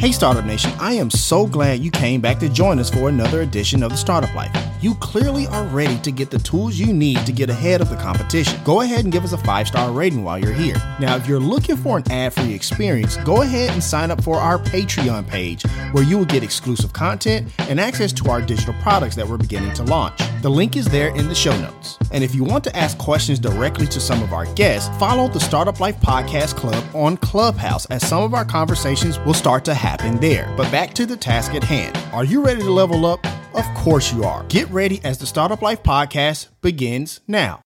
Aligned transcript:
Hey, 0.00 0.12
Startup 0.12 0.44
Nation, 0.44 0.70
I 0.78 0.92
am 0.92 1.10
so 1.10 1.44
glad 1.44 1.80
you 1.80 1.90
came 1.90 2.20
back 2.20 2.38
to 2.38 2.48
join 2.48 2.78
us 2.78 2.88
for 2.88 3.08
another 3.08 3.40
edition 3.40 3.82
of 3.82 3.90
the 3.90 3.96
Startup 3.96 4.32
Life. 4.32 4.54
You 4.80 4.94
clearly 4.94 5.48
are 5.48 5.64
ready 5.64 5.98
to 5.98 6.12
get 6.12 6.30
the 6.30 6.38
tools 6.38 6.78
you 6.78 6.92
need 6.92 7.26
to 7.26 7.32
get 7.32 7.50
ahead 7.50 7.80
of 7.80 7.90
the 7.90 7.96
competition. 7.96 8.60
Go 8.62 8.82
ahead 8.82 9.02
and 9.02 9.12
give 9.12 9.24
us 9.24 9.32
a 9.32 9.38
five 9.38 9.66
star 9.66 9.90
rating 9.90 10.22
while 10.22 10.38
you're 10.38 10.52
here. 10.52 10.76
Now, 11.00 11.16
if 11.16 11.26
you're 11.26 11.40
looking 11.40 11.76
for 11.76 11.98
an 11.98 12.04
ad 12.12 12.32
free 12.32 12.54
experience, 12.54 13.16
go 13.16 13.42
ahead 13.42 13.70
and 13.70 13.82
sign 13.82 14.12
up 14.12 14.22
for 14.22 14.36
our 14.36 14.58
Patreon 14.58 15.26
page 15.26 15.64
where 15.90 16.04
you 16.04 16.16
will 16.16 16.24
get 16.26 16.44
exclusive 16.44 16.92
content 16.92 17.52
and 17.58 17.80
access 17.80 18.12
to 18.12 18.30
our 18.30 18.40
digital 18.40 18.74
products 18.74 19.16
that 19.16 19.26
we're 19.26 19.36
beginning 19.36 19.74
to 19.74 19.82
launch. 19.82 20.20
The 20.42 20.48
link 20.48 20.76
is 20.76 20.86
there 20.86 21.08
in 21.16 21.26
the 21.26 21.34
show 21.34 21.60
notes. 21.60 21.98
And 22.12 22.22
if 22.22 22.36
you 22.36 22.44
want 22.44 22.62
to 22.64 22.76
ask 22.76 22.96
questions 22.98 23.40
directly 23.40 23.88
to 23.88 23.98
some 23.98 24.22
of 24.22 24.32
our 24.32 24.46
guests, 24.54 24.96
follow 24.98 25.26
the 25.26 25.40
Startup 25.40 25.80
Life 25.80 26.00
Podcast 26.00 26.54
Club 26.54 26.84
on 26.94 27.16
Clubhouse 27.16 27.84
as 27.86 28.06
some 28.06 28.22
of 28.22 28.32
our 28.32 28.44
conversations 28.44 29.18
will 29.20 29.34
start 29.34 29.64
to 29.64 29.74
happen 29.74 29.87
there. 29.96 30.52
But 30.56 30.70
back 30.70 30.94
to 30.94 31.06
the 31.06 31.16
task 31.16 31.54
at 31.54 31.64
hand. 31.64 31.96
Are 32.12 32.24
you 32.24 32.44
ready 32.44 32.60
to 32.60 32.70
level 32.70 33.06
up? 33.06 33.24
Of 33.54 33.64
course 33.74 34.12
you 34.12 34.24
are. 34.24 34.44
Get 34.48 34.68
ready 34.70 35.00
as 35.04 35.18
the 35.18 35.26
Startup 35.26 35.60
Life 35.62 35.82
Podcast 35.82 36.48
begins 36.60 37.20
now. 37.26 37.60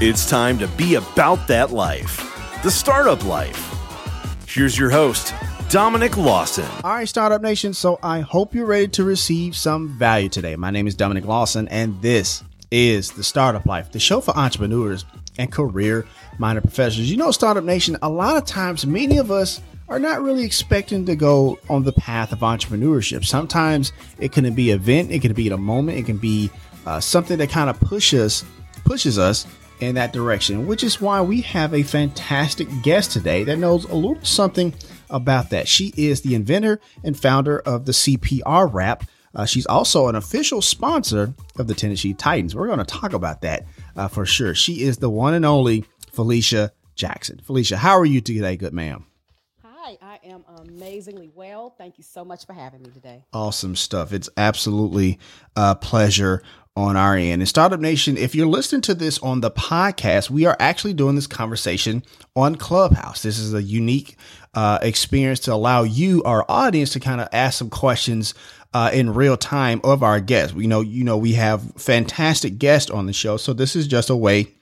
It's 0.00 0.28
time 0.28 0.58
to 0.58 0.66
be 0.68 0.94
about 0.94 1.46
that 1.48 1.70
life, 1.70 2.16
the 2.62 2.70
startup 2.70 3.24
life. 3.24 3.68
Here's 4.48 4.76
your 4.76 4.90
host, 4.90 5.32
Dominic 5.68 6.16
Lawson. 6.16 6.66
All 6.82 6.94
right, 6.94 7.08
Startup 7.08 7.40
Nation. 7.40 7.72
So 7.72 7.98
I 8.02 8.20
hope 8.20 8.54
you're 8.54 8.66
ready 8.66 8.88
to 8.88 9.04
receive 9.04 9.54
some 9.54 9.90
value 9.90 10.28
today. 10.28 10.56
My 10.56 10.70
name 10.70 10.86
is 10.86 10.94
Dominic 10.94 11.24
Lawson, 11.24 11.68
and 11.68 12.00
this 12.02 12.42
is 12.70 13.12
the 13.12 13.22
Startup 13.22 13.64
Life, 13.64 13.92
the 13.92 14.00
show 14.00 14.20
for 14.20 14.36
entrepreneurs 14.36 15.04
and 15.38 15.52
career 15.52 16.06
minded 16.38 16.62
professionals. 16.62 17.08
You 17.08 17.16
know, 17.16 17.30
Startup 17.30 17.62
Nation, 17.62 17.96
a 18.02 18.08
lot 18.08 18.36
of 18.36 18.44
times, 18.44 18.84
many 18.84 19.18
of 19.18 19.30
us 19.30 19.60
are 19.88 19.98
not 19.98 20.22
really 20.22 20.44
expecting 20.44 21.04
to 21.06 21.16
go 21.16 21.58
on 21.68 21.82
the 21.82 21.92
path 21.92 22.32
of 22.32 22.40
entrepreneurship. 22.40 23.24
Sometimes 23.24 23.92
it 24.18 24.32
can 24.32 24.52
be 24.54 24.70
an 24.70 24.80
event, 24.80 25.10
it 25.10 25.22
can 25.22 25.32
be 25.32 25.48
a 25.48 25.56
moment, 25.56 25.98
it 25.98 26.06
can 26.06 26.16
be 26.16 26.50
uh, 26.86 27.00
something 27.00 27.38
that 27.38 27.50
kind 27.50 27.70
of 27.70 27.78
pushes 27.80 28.44
pushes 28.84 29.18
us 29.18 29.46
in 29.80 29.94
that 29.96 30.12
direction, 30.12 30.66
which 30.66 30.84
is 30.84 31.00
why 31.00 31.20
we 31.20 31.40
have 31.40 31.74
a 31.74 31.82
fantastic 31.82 32.68
guest 32.82 33.12
today 33.12 33.44
that 33.44 33.58
knows 33.58 33.84
a 33.84 33.94
little 33.94 34.18
something 34.24 34.74
about 35.10 35.50
that. 35.50 35.68
She 35.68 35.92
is 35.96 36.22
the 36.22 36.34
inventor 36.34 36.80
and 37.04 37.18
founder 37.18 37.58
of 37.60 37.84
the 37.84 37.92
CPR 37.92 38.72
wrap. 38.72 39.04
Uh, 39.34 39.44
she's 39.44 39.66
also 39.66 40.08
an 40.08 40.14
official 40.14 40.62
sponsor 40.62 41.34
of 41.58 41.66
the 41.66 41.74
Tennessee 41.74 42.14
Titans. 42.14 42.54
We're 42.54 42.66
going 42.66 42.78
to 42.78 42.84
talk 42.84 43.12
about 43.12 43.42
that 43.42 43.66
uh, 43.96 44.08
for 44.08 44.26
sure. 44.26 44.54
She 44.54 44.82
is 44.82 44.98
the 44.98 45.10
one 45.10 45.34
and 45.34 45.44
only 45.44 45.84
Felicia 46.12 46.72
Jackson. 46.94 47.40
Felicia, 47.42 47.76
how 47.76 47.98
are 47.98 48.04
you 48.04 48.20
today, 48.20 48.56
good 48.56 48.72
ma'am? 48.72 49.06
Amazingly 50.68 51.30
well. 51.34 51.74
Thank 51.76 51.98
you 51.98 52.04
so 52.04 52.24
much 52.24 52.46
for 52.46 52.52
having 52.52 52.82
me 52.82 52.90
today. 52.90 53.24
Awesome 53.32 53.74
stuff. 53.76 54.12
It's 54.12 54.28
absolutely 54.36 55.18
a 55.56 55.74
pleasure 55.74 56.42
on 56.76 56.96
our 56.96 57.16
end. 57.16 57.42
And 57.42 57.48
Startup 57.48 57.80
Nation, 57.80 58.16
if 58.16 58.34
you're 58.34 58.46
listening 58.46 58.80
to 58.82 58.94
this 58.94 59.18
on 59.18 59.40
the 59.40 59.50
podcast, 59.50 60.30
we 60.30 60.46
are 60.46 60.56
actually 60.58 60.94
doing 60.94 61.16
this 61.16 61.26
conversation 61.26 62.02
on 62.34 62.56
Clubhouse. 62.56 63.22
This 63.22 63.38
is 63.38 63.52
a 63.52 63.62
unique 63.62 64.16
uh, 64.54 64.78
experience 64.82 65.40
to 65.40 65.52
allow 65.52 65.82
you, 65.82 66.22
our 66.24 66.44
audience, 66.48 66.90
to 66.90 67.00
kind 67.00 67.20
of 67.20 67.28
ask 67.32 67.58
some 67.58 67.70
questions 67.70 68.34
uh, 68.72 68.90
in 68.92 69.12
real 69.12 69.36
time 69.36 69.80
of 69.84 70.02
our 70.02 70.20
guests. 70.20 70.54
We 70.54 70.66
know, 70.66 70.80
you 70.80 71.04
know, 71.04 71.18
we 71.18 71.34
have 71.34 71.74
fantastic 71.74 72.58
guests 72.58 72.90
on 72.90 73.06
the 73.06 73.12
show, 73.12 73.36
so 73.36 73.52
this 73.52 73.76
is 73.76 73.86
just 73.86 74.08
a 74.08 74.16
way 74.16 74.54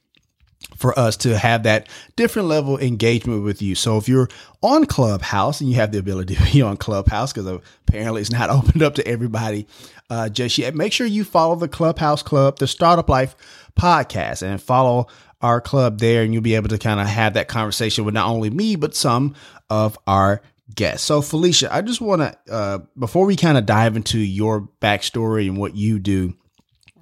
for 0.76 0.98
us 0.98 1.16
to 1.18 1.38
have 1.38 1.62
that 1.64 1.88
different 2.16 2.48
level 2.48 2.78
engagement 2.78 3.44
with 3.44 3.62
you. 3.62 3.74
So 3.74 3.96
if 3.96 4.08
you're 4.08 4.28
on 4.62 4.86
Clubhouse 4.86 5.60
and 5.60 5.70
you 5.70 5.76
have 5.76 5.92
the 5.92 5.98
ability 5.98 6.34
to 6.36 6.52
be 6.52 6.62
on 6.62 6.76
Clubhouse, 6.76 7.32
because 7.32 7.60
apparently 7.88 8.20
it's 8.20 8.30
not 8.30 8.50
opened 8.50 8.82
up 8.82 8.94
to 8.96 9.06
everybody 9.06 9.66
uh, 10.08 10.28
just 10.28 10.58
yet, 10.58 10.74
make 10.74 10.92
sure 10.92 11.06
you 11.06 11.24
follow 11.24 11.56
the 11.56 11.68
Clubhouse 11.68 12.22
Club, 12.22 12.58
the 12.58 12.66
Startup 12.66 13.08
Life 13.08 13.36
podcast, 13.78 14.42
and 14.42 14.60
follow 14.60 15.06
our 15.42 15.60
club 15.60 15.98
there, 15.98 16.22
and 16.22 16.34
you'll 16.34 16.42
be 16.42 16.54
able 16.54 16.68
to 16.68 16.78
kind 16.78 17.00
of 17.00 17.06
have 17.06 17.34
that 17.34 17.48
conversation 17.48 18.04
with 18.04 18.14
not 18.14 18.28
only 18.28 18.50
me 18.50 18.76
but 18.76 18.94
some 18.94 19.34
of 19.70 19.98
our 20.06 20.42
guests. 20.74 21.06
So 21.06 21.22
Felicia, 21.22 21.74
I 21.74 21.80
just 21.82 22.00
want 22.00 22.20
to 22.20 22.52
uh, 22.52 22.78
before 22.98 23.24
we 23.24 23.36
kind 23.36 23.56
of 23.56 23.66
dive 23.66 23.96
into 23.96 24.18
your 24.18 24.68
backstory 24.80 25.48
and 25.48 25.56
what 25.56 25.74
you 25.74 25.98
do 25.98 26.34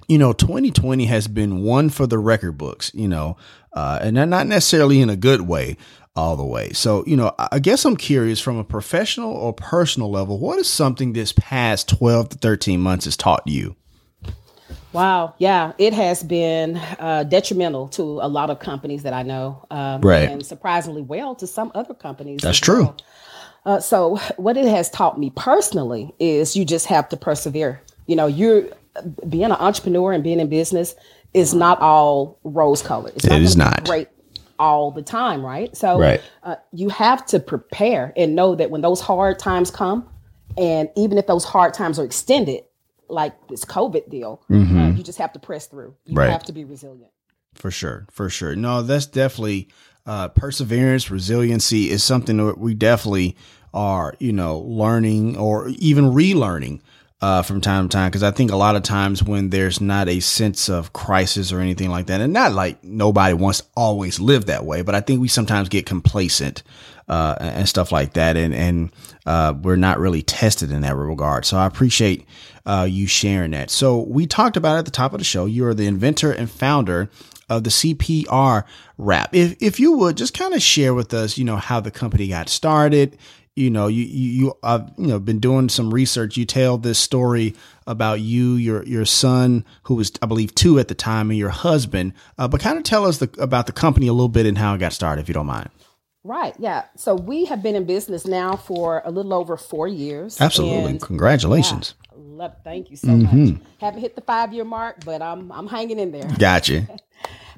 you 0.08 0.18
know, 0.18 0.32
2020 0.32 1.04
has 1.04 1.28
been 1.28 1.62
one 1.62 1.90
for 1.90 2.06
the 2.06 2.18
record 2.18 2.58
books, 2.58 2.90
you 2.94 3.06
know, 3.06 3.36
uh, 3.74 3.98
and 4.02 4.14
not 4.14 4.46
necessarily 4.46 5.00
in 5.00 5.10
a 5.10 5.16
good 5.16 5.42
way 5.42 5.76
all 6.16 6.34
the 6.34 6.44
way. 6.44 6.70
So, 6.70 7.04
you 7.06 7.16
know, 7.16 7.32
I 7.38 7.60
guess 7.60 7.84
I'm 7.84 7.96
curious 7.96 8.40
from 8.40 8.56
a 8.56 8.64
professional 8.64 9.30
or 9.30 9.52
personal 9.52 10.10
level, 10.10 10.38
what 10.38 10.58
is 10.58 10.68
something 10.68 11.12
this 11.12 11.32
past 11.32 11.88
12 11.90 12.30
to 12.30 12.38
13 12.38 12.80
months 12.80 13.04
has 13.04 13.16
taught 13.16 13.46
you? 13.46 13.76
Wow. 14.92 15.34
Yeah, 15.38 15.74
it 15.78 15.92
has 15.92 16.22
been 16.22 16.76
uh, 16.98 17.24
detrimental 17.24 17.88
to 17.88 18.02
a 18.02 18.28
lot 18.28 18.50
of 18.50 18.58
companies 18.58 19.02
that 19.02 19.12
I 19.12 19.22
know. 19.22 19.64
Um, 19.70 20.00
right. 20.00 20.28
And 20.28 20.44
surprisingly 20.44 21.02
well 21.02 21.34
to 21.36 21.46
some 21.46 21.70
other 21.74 21.94
companies. 21.94 22.40
That's 22.40 22.58
true. 22.58 22.84
Well. 22.84 22.96
Uh, 23.66 23.80
so, 23.80 24.16
what 24.38 24.56
it 24.56 24.64
has 24.64 24.88
taught 24.88 25.18
me 25.18 25.30
personally 25.36 26.14
is 26.18 26.56
you 26.56 26.64
just 26.64 26.86
have 26.86 27.08
to 27.10 27.16
persevere. 27.16 27.82
You 28.06 28.16
know, 28.16 28.26
you're 28.26 28.64
being 29.28 29.44
an 29.44 29.52
entrepreneur 29.52 30.12
and 30.12 30.22
being 30.22 30.40
in 30.40 30.48
business 30.48 30.94
is 31.34 31.54
not 31.54 31.80
all 31.80 32.38
rose 32.44 32.82
colored. 32.82 33.12
It's 33.16 33.26
not 33.26 33.38
it 33.38 33.42
is 33.42 33.56
not 33.56 33.84
great 33.84 34.08
all 34.58 34.90
the 34.90 35.02
time, 35.02 35.44
right? 35.44 35.76
So 35.76 35.98
right. 35.98 36.20
Uh, 36.42 36.56
you 36.72 36.88
have 36.88 37.24
to 37.26 37.40
prepare 37.40 38.12
and 38.16 38.34
know 38.34 38.54
that 38.54 38.70
when 38.70 38.80
those 38.80 39.00
hard 39.00 39.38
times 39.38 39.70
come, 39.70 40.08
and 40.56 40.88
even 40.96 41.18
if 41.18 41.26
those 41.26 41.44
hard 41.44 41.74
times 41.74 41.98
are 41.98 42.04
extended, 42.04 42.64
like 43.08 43.34
this 43.48 43.64
COVID 43.64 44.10
deal, 44.10 44.42
mm-hmm. 44.50 44.78
uh, 44.78 44.90
you 44.90 45.02
just 45.02 45.18
have 45.18 45.32
to 45.32 45.38
press 45.38 45.66
through. 45.66 45.94
You 46.04 46.16
right. 46.16 46.30
have 46.30 46.44
to 46.44 46.52
be 46.52 46.64
resilient. 46.64 47.10
For 47.54 47.70
sure, 47.70 48.06
for 48.10 48.28
sure. 48.28 48.54
No, 48.54 48.82
that's 48.82 49.06
definitely 49.06 49.68
uh, 50.06 50.28
perseverance, 50.28 51.10
resiliency 51.10 51.90
is 51.90 52.02
something 52.02 52.38
that 52.38 52.58
we 52.58 52.74
definitely 52.74 53.36
are, 53.74 54.14
you 54.18 54.32
know, 54.32 54.58
learning 54.58 55.36
or 55.36 55.68
even 55.78 56.06
relearning 56.06 56.80
uh, 57.20 57.42
from 57.42 57.60
time 57.60 57.88
to 57.88 57.96
time 57.96 58.10
because 58.10 58.22
I 58.22 58.30
think 58.30 58.52
a 58.52 58.56
lot 58.56 58.76
of 58.76 58.82
times 58.82 59.22
when 59.22 59.50
there's 59.50 59.80
not 59.80 60.08
a 60.08 60.20
sense 60.20 60.68
of 60.68 60.92
crisis 60.92 61.52
or 61.52 61.60
anything 61.60 61.90
like 61.90 62.06
that, 62.06 62.20
and 62.20 62.32
not 62.32 62.52
like 62.52 62.82
nobody 62.84 63.34
wants 63.34 63.60
to 63.60 63.66
always 63.76 64.20
live 64.20 64.46
that 64.46 64.64
way, 64.64 64.82
but 64.82 64.94
I 64.94 65.00
think 65.00 65.20
we 65.20 65.28
sometimes 65.28 65.68
get 65.68 65.84
complacent 65.84 66.62
uh, 67.08 67.36
and 67.40 67.68
stuff 67.68 67.90
like 67.90 68.12
that, 68.12 68.36
and 68.36 68.54
and 68.54 68.92
uh, 69.26 69.54
we're 69.60 69.76
not 69.76 69.98
really 69.98 70.22
tested 70.22 70.70
in 70.70 70.82
that 70.82 70.94
regard. 70.94 71.44
So 71.44 71.56
I 71.56 71.66
appreciate 71.66 72.24
uh, 72.64 72.86
you 72.88 73.06
sharing 73.06 73.50
that. 73.50 73.70
So 73.70 73.98
we 74.02 74.26
talked 74.26 74.56
about 74.56 74.78
at 74.78 74.84
the 74.84 74.90
top 74.90 75.12
of 75.12 75.18
the 75.18 75.24
show. 75.24 75.46
You 75.46 75.66
are 75.66 75.74
the 75.74 75.86
inventor 75.86 76.30
and 76.30 76.48
founder 76.48 77.10
of 77.48 77.64
the 77.64 77.70
CPR 77.70 78.64
wrap. 78.96 79.34
If 79.34 79.56
if 79.60 79.80
you 79.80 79.92
would 79.92 80.16
just 80.16 80.34
kind 80.34 80.54
of 80.54 80.62
share 80.62 80.94
with 80.94 81.12
us, 81.12 81.36
you 81.36 81.44
know, 81.44 81.56
how 81.56 81.80
the 81.80 81.90
company 81.90 82.28
got 82.28 82.48
started, 82.48 83.18
you 83.58 83.70
know, 83.70 83.88
you 83.88 84.04
you 84.04 84.30
you 84.30 84.58
have 84.62 84.92
you 84.96 85.08
know 85.08 85.18
been 85.18 85.40
doing 85.40 85.68
some 85.68 85.92
research. 85.92 86.36
You 86.36 86.44
tell 86.44 86.78
this 86.78 86.98
story 86.98 87.54
about 87.86 88.20
you, 88.20 88.54
your 88.54 88.84
your 88.84 89.04
son, 89.04 89.64
who 89.84 89.94
was 89.96 90.12
I 90.22 90.26
believe 90.26 90.54
two 90.54 90.78
at 90.78 90.88
the 90.88 90.94
time, 90.94 91.30
and 91.30 91.38
your 91.38 91.50
husband. 91.50 92.12
Uh, 92.38 92.48
but 92.48 92.60
kind 92.60 92.78
of 92.78 92.84
tell 92.84 93.04
us 93.04 93.18
the, 93.18 93.30
about 93.38 93.66
the 93.66 93.72
company 93.72 94.06
a 94.06 94.12
little 94.12 94.28
bit 94.28 94.46
and 94.46 94.56
how 94.56 94.74
it 94.74 94.78
got 94.78 94.92
started, 94.92 95.22
if 95.22 95.28
you 95.28 95.34
don't 95.34 95.46
mind. 95.46 95.70
Right. 96.24 96.54
Yeah. 96.58 96.84
So 96.96 97.14
we 97.14 97.46
have 97.46 97.62
been 97.62 97.74
in 97.74 97.84
business 97.84 98.26
now 98.26 98.56
for 98.56 99.02
a 99.04 99.10
little 99.10 99.32
over 99.32 99.56
four 99.56 99.88
years. 99.88 100.40
Absolutely. 100.40 100.98
Congratulations. 100.98 101.94
Yeah, 102.12 102.18
love, 102.18 102.56
thank 102.64 102.90
you 102.90 102.96
so 102.96 103.08
mm-hmm. 103.08 103.52
much. 103.52 103.62
Haven't 103.80 104.00
hit 104.00 104.14
the 104.14 104.20
five 104.20 104.52
year 104.52 104.64
mark, 104.64 105.04
but 105.04 105.22
I'm 105.22 105.50
I'm 105.50 105.66
hanging 105.66 105.98
in 105.98 106.12
there. 106.12 106.28
Gotcha. 106.38 106.86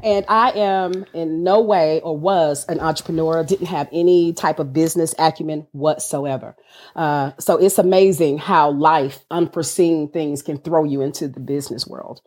And 0.03 0.25
I 0.29 0.51
am 0.53 1.05
in 1.13 1.43
no 1.43 1.61
way 1.61 2.01
or 2.01 2.17
was 2.17 2.65
an 2.69 2.81
entrepreneur, 2.81 3.45
didn't 3.45 3.67
have 3.67 3.89
any 3.93 4.33
type 4.33 4.59
of 4.59 4.73
business 4.73 5.15
acumen 5.19 5.67
whatsoever. 5.73 6.57
Uh, 6.97 7.33
so 7.39 7.57
it's 7.57 7.79
amazing 7.79 8.39
how 8.39 8.71
life, 8.71 9.25
unforeseen 9.31 10.11
things 10.11 10.43
can 10.43 10.59
throw 10.59 10.85
you 10.85 11.03
into 11.03 11.29
the 11.29 11.41
business 11.41 11.87
world. 11.87 12.21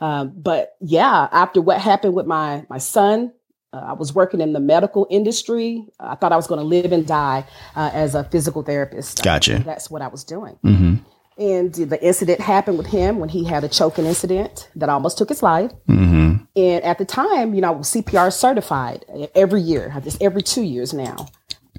Um, 0.00 0.32
but 0.36 0.76
yeah, 0.80 1.28
after 1.32 1.60
what 1.62 1.80
happened 1.80 2.14
with 2.14 2.26
my 2.26 2.66
my 2.68 2.78
son, 2.78 3.32
uh, 3.72 3.78
I 3.78 3.92
was 3.92 4.14
working 4.14 4.40
in 4.40 4.52
the 4.52 4.60
medical 4.60 5.06
industry. 5.10 5.86
I 5.98 6.14
thought 6.14 6.32
I 6.32 6.36
was 6.36 6.46
going 6.46 6.60
to 6.60 6.66
live 6.66 6.92
and 6.92 7.06
die 7.06 7.46
uh, 7.74 7.90
as 7.92 8.14
a 8.14 8.24
physical 8.24 8.62
therapist. 8.62 9.22
Gotcha. 9.22 9.62
that's 9.64 9.90
what 9.90 10.02
I 10.02 10.08
was 10.08 10.24
doing. 10.24 10.58
Mm-hmm. 10.64 10.94
And 11.36 11.74
the 11.74 12.00
incident 12.04 12.40
happened 12.40 12.78
with 12.78 12.86
him 12.86 13.18
when 13.18 13.28
he 13.28 13.44
had 13.44 13.64
a 13.64 13.68
choking 13.68 14.04
incident 14.04 14.68
that 14.76 14.88
almost 14.88 15.18
took 15.18 15.28
his 15.28 15.42
life. 15.42 15.72
Mm-hmm. 15.88 16.23
And 16.56 16.84
at 16.84 16.98
the 16.98 17.04
time, 17.04 17.54
you 17.54 17.60
know, 17.60 17.68
I 17.68 17.70
was 17.76 17.92
CPR 17.92 18.32
certified 18.32 19.04
every 19.34 19.60
year, 19.60 19.94
just 20.02 20.22
every 20.22 20.42
two 20.42 20.62
years 20.62 20.92
now. 20.92 21.28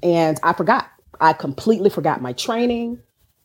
And 0.02 0.38
I 0.42 0.52
forgot. 0.52 0.90
I 1.18 1.32
completely 1.32 1.88
forgot 1.88 2.20
my 2.20 2.34
training. 2.34 3.00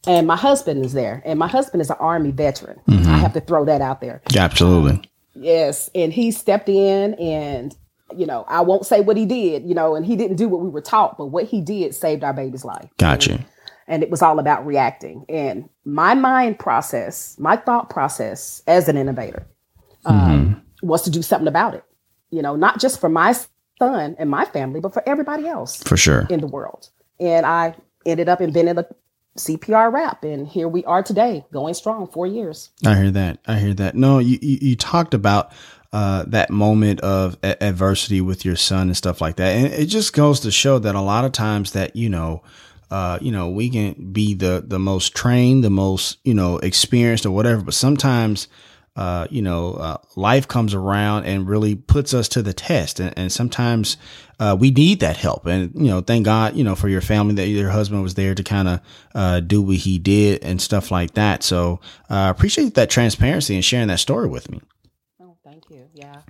And 0.08 0.28
my 0.28 0.36
husband 0.36 0.84
is 0.84 0.94
there. 0.94 1.22
And 1.26 1.40
my 1.40 1.48
husband 1.48 1.82
is 1.82 1.90
an 1.90 1.98
Army 2.00 2.32
veteran. 2.32 2.80
Mm-hmm. 2.88 3.12
I 3.12 3.18
have 3.18 3.34
to 3.34 3.40
throw 3.40 3.66
that 3.66 3.82
out 3.82 4.02
there. 4.02 4.22
Yeah, 4.32 4.44
absolutely. 4.44 4.94
Um, 4.94 5.04
yes. 5.36 5.90
And 5.94 6.12
he 6.12 6.32
stepped 6.32 6.68
in 6.68 7.14
and 7.14 7.76
you 8.16 8.26
know, 8.26 8.46
I 8.48 8.62
won't 8.62 8.86
say 8.86 9.02
what 9.02 9.18
he 9.18 9.26
did, 9.26 9.64
you 9.64 9.74
know, 9.74 9.96
and 9.96 10.06
he 10.06 10.16
didn't 10.16 10.38
do 10.38 10.50
what 10.50 10.62
we 10.62 10.70
were 10.70 10.82
taught, 10.82 11.18
but 11.18 11.28
what 11.28 11.46
he 11.46 11.62
did 11.62 11.96
saved 11.96 12.24
our 12.24 12.34
baby's 12.34 12.66
life. 12.66 12.90
Gotcha. 12.98 13.34
And, 13.34 13.46
and 13.88 14.04
it 14.04 14.10
was 14.10 14.22
all 14.22 14.40
about 14.40 14.66
reacting. 14.66 15.26
And 15.30 15.70
my 15.86 16.14
mind 16.14 16.60
process, 16.60 17.38
my 17.40 17.56
thought 17.56 17.90
process 17.90 18.62
as 18.68 18.88
an 18.88 18.98
innovator, 18.98 19.46
um, 20.06 20.20
mm-hmm. 20.20 20.60
Was 20.82 21.04
to 21.04 21.10
do 21.10 21.22
something 21.22 21.48
about 21.48 21.76
it. 21.76 21.84
You 22.30 22.42
know, 22.42 22.56
not 22.56 22.80
just 22.80 23.00
for 23.00 23.10
my 23.10 23.36
son 23.80 24.16
and 24.18 24.30
my 24.30 24.46
family, 24.46 24.80
but 24.80 24.94
for 24.94 25.08
everybody 25.08 25.48
else. 25.48 25.82
For 25.84 25.98
sure. 25.98 26.28
In 26.30 26.40
the 26.40 26.48
world. 26.48 26.90
And 27.20 27.46
I 27.46 27.76
ended 28.06 28.30
up 28.30 28.42
inventing 28.42 28.76
the 28.76 28.88
CPR 29.38 29.92
wrap, 29.94 30.24
and 30.24 30.48
here 30.48 30.68
we 30.68 30.84
are 30.86 31.02
today, 31.02 31.46
going 31.54 31.74
strong, 31.74 32.08
four 32.08 32.28
years. 32.28 32.70
I 32.86 32.96
hear 32.96 33.12
that. 33.12 33.40
I 33.48 33.60
hear 33.60 33.74
that. 33.76 33.96
No, 33.96 34.20
you 34.20 34.38
you, 34.42 34.58
you 34.62 34.76
talked 34.76 35.14
about 35.14 35.54
uh, 35.94 36.26
that 36.28 36.50
moment 36.50 37.00
of 37.00 37.38
a- 37.42 37.62
adversity 37.64 38.20
with 38.20 38.44
your 38.44 38.58
son 38.58 38.88
and 38.88 38.98
stuff 38.98 39.22
like 39.22 39.38
that, 39.38 39.56
and 39.56 39.68
it 39.68 39.86
just 39.86 40.14
goes 40.14 40.42
to 40.42 40.52
show 40.52 40.80
that 40.80 40.96
a 40.96 41.02
lot 41.02 41.26
of 41.26 41.32
times 41.32 41.72
that 41.72 41.96
you 41.96 42.10
know. 42.10 42.44
Uh, 42.90 43.18
you 43.22 43.32
know, 43.32 43.48
we 43.48 43.70
can 43.70 44.12
be 44.12 44.34
the 44.34 44.62
the 44.68 44.78
most 44.78 45.16
trained, 45.16 45.64
the 45.64 45.70
most 45.70 46.18
you 46.26 46.34
know 46.34 46.58
experienced 46.58 47.26
or 47.26 47.32
whatever, 47.32 47.62
but 47.62 47.74
sometimes 47.74 48.50
uh, 48.96 49.26
you 49.30 49.42
know, 49.42 49.74
uh, 49.74 49.98
life 50.16 50.48
comes 50.48 50.74
around 50.74 51.26
and 51.26 51.48
really 51.48 51.76
puts 51.76 52.14
us 52.14 52.28
to 52.30 52.42
the 52.42 52.54
test. 52.54 53.00
And, 53.00 53.14
and 53.18 53.32
sometimes 53.32 53.98
uh, 54.40 54.58
we 54.60 54.72
need 54.72 55.00
that 55.00 55.18
help. 55.18 55.46
And, 55.46 55.72
you 55.76 55.88
know, 55.88 56.02
thank 56.02 56.26
God, 56.26 56.56
you 56.56 56.64
know, 56.64 56.76
for 56.76 56.90
your 56.90 57.02
family 57.02 57.36
that 57.36 57.48
your 57.48 57.70
husband 57.70 58.04
was 58.04 58.16
there 58.16 58.36
to 58.36 58.44
kind 58.44 58.68
of 58.68 58.82
uh, 59.16 59.40
do 59.40 59.62
what 59.62 59.78
he 59.78 59.98
did 59.98 60.44
and 60.44 60.62
stuff 60.62 60.92
like 60.92 61.14
that. 61.14 61.42
So 61.44 61.80
I 62.10 62.28
uh, 62.28 62.32
appreciate 62.32 62.76
that 62.76 62.90
transparency 62.90 63.56
and 63.56 63.64
sharing 63.64 63.88
that 63.88 64.00
story 64.00 64.28
with 64.28 64.52
me. 64.52 64.62
Oh, 65.22 65.38
thank 65.44 65.70
you. 65.70 65.88
Yeah. 65.94 66.22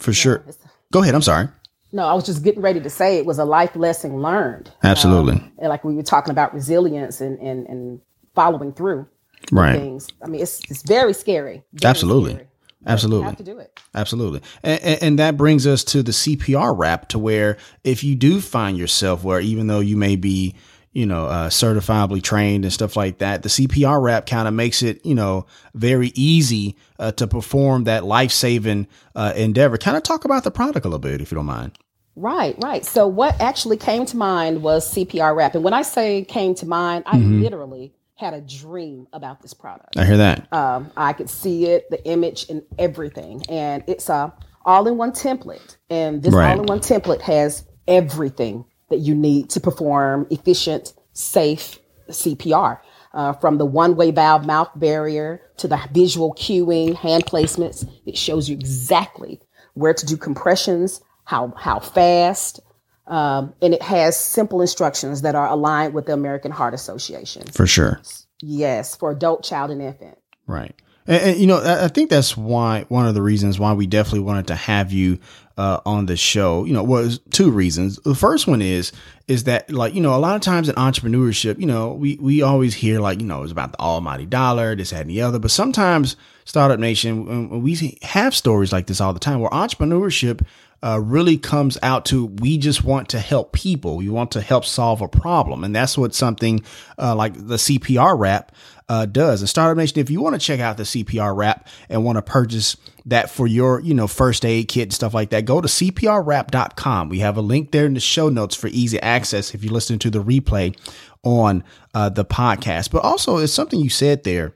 For 0.00 0.10
yeah, 0.10 0.14
sure. 0.14 0.44
Go 0.92 1.02
ahead. 1.02 1.14
I'm 1.14 1.22
sorry. 1.22 1.48
No, 1.92 2.06
I 2.06 2.12
was 2.12 2.26
just 2.26 2.42
getting 2.42 2.60
ready 2.60 2.80
to 2.80 2.90
say 2.90 3.16
it 3.16 3.24
was 3.24 3.38
a 3.38 3.44
life 3.44 3.74
lesson 3.76 4.20
learned. 4.20 4.70
Absolutely. 4.82 5.34
Um, 5.34 5.52
and 5.58 5.68
like 5.68 5.84
we 5.84 5.94
were 5.94 6.02
talking 6.02 6.32
about 6.32 6.52
resilience 6.52 7.20
and, 7.20 7.38
and, 7.38 7.66
and 7.66 8.00
following 8.34 8.72
through 8.72 9.06
right. 9.52 9.78
things. 9.78 10.08
I 10.22 10.28
mean, 10.28 10.42
it's 10.42 10.60
it's 10.70 10.82
very 10.82 11.12
scary. 11.12 11.62
Very 11.72 11.90
Absolutely. 11.90 12.32
Scary. 12.32 12.48
Absolutely. 12.86 13.26
have 13.26 13.36
to 13.36 13.44
do 13.44 13.58
it. 13.58 13.80
Absolutely. 13.94 14.40
And, 14.62 14.82
and, 14.82 15.02
and, 15.02 15.18
that 15.18 15.36
brings 15.36 15.66
us 15.66 15.84
to 15.84 16.02
the 16.02 16.12
CPR 16.12 16.76
wrap 16.76 17.08
to 17.08 17.18
where 17.18 17.58
if 17.84 18.04
you 18.04 18.14
do 18.14 18.40
find 18.40 18.78
yourself 18.78 19.24
where 19.24 19.40
even 19.40 19.66
though 19.66 19.80
you 19.80 19.96
may 19.96 20.16
be, 20.16 20.54
you 20.92 21.04
know, 21.04 21.26
uh, 21.26 21.48
certifiably 21.48 22.22
trained 22.22 22.64
and 22.64 22.72
stuff 22.72 22.96
like 22.96 23.18
that, 23.18 23.42
the 23.42 23.48
CPR 23.48 24.00
wrap 24.00 24.26
kind 24.26 24.48
of 24.48 24.54
makes 24.54 24.82
it, 24.82 25.04
you 25.04 25.14
know, 25.14 25.46
very 25.74 26.12
easy 26.14 26.76
uh, 26.98 27.12
to 27.12 27.26
perform 27.26 27.84
that 27.84 28.04
life 28.04 28.32
saving 28.32 28.86
uh, 29.14 29.32
endeavor. 29.36 29.76
Kind 29.76 29.96
of 29.96 30.02
talk 30.02 30.24
about 30.24 30.44
the 30.44 30.50
product 30.50 30.86
a 30.86 30.88
little 30.88 30.98
bit, 30.98 31.20
if 31.20 31.30
you 31.30 31.36
don't 31.36 31.46
mind. 31.46 31.72
Right, 32.16 32.56
right. 32.62 32.84
So 32.84 33.06
what 33.06 33.40
actually 33.40 33.76
came 33.76 34.04
to 34.06 34.16
mind 34.16 34.62
was 34.62 34.92
CPR 34.92 35.36
wrap. 35.36 35.54
And 35.54 35.62
when 35.62 35.74
I 35.74 35.82
say 35.82 36.24
came 36.24 36.54
to 36.56 36.66
mind, 36.66 37.04
I 37.06 37.16
mm-hmm. 37.16 37.42
literally 37.42 37.92
had 38.18 38.34
a 38.34 38.40
dream 38.40 39.06
about 39.12 39.40
this 39.40 39.54
product. 39.54 39.96
I 39.96 40.04
hear 40.04 40.16
that. 40.16 40.52
Um, 40.52 40.90
I 40.96 41.12
could 41.12 41.30
see 41.30 41.66
it, 41.66 41.88
the 41.88 42.04
image, 42.04 42.46
and 42.50 42.62
everything. 42.78 43.42
And 43.48 43.84
it's 43.86 44.08
a 44.08 44.34
all-in-one 44.64 45.12
template, 45.12 45.76
and 45.88 46.22
this 46.22 46.34
right. 46.34 46.50
all-in-one 46.50 46.80
template 46.80 47.22
has 47.22 47.64
everything 47.86 48.64
that 48.90 48.98
you 48.98 49.14
need 49.14 49.50
to 49.50 49.60
perform 49.60 50.26
efficient, 50.30 50.92
safe 51.12 51.78
CPR. 52.10 52.80
Uh, 53.14 53.32
from 53.32 53.56
the 53.56 53.64
one-way 53.64 54.10
valve 54.10 54.44
mouth 54.44 54.68
barrier 54.76 55.40
to 55.56 55.66
the 55.66 55.80
visual 55.92 56.34
cueing, 56.34 56.94
hand 56.94 57.24
placements, 57.24 57.88
it 58.04 58.18
shows 58.18 58.50
you 58.50 58.54
exactly 58.54 59.40
where 59.72 59.94
to 59.94 60.04
do 60.04 60.16
compressions, 60.16 61.00
how 61.24 61.54
how 61.56 61.78
fast, 61.80 62.60
um, 63.08 63.54
and 63.62 63.74
it 63.74 63.82
has 63.82 64.16
simple 64.16 64.60
instructions 64.60 65.22
that 65.22 65.34
are 65.34 65.48
aligned 65.48 65.94
with 65.94 66.06
the 66.06 66.12
American 66.12 66.50
Heart 66.50 66.74
Association. 66.74 67.46
For 67.46 67.66
sure. 67.66 68.00
Yes, 68.40 68.94
for 68.94 69.10
adult, 69.10 69.42
child, 69.42 69.70
and 69.70 69.82
infant. 69.82 70.18
Right. 70.46 70.74
And, 71.06 71.22
and, 71.22 71.40
you 71.40 71.46
know, 71.46 71.62
I 71.64 71.88
think 71.88 72.10
that's 72.10 72.36
why 72.36 72.84
one 72.88 73.06
of 73.06 73.14
the 73.14 73.22
reasons 73.22 73.58
why 73.58 73.72
we 73.72 73.86
definitely 73.86 74.20
wanted 74.20 74.46
to 74.48 74.54
have 74.54 74.92
you 74.92 75.18
uh, 75.56 75.80
on 75.86 76.06
the 76.06 76.16
show. 76.16 76.64
You 76.64 76.74
know, 76.74 76.84
was 76.84 77.18
two 77.30 77.50
reasons. 77.50 77.96
The 78.04 78.14
first 78.14 78.46
one 78.46 78.60
is 78.62 78.92
is 79.26 79.44
that 79.44 79.70
like 79.70 79.94
you 79.94 80.00
know 80.00 80.14
a 80.14 80.20
lot 80.20 80.36
of 80.36 80.42
times 80.42 80.68
in 80.68 80.74
entrepreneurship, 80.76 81.58
you 81.58 81.66
know, 81.66 81.94
we 81.94 82.16
we 82.20 82.42
always 82.42 82.74
hear 82.74 83.00
like 83.00 83.20
you 83.20 83.26
know 83.26 83.42
it's 83.42 83.52
about 83.52 83.72
the 83.72 83.80
almighty 83.80 84.26
dollar, 84.26 84.76
this 84.76 84.90
that, 84.90 85.00
and 85.00 85.10
the 85.10 85.22
other. 85.22 85.38
But 85.38 85.50
sometimes 85.50 86.16
Startup 86.44 86.78
Nation, 86.78 87.62
we 87.62 87.98
have 88.02 88.34
stories 88.34 88.72
like 88.72 88.86
this 88.86 89.00
all 89.00 89.12
the 89.12 89.18
time 89.18 89.40
where 89.40 89.50
entrepreneurship 89.50 90.46
uh, 90.82 91.00
really 91.02 91.36
comes 91.36 91.76
out 91.82 92.04
to 92.06 92.26
we 92.26 92.58
just 92.58 92.84
want 92.84 93.08
to 93.10 93.18
help 93.18 93.52
people. 93.52 93.96
We 93.96 94.08
want 94.08 94.30
to 94.32 94.40
help 94.40 94.64
solve 94.64 95.00
a 95.00 95.08
problem. 95.08 95.64
And 95.64 95.74
that's 95.74 95.98
what 95.98 96.14
something 96.14 96.62
uh, 96.98 97.14
like 97.14 97.34
the 97.34 97.56
CPR 97.56 98.18
wrap 98.18 98.52
uh, 98.88 99.06
does. 99.06 99.40
And 99.40 99.48
Startup 99.48 99.76
Nation, 99.76 99.98
if 99.98 100.08
you 100.08 100.20
want 100.20 100.34
to 100.34 100.40
check 100.40 100.60
out 100.60 100.76
the 100.76 100.84
CPR 100.84 101.36
wrap 101.36 101.68
and 101.88 102.04
want 102.04 102.16
to 102.16 102.22
purchase 102.22 102.76
that 103.06 103.30
for 103.30 103.46
your, 103.46 103.80
you 103.80 103.92
know, 103.92 104.06
first 104.06 104.44
aid 104.44 104.68
kit 104.68 104.84
and 104.84 104.92
stuff 104.92 105.14
like 105.14 105.30
that, 105.30 105.44
go 105.44 105.60
to 105.60 105.68
cprwrap.com. 105.68 107.08
We 107.08 107.18
have 107.20 107.36
a 107.36 107.42
link 107.42 107.72
there 107.72 107.86
in 107.86 107.94
the 107.94 108.00
show 108.00 108.28
notes 108.28 108.54
for 108.54 108.68
easy 108.68 109.00
access 109.00 109.54
if 109.54 109.64
you're 109.64 109.72
listening 109.72 109.98
to 110.00 110.10
the 110.10 110.22
replay 110.22 110.76
on 111.22 111.64
uh, 111.92 112.08
the 112.08 112.24
podcast. 112.24 112.90
But 112.90 113.02
also, 113.02 113.38
it's 113.38 113.52
something 113.52 113.80
you 113.80 113.90
said 113.90 114.24
there 114.24 114.54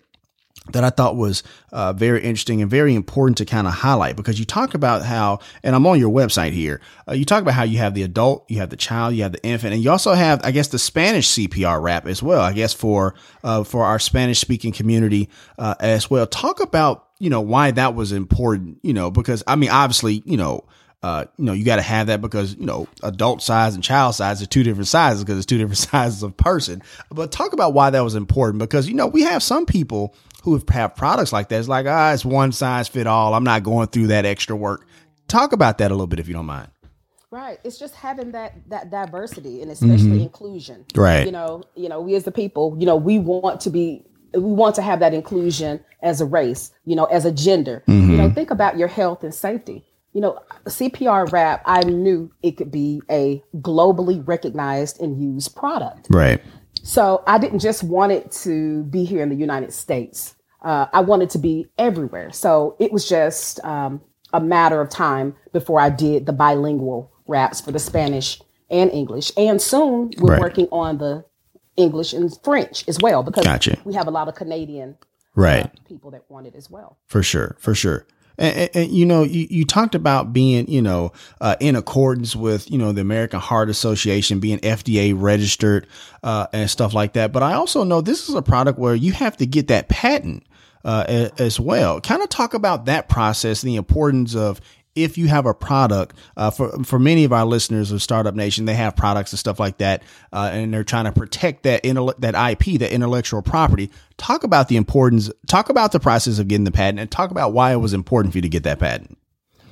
that 0.70 0.84
I 0.84 0.90
thought 0.90 1.16
was 1.16 1.42
uh, 1.72 1.92
very 1.92 2.22
interesting 2.22 2.62
and 2.62 2.70
very 2.70 2.94
important 2.94 3.38
to 3.38 3.44
kind 3.44 3.66
of 3.66 3.74
highlight 3.74 4.14
because 4.14 4.38
you 4.38 4.44
talk 4.44 4.74
about 4.74 5.02
how, 5.02 5.40
and 5.64 5.74
I'm 5.74 5.84
on 5.86 5.98
your 5.98 6.12
website 6.12 6.52
here, 6.52 6.80
uh, 7.08 7.14
you 7.14 7.24
talk 7.24 7.42
about 7.42 7.54
how 7.54 7.64
you 7.64 7.78
have 7.78 7.94
the 7.94 8.04
adult, 8.04 8.48
you 8.48 8.58
have 8.58 8.70
the 8.70 8.76
child, 8.76 9.14
you 9.14 9.24
have 9.24 9.32
the 9.32 9.42
infant, 9.42 9.74
and 9.74 9.82
you 9.82 9.90
also 9.90 10.12
have, 10.12 10.40
I 10.44 10.52
guess, 10.52 10.68
the 10.68 10.78
Spanish 10.78 11.28
CPR 11.30 11.82
wrap 11.82 12.06
as 12.06 12.22
well. 12.22 12.42
I 12.42 12.52
guess 12.52 12.72
for 12.72 13.14
uh, 13.42 13.64
for 13.64 13.84
our 13.84 13.98
Spanish 13.98 14.38
speaking 14.38 14.72
community 14.72 15.28
uh, 15.58 15.74
as 15.80 16.08
well. 16.08 16.26
Talk 16.26 16.60
about 16.60 17.08
you 17.18 17.28
know 17.28 17.40
why 17.40 17.72
that 17.72 17.96
was 17.96 18.12
important. 18.12 18.78
You 18.82 18.92
know 18.92 19.10
because 19.10 19.42
I 19.46 19.56
mean 19.56 19.70
obviously 19.70 20.22
you 20.24 20.36
know. 20.36 20.64
Uh, 21.02 21.24
you 21.36 21.44
know, 21.44 21.52
you 21.52 21.64
got 21.64 21.76
to 21.76 21.82
have 21.82 22.06
that 22.06 22.20
because, 22.20 22.54
you 22.54 22.64
know, 22.64 22.86
adult 23.02 23.42
size 23.42 23.74
and 23.74 23.82
child 23.82 24.14
size 24.14 24.40
are 24.40 24.46
two 24.46 24.62
different 24.62 24.86
sizes 24.86 25.24
because 25.24 25.36
it's 25.36 25.46
two 25.46 25.58
different 25.58 25.78
sizes 25.90 26.22
of 26.22 26.36
person. 26.36 26.82
But 27.10 27.32
talk 27.32 27.52
about 27.52 27.74
why 27.74 27.90
that 27.90 28.00
was 28.00 28.14
important 28.14 28.60
because, 28.60 28.88
you 28.88 28.94
know, 28.94 29.08
we 29.08 29.22
have 29.22 29.42
some 29.42 29.66
people 29.66 30.14
who 30.44 30.62
have 30.68 30.94
products 30.94 31.32
like 31.32 31.48
that. 31.48 31.58
It's 31.58 31.68
like, 31.68 31.86
ah, 31.88 32.12
it's 32.12 32.24
one 32.24 32.52
size 32.52 32.88
fit 32.88 33.06
all. 33.06 33.34
I'm 33.34 33.44
not 33.44 33.62
going 33.64 33.88
through 33.88 34.08
that 34.08 34.24
extra 34.24 34.54
work. 34.54 34.86
Talk 35.26 35.52
about 35.52 35.78
that 35.78 35.90
a 35.90 35.94
little 35.94 36.06
bit 36.06 36.20
if 36.20 36.28
you 36.28 36.34
don't 36.34 36.46
mind. 36.46 36.68
Right. 37.32 37.58
It's 37.64 37.78
just 37.78 37.94
having 37.94 38.32
that 38.32 38.52
that 38.68 38.90
diversity 38.90 39.62
and 39.62 39.70
especially 39.70 39.96
mm-hmm. 39.96 40.20
inclusion. 40.20 40.84
Right. 40.94 41.24
You 41.24 41.32
know, 41.32 41.62
you 41.74 41.88
know, 41.88 42.00
we 42.00 42.14
as 42.14 42.24
the 42.24 42.30
people, 42.30 42.76
you 42.78 42.84
know, 42.84 42.96
we 42.96 43.18
want 43.18 43.60
to 43.62 43.70
be 43.70 44.04
we 44.34 44.40
want 44.40 44.74
to 44.74 44.82
have 44.82 45.00
that 45.00 45.14
inclusion 45.14 45.80
as 46.02 46.20
a 46.20 46.26
race, 46.26 46.72
you 46.84 46.94
know, 46.94 47.06
as 47.06 47.24
a 47.24 47.32
gender. 47.32 47.82
Mm-hmm. 47.88 48.10
You 48.10 48.16
know, 48.18 48.30
think 48.30 48.50
about 48.50 48.76
your 48.76 48.88
health 48.88 49.24
and 49.24 49.34
safety. 49.34 49.84
You 50.12 50.20
know, 50.20 50.38
CPR 50.66 51.32
wrap, 51.32 51.62
I 51.64 51.82
knew 51.84 52.30
it 52.42 52.52
could 52.52 52.70
be 52.70 53.00
a 53.10 53.42
globally 53.56 54.26
recognized 54.26 55.00
and 55.00 55.20
used 55.20 55.56
product. 55.56 56.08
Right. 56.10 56.42
So 56.82 57.22
I 57.26 57.38
didn't 57.38 57.60
just 57.60 57.82
want 57.82 58.12
it 58.12 58.30
to 58.42 58.84
be 58.84 59.04
here 59.04 59.22
in 59.22 59.28
the 59.28 59.36
United 59.36 59.72
States. 59.72 60.34
Uh, 60.62 60.86
I 60.92 61.00
wanted 61.00 61.30
to 61.30 61.38
be 61.38 61.68
everywhere. 61.78 62.30
So 62.32 62.76
it 62.78 62.92
was 62.92 63.08
just 63.08 63.64
um, 63.64 64.00
a 64.32 64.40
matter 64.40 64.80
of 64.80 64.90
time 64.90 65.34
before 65.52 65.80
I 65.80 65.90
did 65.90 66.26
the 66.26 66.32
bilingual 66.32 67.12
wraps 67.26 67.60
for 67.60 67.72
the 67.72 67.78
Spanish 67.78 68.40
and 68.70 68.90
English. 68.90 69.32
And 69.36 69.60
soon 69.60 70.10
we're 70.18 70.32
right. 70.32 70.40
working 70.40 70.68
on 70.72 70.98
the 70.98 71.24
English 71.76 72.12
and 72.12 72.36
French 72.42 72.86
as 72.88 72.98
well 73.00 73.22
because 73.22 73.44
gotcha. 73.44 73.78
we 73.84 73.94
have 73.94 74.06
a 74.06 74.10
lot 74.10 74.28
of 74.28 74.34
Canadian 74.34 74.96
right 75.34 75.64
uh, 75.64 75.68
people 75.88 76.10
that 76.10 76.22
want 76.28 76.46
it 76.46 76.54
as 76.54 76.68
well. 76.70 76.98
For 77.06 77.22
sure, 77.22 77.56
for 77.58 77.74
sure. 77.74 78.06
And, 78.38 78.70
and, 78.74 78.90
you 78.90 79.04
know, 79.06 79.22
you, 79.22 79.46
you 79.50 79.64
talked 79.64 79.94
about 79.94 80.32
being, 80.32 80.68
you 80.68 80.82
know, 80.82 81.12
uh, 81.40 81.56
in 81.60 81.76
accordance 81.76 82.34
with, 82.34 82.70
you 82.70 82.78
know, 82.78 82.92
the 82.92 83.00
American 83.00 83.40
Heart 83.40 83.68
Association, 83.68 84.40
being 84.40 84.58
FDA 84.60 85.14
registered 85.16 85.86
uh, 86.22 86.46
and 86.52 86.70
stuff 86.70 86.94
like 86.94 87.12
that. 87.14 87.32
But 87.32 87.42
I 87.42 87.54
also 87.54 87.84
know 87.84 88.00
this 88.00 88.28
is 88.28 88.34
a 88.34 88.42
product 88.42 88.78
where 88.78 88.94
you 88.94 89.12
have 89.12 89.36
to 89.38 89.46
get 89.46 89.68
that 89.68 89.88
patent 89.88 90.44
uh, 90.84 91.28
as 91.38 91.60
well. 91.60 92.00
Kind 92.00 92.22
of 92.22 92.28
talk 92.28 92.54
about 92.54 92.86
that 92.86 93.08
process 93.08 93.62
the 93.62 93.76
importance 93.76 94.34
of 94.34 94.60
if 94.94 95.16
you 95.16 95.28
have 95.28 95.46
a 95.46 95.54
product 95.54 96.16
uh, 96.36 96.50
for 96.50 96.84
for 96.84 96.98
many 96.98 97.24
of 97.24 97.32
our 97.32 97.44
listeners 97.44 97.90
of 97.92 98.02
Startup 98.02 98.34
Nation, 98.34 98.64
they 98.64 98.74
have 98.74 98.94
products 98.94 99.32
and 99.32 99.38
stuff 99.38 99.58
like 99.58 99.78
that, 99.78 100.02
uh, 100.32 100.50
and 100.52 100.72
they're 100.72 100.84
trying 100.84 101.04
to 101.04 101.12
protect 101.12 101.62
that 101.62 101.82
that 102.18 102.50
IP, 102.50 102.78
that 102.80 102.92
intellectual 102.92 103.42
property. 103.42 103.90
Talk 104.16 104.44
about 104.44 104.68
the 104.68 104.76
importance. 104.76 105.30
Talk 105.46 105.68
about 105.68 105.92
the 105.92 106.00
process 106.00 106.38
of 106.38 106.48
getting 106.48 106.64
the 106.64 106.70
patent, 106.70 107.00
and 107.00 107.10
talk 107.10 107.30
about 107.30 107.52
why 107.52 107.72
it 107.72 107.78
was 107.78 107.92
important 107.94 108.32
for 108.32 108.38
you 108.38 108.42
to 108.42 108.48
get 108.48 108.64
that 108.64 108.78
patent. 108.78 109.18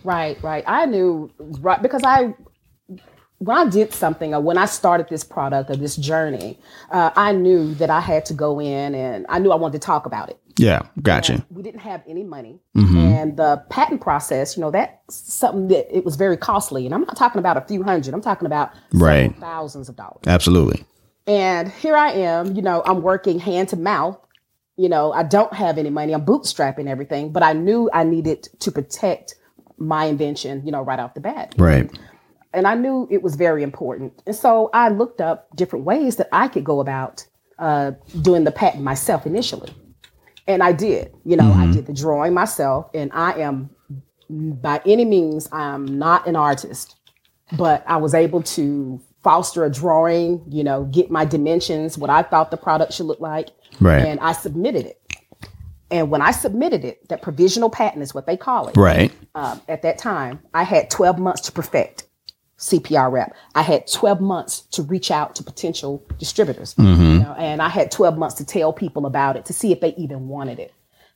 Right, 0.03 0.43
right. 0.43 0.65
I 0.67 0.87
knew 0.87 1.31
right 1.39 1.81
because 1.81 2.03
I 2.05 2.35
when 3.41 3.57
I 3.57 3.71
did 3.71 3.93
something 3.93 4.35
or 4.35 4.41
when 4.41 4.59
I 4.59 4.67
started 4.67 5.09
this 5.09 5.25
product 5.25 5.71
or 5.71 5.77
this 5.77 5.97
journey, 5.97 6.59
uh, 6.91 7.11
I 7.17 7.33
knew 7.33 7.75
that 7.75 7.89
I 7.89 8.01
had 8.01 8.27
to 8.27 8.35
go 8.35 8.61
in 8.61 8.95
and 8.95 9.25
I 9.31 9.39
knew 9.39 9.51
I 9.51 9.57
wanted 9.57 9.81
to 9.81 9.87
talk 9.87 10.05
about 10.05 10.29
it. 10.29 10.39
Yeah, 10.61 10.83
gotcha. 11.03 11.45
We 11.51 11.63
didn't 11.63 11.81
have 11.81 12.03
any 12.07 12.23
money, 12.23 12.61
and 12.75 13.37
the 13.37 13.65
patent 13.71 14.01
process, 14.01 14.57
you 14.57 14.61
know, 14.61 14.71
that's 14.71 15.15
something 15.15 15.69
that 15.69 15.95
it 15.97 16.05
was 16.05 16.17
very 16.17 16.37
costly. 16.37 16.85
And 16.87 16.95
I'm 16.95 17.03
not 17.03 17.17
talking 17.17 17.39
about 17.39 17.57
a 17.57 17.63
few 17.63 17.83
hundred. 17.83 18.13
I'm 18.15 18.21
talking 18.21 18.47
about 18.47 18.71
Right. 18.93 19.35
thousands 19.39 19.89
of 19.89 19.97
dollars. 19.97 20.23
Absolutely. 20.27 20.85
And 21.27 21.69
here 21.69 21.97
I 21.97 22.11
am, 22.13 22.55
you 22.57 22.63
know, 22.63 22.83
I'm 22.85 23.03
working 23.03 23.39
hand 23.39 23.69
to 23.71 23.77
mouth. 23.77 24.19
You 24.77 24.89
know, 24.89 25.13
I 25.13 25.23
don't 25.23 25.53
have 25.53 25.79
any 25.79 25.91
money. 25.91 26.13
I'm 26.15 26.25
bootstrapping 26.25 26.87
everything, 26.89 27.33
but 27.33 27.43
I 27.43 27.53
knew 27.53 27.91
I 27.93 28.05
needed 28.05 28.49
to 28.61 28.73
protect 28.73 29.35
my 29.79 30.07
invention, 30.07 30.63
you 30.65 30.73
know, 30.73 30.83
right 30.83 30.99
off 30.99 31.15
the 31.15 31.21
bat. 31.21 31.55
Right. 31.59 31.91
And 32.53 32.67
I 32.67 32.75
knew 32.75 33.07
it 33.11 33.23
was 33.23 33.37
very 33.37 33.63
important. 33.63 34.23
And 34.27 34.35
so 34.35 34.71
I 34.75 34.89
looked 34.89 35.21
up 35.21 35.49
different 35.55 35.85
ways 35.85 36.17
that 36.17 36.29
I 36.33 36.49
could 36.49 36.65
go 36.65 36.81
about 36.81 37.27
uh, 37.59 37.93
doing 38.23 38.45
the 38.45 38.51
patent 38.53 38.83
myself 38.83 39.27
initially. 39.27 39.71
And 40.47 40.63
I 40.63 40.73
did. 40.73 41.13
You 41.25 41.37
know, 41.37 41.53
I 41.53 41.71
did 41.71 41.87
the 41.87 41.93
drawing 41.93 42.35
myself, 42.35 42.91
and 42.95 43.11
I 43.13 43.35
am 43.41 43.71
by 44.31 44.81
any 44.87 45.05
means, 45.05 45.49
I'm 45.53 45.99
not 45.99 46.27
an 46.27 46.37
artist, 46.37 46.97
but 47.57 47.85
I 47.87 47.97
was 47.97 48.15
able 48.15 48.43
to 48.43 49.01
foster 49.23 49.65
a 49.65 49.71
drawing, 49.71 50.43
you 50.49 50.65
know, 50.65 50.85
get 50.85 51.11
my 51.11 51.25
dimensions, 51.25 51.99
what 51.99 52.11
I 52.11 52.23
thought 52.23 52.51
the 52.51 52.57
product 52.57 52.93
should 52.93 53.07
look 53.07 53.21
like, 53.21 53.49
Right. 53.81 54.05
and 54.07 54.21
I 54.21 54.33
submitted 54.33 54.87
it. 54.87 55.01
And 55.91 56.11
when 56.11 56.23
I 56.23 56.31
submitted 56.31 56.85
it, 56.85 57.09
that 57.09 57.21
provisional 57.21 57.69
patent 57.69 58.03
is 58.03 58.15
what 58.15 58.27
they 58.27 58.37
call 58.37 58.69
it. 58.69 58.77
Right. 58.77 59.13
Um, 59.35 59.61
at 59.69 59.83
that 59.83 59.99
time, 59.99 60.39
I 60.55 60.63
had 60.63 60.89
12 60.91 61.19
months 61.19 61.41
to 61.43 61.53
perfect 61.53 62.05
CPR 62.61 63.11
wrap. 63.11 63.35
I 63.55 63.63
had 63.63 63.87
12 63.91 64.21
months 64.21 64.61
to 64.73 64.83
reach 64.83 65.11
out 65.11 65.35
to 65.37 65.43
potential 65.43 66.05
distributors, 66.19 66.75
you 66.79 66.85
know, 66.85 67.35
and 67.39 67.61
I 67.63 67.69
had 67.71 67.91
12 67.91 68.17
months 68.19 68.35
to 68.37 68.45
tell 68.45 68.73
people 68.73 69.07
about 69.07 69.37
it 69.37 69.47
to 69.47 69.53
see 69.53 69.73
if 69.73 69.81
they 69.81 69.95
even 69.97 70.29
wanted 70.29 70.59
it. 70.59 70.73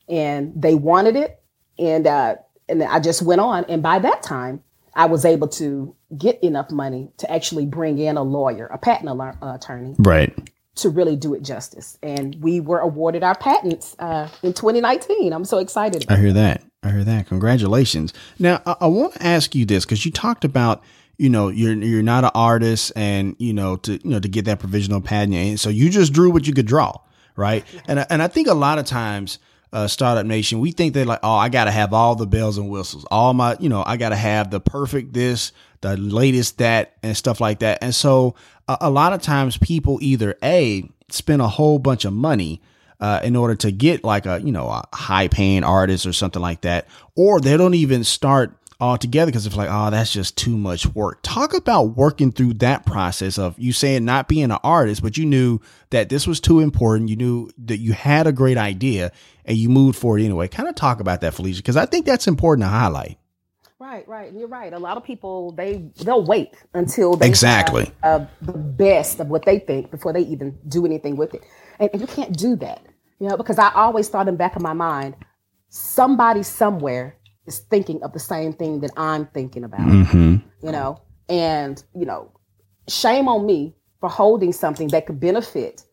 And 0.09 0.53
they 0.55 0.75
wanted 0.75 1.15
it, 1.15 1.39
and 1.79 2.05
uh, 2.05 2.35
and 2.69 2.83
I 2.83 2.99
just 2.99 3.21
went 3.23 3.41
on. 3.41 3.65
And 3.65 3.81
by 3.81 3.97
that 3.99 4.21
time, 4.21 4.61
I 4.95 5.05
was 5.05 5.25
able 5.25 5.47
to 5.49 5.95
get 6.17 6.43
enough 6.43 6.69
money 6.71 7.09
to 7.17 7.31
actually 7.31 7.65
bring 7.65 7.97
in 7.97 8.15
a 8.17 8.23
lawyer, 8.23 8.67
a 8.67 8.77
patent 8.77 9.09
al- 9.09 9.37
attorney, 9.55 9.95
Right. 9.97 10.31
to 10.75 10.89
really 10.89 11.15
do 11.15 11.33
it 11.33 11.41
justice. 11.41 11.97
And 12.03 12.35
we 12.39 12.59
were 12.59 12.79
awarded 12.79 13.23
our 13.23 13.35
patents 13.35 13.95
uh, 13.99 14.27
in 14.43 14.53
2019. 14.53 15.33
I'm 15.33 15.43
so 15.45 15.57
excited. 15.57 16.05
I 16.07 16.17
hear 16.17 16.33
that. 16.33 16.61
I 16.83 16.91
hear 16.91 17.03
that. 17.03 17.25
Congratulations. 17.27 18.13
Now, 18.37 18.61
I, 18.65 18.75
I 18.81 18.87
want 18.87 19.13
to 19.13 19.23
ask 19.25 19.55
you 19.55 19.65
this 19.65 19.85
because 19.85 20.05
you 20.05 20.11
talked 20.11 20.45
about, 20.45 20.83
you 21.17 21.29
know, 21.29 21.49
you're 21.49 21.73
you're 21.73 22.03
not 22.03 22.23
an 22.23 22.31
artist, 22.35 22.91
and 22.95 23.35
you 23.39 23.53
know 23.53 23.77
to 23.77 23.93
you 23.93 24.09
know 24.09 24.19
to 24.19 24.27
get 24.27 24.45
that 24.45 24.59
provisional 24.59 25.01
patent, 25.01 25.33
and 25.35 25.59
so 25.59 25.69
you 25.69 25.89
just 25.89 26.13
drew 26.13 26.29
what 26.31 26.47
you 26.47 26.53
could 26.53 26.65
draw, 26.67 26.95
right? 27.35 27.63
And 27.87 27.99
I- 27.99 28.07
and 28.09 28.21
I 28.21 28.27
think 28.27 28.47
a 28.47 28.53
lot 28.53 28.79
of 28.79 28.85
times. 28.85 29.39
Uh, 29.73 29.87
startup 29.89 30.25
nation, 30.25 30.59
we 30.61 30.71
think 30.71 30.93
they're 30.93 31.03
like, 31.03 31.19
oh, 31.21 31.33
I 31.35 31.49
got 31.49 31.65
to 31.65 31.71
have 31.71 31.91
all 31.91 32.15
the 32.15 32.27
bells 32.27 32.57
and 32.57 32.69
whistles, 32.69 33.03
all 33.11 33.33
my, 33.33 33.57
you 33.59 33.67
know, 33.67 33.83
I 33.85 33.97
got 33.97 34.09
to 34.09 34.15
have 34.15 34.49
the 34.49 34.61
perfect 34.61 35.11
this, 35.11 35.51
the 35.81 35.97
latest 35.97 36.59
that, 36.59 36.93
and 37.03 37.17
stuff 37.17 37.41
like 37.41 37.59
that. 37.59 37.79
And 37.81 37.93
so, 37.93 38.35
a, 38.69 38.77
a 38.81 38.89
lot 38.89 39.11
of 39.11 39.21
times, 39.21 39.57
people 39.57 39.97
either 40.01 40.37
a 40.41 40.89
spend 41.09 41.41
a 41.41 41.49
whole 41.49 41.77
bunch 41.77 42.05
of 42.05 42.13
money 42.13 42.61
uh, 43.01 43.19
in 43.21 43.35
order 43.35 43.55
to 43.55 43.71
get 43.71 44.05
like 44.05 44.25
a 44.25 44.39
you 44.41 44.53
know 44.53 44.67
a 44.69 44.85
high 44.93 45.27
paying 45.27 45.65
artist 45.65 46.05
or 46.05 46.13
something 46.13 46.41
like 46.41 46.61
that, 46.61 46.87
or 47.17 47.41
they 47.41 47.57
don't 47.57 47.73
even 47.73 48.05
start 48.05 48.57
all 48.79 48.97
together 48.97 49.31
because 49.31 49.45
it's 49.45 49.55
like 49.55 49.69
oh 49.71 49.89
that's 49.89 50.11
just 50.11 50.37
too 50.37 50.57
much 50.57 50.85
work. 50.87 51.19
Talk 51.23 51.53
about 51.53 51.95
working 51.95 52.31
through 52.31 52.55
that 52.55 52.85
process 52.85 53.37
of 53.37 53.57
you 53.57 53.71
saying 53.73 54.05
not 54.05 54.27
being 54.27 54.45
an 54.45 54.59
artist, 54.63 55.01
but 55.01 55.17
you 55.17 55.25
knew 55.25 55.59
that 55.91 56.09
this 56.09 56.27
was 56.27 56.39
too 56.39 56.59
important. 56.59 57.09
You 57.09 57.15
knew 57.15 57.49
that 57.65 57.77
you 57.77 57.93
had 57.93 58.27
a 58.27 58.31
great 58.31 58.57
idea 58.57 59.11
and 59.45 59.57
you 59.57 59.69
moved 59.69 59.97
forward 59.97 60.21
anyway. 60.21 60.47
Kind 60.47 60.67
of 60.67 60.75
talk 60.75 60.99
about 60.99 61.21
that, 61.21 61.33
Felicia, 61.33 61.59
because 61.59 61.77
I 61.77 61.85
think 61.85 62.05
that's 62.05 62.27
important 62.27 62.63
to 62.65 62.69
highlight. 62.69 63.17
Right, 63.77 64.07
right. 64.07 64.29
And 64.29 64.39
you're 64.39 64.47
right. 64.47 64.73
A 64.73 64.79
lot 64.79 64.97
of 64.97 65.03
people 65.03 65.51
they 65.51 65.89
they'll 66.03 66.23
wait 66.25 66.55
until 66.73 67.15
they 67.15 67.27
Exactly. 67.27 67.91
have, 68.03 68.21
uh, 68.21 68.25
the 68.41 68.53
best 68.53 69.19
of 69.19 69.27
what 69.27 69.45
they 69.45 69.59
think 69.59 69.91
before 69.91 70.11
they 70.13 70.21
even 70.21 70.57
do 70.67 70.85
anything 70.85 71.15
with 71.17 71.33
it, 71.33 71.43
and, 71.79 71.89
and 71.91 72.01
you 72.01 72.07
can't 72.07 72.35
do 72.37 72.55
that, 72.57 72.81
you 73.19 73.27
know, 73.27 73.37
because 73.37 73.59
I 73.59 73.71
always 73.73 74.09
thought 74.09 74.27
in 74.27 74.33
the 74.33 74.37
back 74.37 74.55
of 74.55 74.61
my 74.61 74.73
mind, 74.73 75.15
somebody 75.69 76.41
somewhere 76.41 77.17
is 77.45 77.59
thinking 77.59 78.01
of 78.03 78.13
the 78.13 78.19
same 78.19 78.53
thing 78.53 78.79
that 78.81 78.91
I'm 78.97 79.27
thinking 79.27 79.63
about, 79.63 79.81
Mm-hmm. 79.87 80.35
you 80.65 80.71
know, 80.71 81.01
and 81.29 81.83
you 81.93 82.05
know, 82.05 82.31
shame 82.87 83.27
on 83.27 83.45
me 83.45 83.75
for 83.99 84.09
holding 84.09 84.51
something 84.53 84.87
that 84.89 85.05
could 85.05 85.19
benefit 85.19 85.83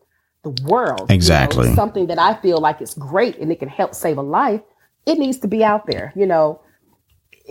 the 0.43 0.49
world. 0.63 0.99
you 1.01 1.05
know, 1.07 1.15
Exactly. 1.15 1.73
something 1.73 2.07
that 2.07 2.19
I 2.19 2.35
feel 2.35 2.59
like 2.59 2.81
is 2.81 2.93
great 2.93 3.37
and 3.37 3.51
it 3.51 3.59
can 3.59 3.69
help 3.69 3.95
save 3.95 4.17
a 4.17 4.21
life. 4.21 4.61
It 5.05 5.17
needs 5.17 5.39
to 5.39 5.47
be 5.47 5.63
out 5.63 5.85
there, 5.85 6.13
you 6.15 6.25
know 6.25 6.61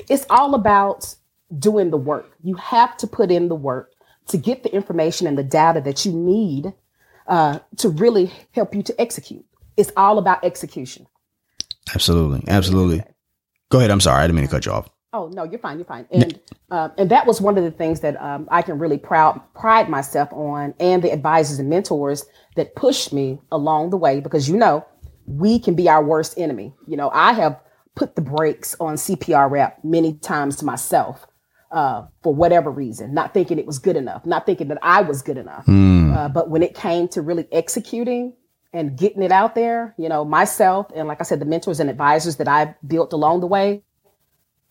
it's 0.09 0.26
all 0.30 0.54
about 0.54 1.14
doing 1.59 1.90
the 1.90 1.97
work. 1.97 2.30
You 2.42 2.54
have 2.56 2.97
to 2.99 3.06
put 3.06 3.30
in 3.30 3.49
the 3.49 3.54
work 3.54 3.92
to 4.28 4.37
get 4.37 4.62
the 4.62 4.73
information 4.75 5.26
and 5.26 5.37
the 5.37 5.42
data 5.42 5.80
that 5.82 6.04
you 6.04 6.12
need 6.12 6.73
uh, 7.26 7.59
to 7.78 7.88
really 7.88 8.32
help 8.52 8.75
you 8.75 8.82
to 8.85 9.00
execute. 9.00 9.44
It's 9.76 9.92
all 9.97 10.18
about 10.18 10.44
execution. 10.44 11.06
Absolutely, 11.94 12.44
absolutely. 12.49 13.02
Go 13.73 13.79
ahead. 13.79 13.91
I'm 13.91 14.00
sorry, 14.00 14.23
I 14.23 14.26
didn't 14.26 14.37
mean 14.37 14.45
to 14.45 14.50
cut 14.50 14.67
you 14.67 14.73
off. 14.73 14.91
Oh 15.14 15.29
no, 15.29 15.45
you're 15.45 15.59
fine. 15.59 15.79
You're 15.79 15.87
fine. 15.87 16.07
And 16.11 16.38
uh, 16.71 16.91
and 16.99 17.11
that 17.11 17.26
was 17.26 17.41
one 17.41 17.57
of 17.57 17.64
the 17.64 17.71
things 17.71 18.00
that 18.00 18.21
um, 18.21 18.47
I 18.50 18.61
can 18.61 18.79
really 18.79 18.99
proud 18.99 19.41
pride 19.55 19.88
myself 19.88 20.31
on, 20.31 20.75
and 20.79 21.02
the 21.02 21.11
advisors 21.11 21.59
and 21.59 21.71
mentors 21.71 22.26
that 22.57 22.76
pushed 22.76 23.14
me 23.14 23.41
along 23.50 23.88
the 23.88 23.97
way. 23.97 24.21
Because 24.21 24.47
you 24.47 24.59
know, 24.59 24.85
we 25.25 25.59
can 25.59 25.75
be 25.75 25.88
our 25.88 26.05
worst 26.05 26.35
enemy. 26.37 26.75
You 26.87 26.99
know, 26.99 27.09
I 27.14 27.33
have 27.33 27.59
put 27.95 28.14
the 28.14 28.21
brakes 28.21 28.76
on 28.79 28.97
CPR 28.97 29.50
wrap 29.50 29.83
many 29.83 30.19
times 30.19 30.57
to 30.57 30.67
myself 30.67 31.26
uh, 31.71 32.05
for 32.23 32.35
whatever 32.35 32.71
reason, 32.71 33.14
not 33.14 33.33
thinking 33.33 33.59
it 33.59 33.64
was 33.64 33.79
good 33.79 33.97
enough, 33.97 34.26
not 34.26 34.45
thinking 34.45 34.69
that 34.69 34.79
I 34.83 35.00
was 35.00 35.23
good 35.23 35.38
enough. 35.38 35.64
Uh, 36.14 36.29
but 36.29 36.50
when 36.50 36.62
it 36.62 36.75
came 36.75 37.09
to 37.09 37.23
really 37.23 37.47
executing 37.52 38.35
and 38.73 38.97
getting 38.97 39.23
it 39.23 39.33
out 39.33 39.55
there, 39.55 39.95
you 39.99 40.09
know, 40.09 40.25
myself 40.25 40.87
and 40.95 41.09
like 41.09 41.21
I 41.21 41.25
said, 41.25 41.41
the 41.41 41.45
mentors 41.45 41.81
and 41.81 41.91
advisors 41.91 42.37
that 42.37 42.49
I 42.49 42.75
built 42.87 43.12
along 43.12 43.41
the 43.41 43.47
way 43.47 43.83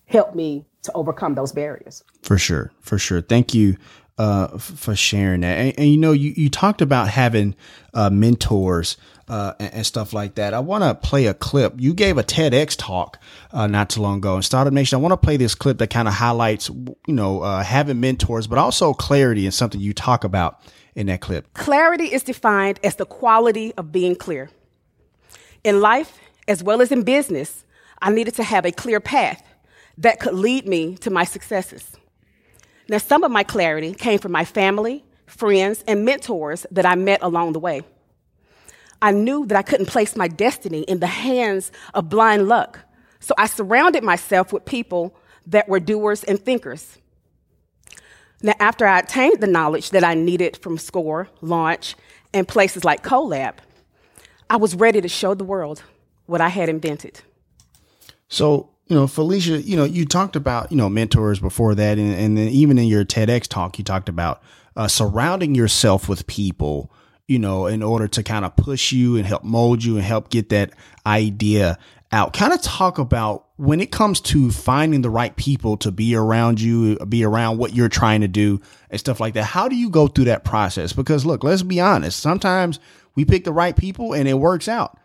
helped 0.05 0.35
me 0.35 0.65
to 0.83 0.91
overcome 0.93 1.35
those 1.35 1.51
barriers. 1.51 2.03
For 2.23 2.37
sure, 2.37 2.71
for 2.79 2.97
sure. 2.97 3.21
Thank 3.21 3.53
you 3.53 3.77
uh, 4.17 4.49
f- 4.55 4.61
for 4.61 4.95
sharing 4.95 5.41
that. 5.41 5.57
And, 5.57 5.79
and 5.79 5.89
you 5.89 5.97
know, 5.97 6.11
you, 6.11 6.33
you 6.35 6.49
talked 6.49 6.81
about 6.81 7.07
having 7.07 7.55
uh, 7.93 8.09
mentors 8.09 8.97
uh, 9.27 9.53
and, 9.59 9.73
and 9.73 9.85
stuff 9.85 10.13
like 10.13 10.35
that. 10.35 10.53
I 10.53 10.59
want 10.59 10.83
to 10.83 10.95
play 10.95 11.27
a 11.27 11.33
clip. 11.33 11.75
You 11.77 11.93
gave 11.93 12.17
a 12.17 12.23
TEDx 12.23 12.75
talk 12.77 13.19
uh, 13.51 13.67
not 13.67 13.89
too 13.89 14.01
long 14.01 14.17
ago 14.17 14.35
in 14.35 14.41
Startup 14.41 14.73
Nation. 14.73 14.97
I 14.97 15.01
want 15.01 15.13
to 15.13 15.17
play 15.17 15.37
this 15.37 15.55
clip 15.55 15.77
that 15.77 15.89
kind 15.89 16.07
of 16.07 16.15
highlights, 16.15 16.69
you 16.69 17.13
know, 17.13 17.41
uh, 17.41 17.63
having 17.63 17.99
mentors, 17.99 18.47
but 18.47 18.57
also 18.57 18.93
clarity 18.93 19.45
and 19.45 19.53
something 19.53 19.79
you 19.79 19.93
talk 19.93 20.23
about 20.23 20.61
in 20.95 21.07
that 21.07 21.21
clip. 21.21 21.53
Clarity 21.53 22.13
is 22.13 22.23
defined 22.23 22.79
as 22.83 22.95
the 22.95 23.05
quality 23.05 23.73
of 23.75 23.91
being 23.91 24.15
clear. 24.15 24.49
In 25.63 25.81
life, 25.81 26.19
as 26.47 26.63
well 26.63 26.81
as 26.81 26.91
in 26.91 27.03
business, 27.03 27.63
I 28.01 28.11
needed 28.11 28.35
to 28.35 28.43
have 28.43 28.65
a 28.65 28.71
clear 28.71 28.99
path 28.99 29.43
that 29.97 30.19
could 30.19 30.33
lead 30.33 30.67
me 30.67 30.95
to 30.97 31.09
my 31.09 31.23
successes. 31.23 31.91
Now, 32.89 32.97
some 32.97 33.23
of 33.23 33.31
my 33.31 33.43
clarity 33.43 33.93
came 33.93 34.19
from 34.19 34.31
my 34.31 34.43
family, 34.43 35.05
friends, 35.27 35.83
and 35.87 36.03
mentors 36.03 36.65
that 36.71 36.85
I 36.85 36.95
met 36.95 37.21
along 37.21 37.53
the 37.53 37.59
way. 37.59 37.83
I 39.01 39.11
knew 39.11 39.45
that 39.47 39.57
I 39.57 39.61
couldn't 39.61 39.87
place 39.87 40.15
my 40.15 40.27
destiny 40.27 40.81
in 40.81 40.99
the 40.99 41.07
hands 41.07 41.71
of 41.93 42.09
blind 42.09 42.47
luck, 42.47 42.79
so 43.19 43.33
I 43.37 43.47
surrounded 43.47 44.03
myself 44.03 44.51
with 44.51 44.65
people 44.65 45.15
that 45.47 45.69
were 45.69 45.79
doers 45.79 46.23
and 46.23 46.39
thinkers. 46.39 46.97
Now, 48.43 48.53
after 48.59 48.87
I 48.87 48.99
attained 48.99 49.39
the 49.39 49.47
knowledge 49.47 49.91
that 49.91 50.03
I 50.03 50.13
needed 50.15 50.57
from 50.57 50.77
SCORE, 50.77 51.29
Launch, 51.41 51.95
and 52.33 52.47
places 52.47 52.83
like 52.83 53.03
CoLab, 53.03 53.55
I 54.49 54.57
was 54.57 54.75
ready 54.75 54.99
to 55.01 55.07
show 55.07 55.33
the 55.33 55.43
world 55.43 55.83
what 56.25 56.41
I 56.41 56.49
had 56.49 56.69
invented. 56.69 57.21
So, 58.27 58.69
you 58.87 58.95
know, 58.95 59.07
Felicia, 59.07 59.61
you 59.61 59.77
know, 59.77 59.83
you 59.83 60.05
talked 60.05 60.35
about, 60.35 60.71
you 60.71 60.77
know, 60.77 60.89
mentors 60.89 61.39
before 61.39 61.75
that. 61.75 61.97
And, 61.97 62.13
and 62.13 62.37
then 62.37 62.47
even 62.47 62.77
in 62.77 62.87
your 62.87 63.05
TEDx 63.05 63.47
talk, 63.47 63.77
you 63.77 63.83
talked 63.83 64.09
about 64.09 64.41
uh, 64.75 64.87
surrounding 64.87 65.55
yourself 65.55 66.09
with 66.09 66.27
people, 66.27 66.91
you 67.27 67.39
know, 67.39 67.67
in 67.67 67.83
order 67.83 68.07
to 68.07 68.23
kind 68.23 68.43
of 68.43 68.55
push 68.55 68.91
you 68.91 69.17
and 69.17 69.25
help 69.25 69.43
mold 69.43 69.83
you 69.83 69.95
and 69.95 70.03
help 70.03 70.29
get 70.29 70.49
that 70.49 70.71
idea 71.05 71.77
out. 72.11 72.33
Kind 72.33 72.53
of 72.53 72.61
talk 72.61 72.97
about 72.97 73.45
when 73.61 73.79
it 73.79 73.91
comes 73.91 74.19
to 74.19 74.49
finding 74.49 75.03
the 75.03 75.09
right 75.11 75.35
people 75.35 75.77
to 75.77 75.91
be 75.91 76.15
around 76.15 76.59
you, 76.59 76.97
be 77.07 77.23
around 77.23 77.59
what 77.59 77.75
you're 77.75 77.89
trying 77.89 78.21
to 78.21 78.27
do 78.27 78.59
and 78.89 78.99
stuff 78.99 79.19
like 79.19 79.35
that. 79.35 79.43
How 79.43 79.67
do 79.67 79.75
you 79.75 79.91
go 79.91 80.07
through 80.07 80.25
that 80.25 80.43
process? 80.43 80.93
Because 80.93 81.27
look, 81.27 81.43
let's 81.43 81.61
be 81.61 81.79
honest. 81.79 82.19
Sometimes 82.19 82.79
we 83.13 83.23
pick 83.23 83.43
the 83.43 83.51
right 83.51 83.75
people 83.75 84.13
and 84.13 84.27
it 84.27 84.33
works 84.33 84.67
out. 84.67 84.97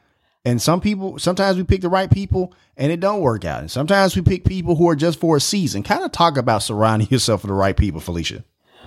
And 0.46 0.62
some 0.62 0.80
people, 0.80 1.18
sometimes 1.18 1.58
we 1.58 1.64
pick 1.64 1.82
the 1.82 1.90
right 1.90 2.10
people 2.10 2.54
and 2.78 2.90
it 2.90 2.98
don't 2.98 3.20
work 3.20 3.44
out. 3.44 3.60
And 3.60 3.70
sometimes 3.70 4.16
we 4.16 4.22
pick 4.22 4.46
people 4.46 4.74
who 4.74 4.88
are 4.88 4.96
just 4.96 5.20
for 5.20 5.36
a 5.36 5.40
season. 5.40 5.82
Kind 5.82 6.02
of 6.02 6.12
talk 6.12 6.38
about 6.38 6.62
surrounding 6.62 7.08
yourself 7.10 7.42
with 7.42 7.50
the 7.50 7.54
right 7.54 7.76
people, 7.76 8.00
Felicia. 8.00 8.42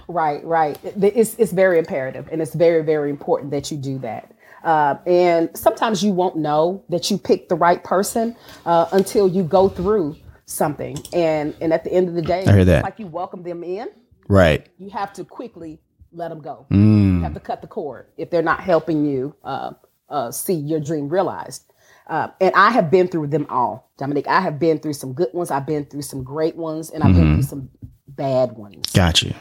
Right, 0.07 0.43
right. 0.43 0.79
It's, 0.83 1.35
it's 1.35 1.51
very 1.51 1.77
imperative 1.77 2.27
and 2.31 2.41
it's 2.41 2.55
very, 2.55 2.81
very 2.81 3.11
important 3.11 3.51
that 3.51 3.69
you 3.69 3.77
do 3.77 3.99
that. 3.99 4.33
Uh, 4.63 4.95
and 5.05 5.49
sometimes 5.57 6.03
you 6.03 6.11
won't 6.11 6.35
know 6.35 6.83
that 6.89 7.09
you 7.09 7.17
picked 7.17 7.49
the 7.49 7.55
right 7.55 7.83
person 7.83 8.35
uh, 8.65 8.87
until 8.91 9.27
you 9.27 9.43
go 9.43 9.69
through 9.69 10.15
something. 10.45 10.97
And 11.13 11.55
and 11.61 11.71
at 11.73 11.83
the 11.83 11.91
end 11.93 12.07
of 12.09 12.15
the 12.15 12.21
day, 12.21 12.45
I 12.45 12.51
hear 12.53 12.65
that. 12.65 12.83
like 12.83 12.99
you 12.99 13.07
welcome 13.07 13.43
them 13.43 13.63
in, 13.63 13.87
Right. 14.27 14.67
you 14.77 14.89
have 14.89 15.13
to 15.13 15.23
quickly 15.23 15.79
let 16.11 16.29
them 16.29 16.41
go. 16.41 16.65
Mm. 16.71 17.17
You 17.17 17.21
have 17.21 17.33
to 17.35 17.39
cut 17.39 17.61
the 17.61 17.67
cord 17.67 18.07
if 18.17 18.29
they're 18.29 18.41
not 18.41 18.59
helping 18.61 19.05
you 19.05 19.35
uh, 19.43 19.71
uh, 20.09 20.31
see 20.31 20.53
your 20.55 20.79
dream 20.79 21.07
realized. 21.09 21.63
Uh, 22.07 22.29
and 22.41 22.51
I 22.55 22.71
have 22.71 22.89
been 22.89 23.07
through 23.07 23.27
them 23.27 23.45
all, 23.49 23.91
Dominic. 23.99 24.27
I 24.27 24.41
have 24.41 24.57
been 24.57 24.79
through 24.79 24.93
some 24.93 25.13
good 25.13 25.29
ones. 25.33 25.51
I've 25.51 25.67
been 25.67 25.85
through 25.85 26.01
some 26.01 26.23
great 26.23 26.55
ones, 26.55 26.89
and 26.89 27.03
I've 27.03 27.11
Mm-hmm. 27.11 27.19
been 27.21 27.33
through 27.35 27.43
some 27.43 27.69
bad 28.07 28.53
ones. 28.57 28.91
Got 28.91 29.21
you. 29.21 29.33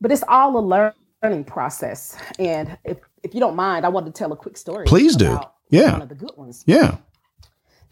But 0.00 0.10
it's 0.12 0.24
all 0.26 0.58
a 0.58 0.60
lear- 0.60 0.94
learning 1.26 1.44
process. 1.44 2.16
And 2.38 2.76
if, 2.84 2.98
if 3.22 3.34
you 3.34 3.40
don't 3.40 3.56
mind, 3.56 3.84
I 3.84 3.88
want 3.88 4.06
to 4.06 4.12
tell 4.12 4.32
a 4.32 4.36
quick 4.36 4.56
story. 4.56 4.86
Please 4.86 5.16
do. 5.16 5.38
Yeah. 5.70 5.92
One 5.92 6.02
of 6.02 6.08
the 6.08 6.14
good 6.14 6.30
ones. 6.36 6.62
Yeah. 6.66 6.98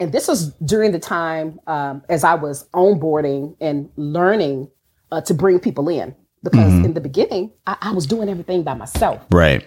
And 0.00 0.12
this 0.12 0.28
was 0.28 0.52
during 0.64 0.92
the 0.92 0.98
time 0.98 1.60
um, 1.66 2.02
as 2.08 2.22
I 2.24 2.34
was 2.34 2.68
onboarding 2.74 3.56
and 3.60 3.90
learning 3.96 4.70
uh, 5.10 5.20
to 5.22 5.34
bring 5.34 5.58
people 5.58 5.88
in. 5.88 6.14
Because 6.42 6.72
Mm-hmm. 6.72 6.84
in 6.84 6.94
the 6.94 7.00
beginning, 7.00 7.52
I, 7.66 7.76
I 7.80 7.92
was 7.92 8.06
doing 8.06 8.28
everything 8.28 8.64
by 8.64 8.74
myself 8.74 9.24
Right. 9.32 9.66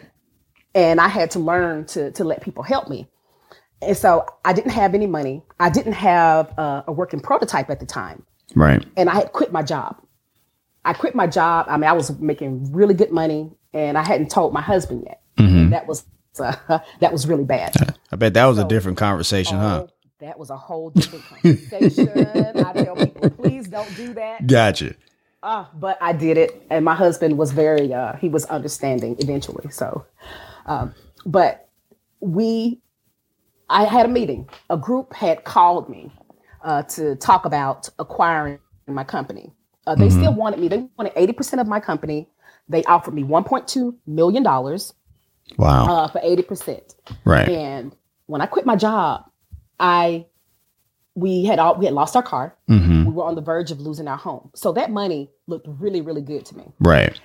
and 0.76 1.02
I 1.02 1.08
had 1.08 1.32
to 1.32 1.40
learn 1.40 1.86
to 1.88 2.12
to 2.12 2.24
let 2.24 2.42
people 2.44 2.62
help 2.62 2.88
me. 2.88 3.08
And 3.82 3.98
so 3.98 4.28
I 4.46 4.54
didn't 4.54 4.72
have 4.72 4.94
any 4.94 5.08
money. 5.08 5.42
I 5.60 5.70
didn't 5.72 5.94
have 5.94 6.54
uh, 6.58 6.84
a 6.88 6.92
working 6.92 7.20
prototype 7.20 7.72
at 7.72 7.80
the 7.80 7.88
time, 7.88 8.24
Right. 8.56 8.86
and 8.96 9.10
I 9.10 9.16
had 9.16 9.32
quit 9.34 9.52
my 9.52 9.64
job. 9.64 9.96
I 10.86 10.94
quit 10.94 11.16
my 11.16 11.26
job. 11.26 11.66
I 11.68 11.78
mean, 11.78 11.90
I 11.90 11.94
was 11.94 12.12
making 12.20 12.72
really 12.72 12.94
good 12.94 13.12
money, 13.12 13.52
and 13.74 13.98
I 13.98 14.04
hadn't 14.04 14.30
told 14.30 14.54
my 14.54 14.62
husband 14.62 15.04
yet. 15.06 15.22
Mm-hmm. 15.38 15.70
That 15.70 15.88
was 15.88 16.06
uh, 16.40 16.56
that 17.00 17.12
was 17.12 17.28
really 17.28 17.44
bad. 17.44 17.74
I 18.12 18.16
bet 18.16 18.34
that 18.34 18.46
was 18.46 18.58
a 18.58 18.68
different 18.68 18.98
conversation, 18.98 19.58
huh? 19.58 19.86
Oh, 19.88 19.94
that 20.20 20.40
was 20.40 20.50
a 20.50 20.58
whole 20.58 20.90
different 20.90 21.26
conversation. 21.30 22.10
I 22.10 22.74
tell 22.84 22.96
people, 22.96 23.30
please 23.30 23.68
don't 23.68 23.94
do 23.96 24.14
that. 24.16 24.48
Gotcha. 24.48 24.96
Uh, 25.44 25.66
but 25.76 25.98
I 26.02 26.14
did 26.14 26.38
it, 26.38 26.64
and 26.70 26.84
my 26.84 26.96
husband 26.96 27.38
was 27.38 27.52
very 27.52 27.94
uh, 27.94 28.14
he 28.18 28.30
was 28.30 28.46
understanding 28.46 29.16
eventually. 29.20 29.70
So, 29.70 30.06
um, 30.66 30.96
but 31.26 31.70
we, 32.20 32.82
I 33.70 33.86
had 33.86 34.06
a 34.06 34.10
meeting. 34.10 34.50
A 34.70 34.78
group 34.78 35.14
had 35.14 35.44
called 35.44 35.90
me 35.90 36.12
uh, 36.64 36.84
to 36.84 37.16
talk 37.16 37.46
about 37.46 37.88
acquiring 38.00 38.60
my 38.88 39.04
company. 39.04 39.54
Uh, 39.86 39.96
they 39.96 40.10
still 40.10 40.34
wanted 40.34 40.60
me. 40.60 40.68
They 40.68 40.88
wanted 40.98 41.14
eighty 41.16 41.34
percent 41.34 41.62
of 41.62 41.68
my 41.68 41.80
company. 41.80 42.28
They 42.70 42.84
offered 42.84 43.14
me 43.14 43.24
one 43.24 43.44
point 43.44 43.68
two 43.68 43.98
million 44.06 44.44
dollars 44.44 44.94
Wow. 45.58 45.86
uh, 45.86 46.08
for 46.10 46.20
eighty 46.24 46.44
percent. 46.44 46.96
right. 47.26 47.48
And 47.48 47.96
when 48.26 48.42
I 48.42 48.46
quit 48.46 48.66
my 48.66 48.76
job, 48.76 49.24
I 49.80 50.26
we 51.16 51.46
had 51.46 51.60
all 51.60 51.76
we 51.76 51.86
had 51.86 51.94
lost 51.94 52.16
our 52.16 52.24
car. 52.24 52.56
Mm-hmm. 52.70 53.06
We 53.06 53.12
were 53.12 53.24
on 53.24 53.36
the 53.36 53.42
verge 53.42 53.72
of 53.72 53.80
losing 53.80 54.08
our 54.08 54.18
home. 54.18 54.52
So 54.56 54.74
that 54.74 54.92
money 54.92 55.30
looked 55.48 55.66
really, 55.68 56.02
really 56.02 56.22
good 56.22 56.46
to 56.48 56.58
me. 56.58 56.72
Right. 56.80 57.20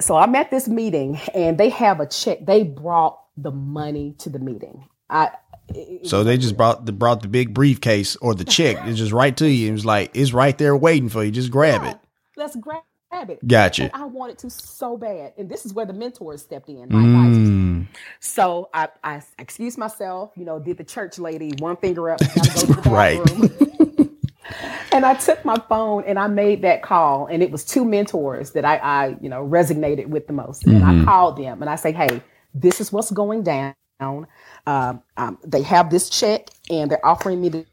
So 0.00 0.16
I'm 0.16 0.34
at 0.34 0.50
this 0.50 0.66
meeting 0.68 1.20
and 1.34 1.56
they 1.56 1.68
have 1.68 2.00
a 2.00 2.06
check. 2.06 2.44
They 2.44 2.64
brought 2.64 3.20
the 3.36 3.52
money 3.52 4.14
to 4.18 4.28
the 4.28 4.38
meeting. 4.40 4.88
I 5.08 5.30
it- 5.68 6.06
So 6.08 6.24
they 6.24 6.36
just 6.36 6.56
brought 6.56 6.84
the 6.84 6.92
brought 6.92 7.22
the 7.22 7.28
big 7.28 7.54
briefcase 7.54 8.16
or 8.16 8.34
the 8.34 8.44
check. 8.44 8.76
It's 8.86 8.98
just 8.98 9.12
right 9.12 9.34
to 9.36 9.48
you. 9.48 9.68
It 9.68 9.72
was 9.72 9.86
like 9.86 10.10
it's 10.14 10.32
right 10.32 10.58
there 10.58 10.76
waiting 10.76 11.08
for 11.08 11.22
you. 11.22 11.30
Just 11.30 11.50
grab 11.52 11.84
it. 11.84 11.96
let's 12.36 12.56
grab 12.56 12.82
it. 13.30 13.46
Gotcha. 13.46 13.84
And 13.84 13.92
I 13.94 14.04
wanted 14.04 14.38
to 14.38 14.50
so 14.50 14.96
bad. 14.96 15.32
And 15.38 15.48
this 15.48 15.64
is 15.64 15.72
where 15.72 15.86
the 15.86 15.92
mentors 15.92 16.42
stepped 16.42 16.68
in. 16.68 16.88
My 16.90 17.00
advisors. 17.00 17.48
Mm. 17.48 17.86
So 18.20 18.68
I, 18.74 18.88
I 19.02 19.22
excused 19.38 19.78
myself, 19.78 20.32
you 20.36 20.44
know, 20.44 20.58
did 20.58 20.76
the 20.76 20.84
church 20.84 21.18
lady, 21.18 21.52
one 21.58 21.76
finger 21.76 22.10
up, 22.10 22.20
gotta 22.20 22.50
go 22.50 22.60
to 22.60 22.66
the 22.66 22.90
Right. 22.90 23.20
and 24.92 25.04
I 25.04 25.14
took 25.14 25.44
my 25.44 25.56
phone 25.68 26.04
and 26.04 26.18
I 26.18 26.26
made 26.26 26.62
that 26.62 26.82
call. 26.82 27.26
And 27.26 27.42
it 27.42 27.50
was 27.50 27.64
two 27.64 27.84
mentors 27.84 28.52
that 28.52 28.64
I, 28.64 28.76
I 28.76 29.16
you 29.20 29.28
know, 29.28 29.46
resonated 29.46 30.06
with 30.06 30.26
the 30.26 30.32
most. 30.32 30.66
And 30.66 30.84
I 30.84 31.04
called 31.04 31.36
them 31.36 31.62
and 31.62 31.70
I 31.70 31.76
say, 31.76 31.92
hey, 31.92 32.22
this 32.54 32.80
is 32.80 32.92
what's 32.92 33.10
going 33.10 33.42
down. 33.42 33.74
Um, 34.00 35.02
um, 35.16 35.38
they 35.44 35.62
have 35.62 35.90
this 35.90 36.10
check 36.10 36.48
and 36.68 36.90
they're 36.90 37.04
offering 37.04 37.40
me 37.40 37.48
the 37.48 37.66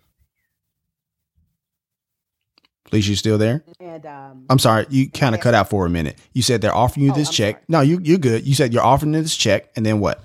Felicia, 2.92 3.10
you 3.10 3.16
still 3.16 3.38
there? 3.40 3.64
and 3.80 4.06
um, 4.06 4.46
I'm 4.50 4.60
sorry, 4.60 4.86
you 4.90 5.10
kind 5.10 5.34
of 5.34 5.42
cut 5.42 5.56
out 5.56 5.70
for 5.70 5.86
a 5.88 5.90
minute. 5.90 6.18
You 6.34 6.44
said 6.44 6.62
they're 6.62 6.76
offering 6.76 7.06
you 7.06 7.12
Oh, 7.12 7.16
this 7.16 7.30
I'm 7.30 7.34
check. 7.34 7.56
sorry. 7.56 7.66
No, 7.70 7.82
you 7.82 8.00
you're 8.04 8.20
good. 8.20 8.46
You 8.46 8.54
said 8.54 8.72
you're 8.74 8.84
offering 8.84 9.14
this 9.14 9.36
check, 9.36 9.72
and 9.76 9.84
then 9.86 10.00
what? 10.00 10.24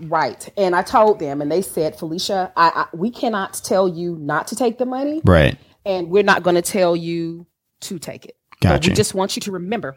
right. 0.00 0.48
And 0.56 0.74
I 0.74 0.82
told 0.82 1.18
them 1.18 1.40
and 1.42 1.52
they 1.52 1.60
said, 1.62 1.94
Felicia, 1.96 2.52
I, 2.56 2.68
I 2.92 2.96
we 2.96 3.10
cannot 3.10 3.54
tell 3.64 3.86
you 3.88 4.16
not 4.16 4.46
to 4.48 4.56
take 4.56 4.78
the 4.78 4.86
money. 4.86 5.20
Right. 5.24 5.56
and 5.86 6.08
we're 6.10 6.22
not 6.22 6.42
going 6.42 6.56
to 6.56 6.62
tell 6.62 6.94
you 6.96 7.46
to 7.82 7.98
take 7.98 8.24
it. 8.26 8.36
But 8.62 8.68
Gotcha. 8.68 8.90
we 8.90 8.94
just 8.96 9.14
want 9.14 9.36
you 9.36 9.40
to 9.42 9.52
remember 9.52 9.96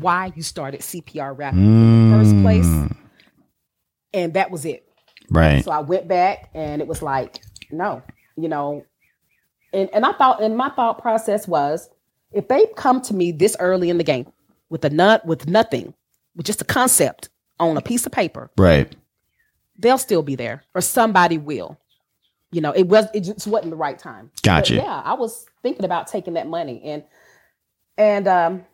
why 0.00 0.32
you 0.34 0.42
started 0.42 0.80
CPR 0.80 1.36
rapping 1.38 1.60
in 1.64 2.10
the 2.10 2.16
first 2.18 2.42
place. 2.42 2.66
Mm. 2.66 2.96
And 4.14 4.34
that 4.34 4.50
was 4.50 4.64
it. 4.64 4.84
Right. 5.30 5.62
So 5.64 5.70
I 5.70 5.80
went 5.80 6.08
back 6.08 6.50
and 6.54 6.80
it 6.80 6.88
was 6.88 7.02
like, 7.02 7.40
no, 7.70 8.02
you 8.36 8.48
know, 8.48 8.84
and, 9.72 9.88
and 9.92 10.04
I 10.06 10.12
thought, 10.12 10.42
and 10.42 10.56
my 10.56 10.68
thought 10.70 11.00
process 11.02 11.46
was 11.48 11.88
if 12.32 12.48
they 12.48 12.66
come 12.76 13.00
to 13.02 13.14
me 13.14 13.32
this 13.32 13.56
early 13.60 13.90
in 13.90 13.98
the 13.98 14.04
game 14.04 14.30
with 14.70 14.84
a 14.84 14.90
nut, 14.90 15.24
with 15.26 15.46
nothing, 15.48 15.94
with 16.36 16.46
just 16.46 16.60
a 16.60 16.64
concept 16.64 17.28
on 17.58 17.76
a 17.76 17.80
piece 17.82 18.06
of 18.06 18.12
paper, 18.12 18.50
Right. 18.56 18.94
they'll 19.78 19.98
still 19.98 20.22
be 20.22 20.34
there 20.36 20.62
or 20.74 20.80
somebody 20.80 21.38
will. 21.38 21.78
You 22.50 22.60
know, 22.62 22.72
it 22.72 22.84
was 22.84 23.06
it 23.12 23.20
just 23.20 23.46
wasn't 23.46 23.70
the 23.70 23.76
right 23.76 23.98
time. 23.98 24.30
Gotcha. 24.42 24.76
But 24.76 24.84
yeah, 24.84 25.02
I 25.04 25.12
was 25.14 25.44
thinking 25.62 25.84
about 25.84 26.06
taking 26.06 26.34
that 26.34 26.46
money 26.46 26.80
and 26.84 27.04
and 27.98 28.26
um 28.28 28.64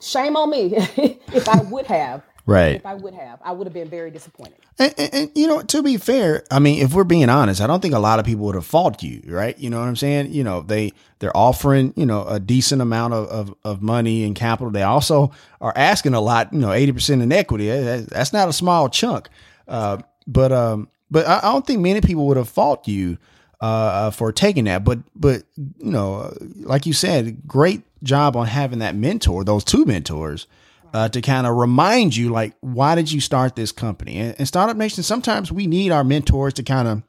shame 0.00 0.36
on 0.36 0.48
me 0.50 0.72
if 0.76 1.48
I 1.48 1.60
would 1.62 1.86
have. 1.86 2.22
Right. 2.46 2.76
If 2.76 2.86
I 2.86 2.94
would 2.94 3.12
have, 3.14 3.40
I 3.42 3.50
would 3.50 3.66
have 3.66 3.74
been 3.74 3.90
very 3.90 4.12
disappointed. 4.12 4.54
And, 4.78 4.94
and, 4.96 5.14
and, 5.14 5.30
you 5.34 5.48
know, 5.48 5.62
to 5.62 5.82
be 5.82 5.96
fair, 5.96 6.44
I 6.48 6.60
mean, 6.60 6.80
if 6.80 6.94
we're 6.94 7.02
being 7.02 7.28
honest, 7.28 7.60
I 7.60 7.66
don't 7.66 7.80
think 7.80 7.92
a 7.92 7.98
lot 7.98 8.20
of 8.20 8.24
people 8.24 8.44
would 8.46 8.54
have 8.54 8.64
fault 8.64 9.02
you, 9.02 9.20
right? 9.26 9.58
You 9.58 9.68
know 9.68 9.80
what 9.80 9.88
I'm 9.88 9.96
saying? 9.96 10.32
You 10.32 10.44
know, 10.44 10.60
they 10.60 10.92
they're 11.18 11.36
offering, 11.36 11.92
you 11.96 12.06
know, 12.06 12.24
a 12.24 12.38
decent 12.38 12.80
amount 12.80 13.14
of, 13.14 13.26
of, 13.26 13.54
of 13.64 13.82
money 13.82 14.22
and 14.22 14.36
capital. 14.36 14.70
They 14.70 14.84
also 14.84 15.32
are 15.60 15.72
asking 15.74 16.14
a 16.14 16.20
lot, 16.20 16.52
you 16.52 16.60
know, 16.60 16.68
80% 16.68 17.20
in 17.20 17.32
equity. 17.32 17.68
That's 17.68 18.32
not 18.32 18.48
a 18.48 18.52
small 18.52 18.88
chunk. 18.88 19.28
Uh, 19.66 19.98
but 20.28 20.52
um, 20.52 20.88
but 21.10 21.26
I, 21.26 21.38
I 21.38 21.52
don't 21.52 21.66
think 21.66 21.80
many 21.80 22.00
people 22.00 22.28
would 22.28 22.36
have 22.36 22.48
fault 22.48 22.86
you 22.86 23.18
uh, 23.60 24.12
for 24.12 24.30
taking 24.30 24.66
that. 24.66 24.84
But 24.84 25.00
but 25.16 25.42
you 25.56 25.90
know, 25.90 26.32
like 26.60 26.86
you 26.86 26.92
said, 26.92 27.48
great 27.48 27.82
job 28.04 28.36
on 28.36 28.46
having 28.46 28.78
that 28.78 28.94
mentor, 28.94 29.42
those 29.42 29.64
two 29.64 29.84
mentors 29.84 30.46
uh, 30.94 31.08
to 31.08 31.20
kind 31.20 31.46
of 31.46 31.56
remind 31.56 32.16
you, 32.16 32.30
like, 32.30 32.54
why 32.60 32.94
did 32.94 33.10
you 33.10 33.20
start 33.20 33.56
this 33.56 33.72
company? 33.72 34.18
And, 34.18 34.34
and 34.38 34.48
Startup 34.48 34.76
Nation, 34.76 35.02
sometimes 35.02 35.52
we 35.52 35.66
need 35.66 35.92
our 35.92 36.04
mentors 36.04 36.54
to 36.54 36.62
kind 36.62 36.88
of 36.88 37.02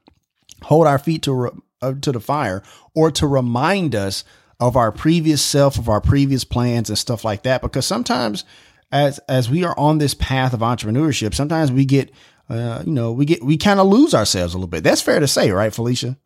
hold 0.64 0.88
our 0.88 1.00
feet 1.00 1.24
to 1.24 1.34
re- 1.34 1.50
uh, 1.82 1.94
to 2.02 2.12
the 2.12 2.20
fire 2.20 2.64
or 2.96 3.12
to 3.12 3.28
remind 3.28 3.96
us 3.96 4.24
of 4.60 4.76
our 4.76 4.92
previous 4.92 5.42
self, 5.42 5.78
of 5.78 5.88
our 5.88 6.02
previous 6.02 6.44
plans 6.44 6.90
and 6.90 6.98
stuff 6.98 7.24
like 7.24 7.44
that. 7.44 7.62
Because 7.62 7.86
sometimes, 7.86 8.44
as 8.92 9.20
as 9.30 9.50
we 9.50 9.64
are 9.64 9.78
on 9.78 10.00
this 10.00 10.14
path 10.14 10.54
of 10.54 10.62
entrepreneurship, 10.62 11.34
sometimes 11.34 11.72
we 11.72 11.86
get, 11.86 12.12
uh, 12.50 12.84
you 12.86 12.94
know, 12.94 13.12
we 13.12 13.26
get 13.26 13.44
we 13.44 13.58
kind 13.58 13.80
of 13.80 13.88
lose 13.88 14.16
ourselves 14.16 14.54
a 14.54 14.58
little 14.58 14.68
bit. 14.68 14.84
That's 14.84 15.02
fair 15.02 15.20
to 15.20 15.28
say, 15.28 15.52
right, 15.52 15.74
Felicia? 15.74 16.18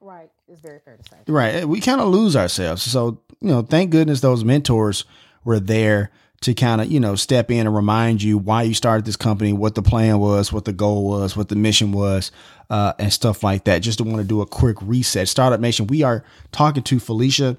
Right. 0.00 0.30
It's 0.46 0.60
very 0.60 0.78
fair 0.78 0.96
to 0.96 1.02
say. 1.02 1.16
Right. 1.26 1.66
We 1.66 1.80
kind 1.80 2.00
of 2.00 2.08
lose 2.08 2.36
ourselves. 2.36 2.82
So, 2.82 3.22
you 3.40 3.48
know, 3.48 3.62
thank 3.62 3.90
goodness 3.90 4.20
those 4.20 4.44
mentors 4.44 5.04
were 5.44 5.58
there 5.58 6.10
to 6.44 6.52
kind 6.52 6.80
of, 6.80 6.92
you 6.92 7.00
know, 7.00 7.14
step 7.14 7.50
in 7.50 7.66
and 7.66 7.74
remind 7.74 8.22
you 8.22 8.36
why 8.36 8.62
you 8.62 8.74
started 8.74 9.06
this 9.06 9.16
company, 9.16 9.52
what 9.52 9.74
the 9.74 9.82
plan 9.82 10.18
was, 10.18 10.52
what 10.52 10.66
the 10.66 10.72
goal 10.72 11.06
was, 11.06 11.34
what 11.36 11.48
the 11.48 11.56
mission 11.56 11.90
was, 11.90 12.30
uh, 12.68 12.92
and 12.98 13.12
stuff 13.12 13.42
like 13.42 13.64
that. 13.64 13.78
Just 13.78 13.98
to 13.98 14.04
want 14.04 14.18
to 14.18 14.24
do 14.24 14.42
a 14.42 14.46
quick 14.46 14.76
reset. 14.82 15.26
Startup 15.26 15.58
Nation, 15.58 15.86
we 15.86 16.02
are 16.02 16.22
talking 16.52 16.82
to 16.82 17.00
Felicia 17.00 17.56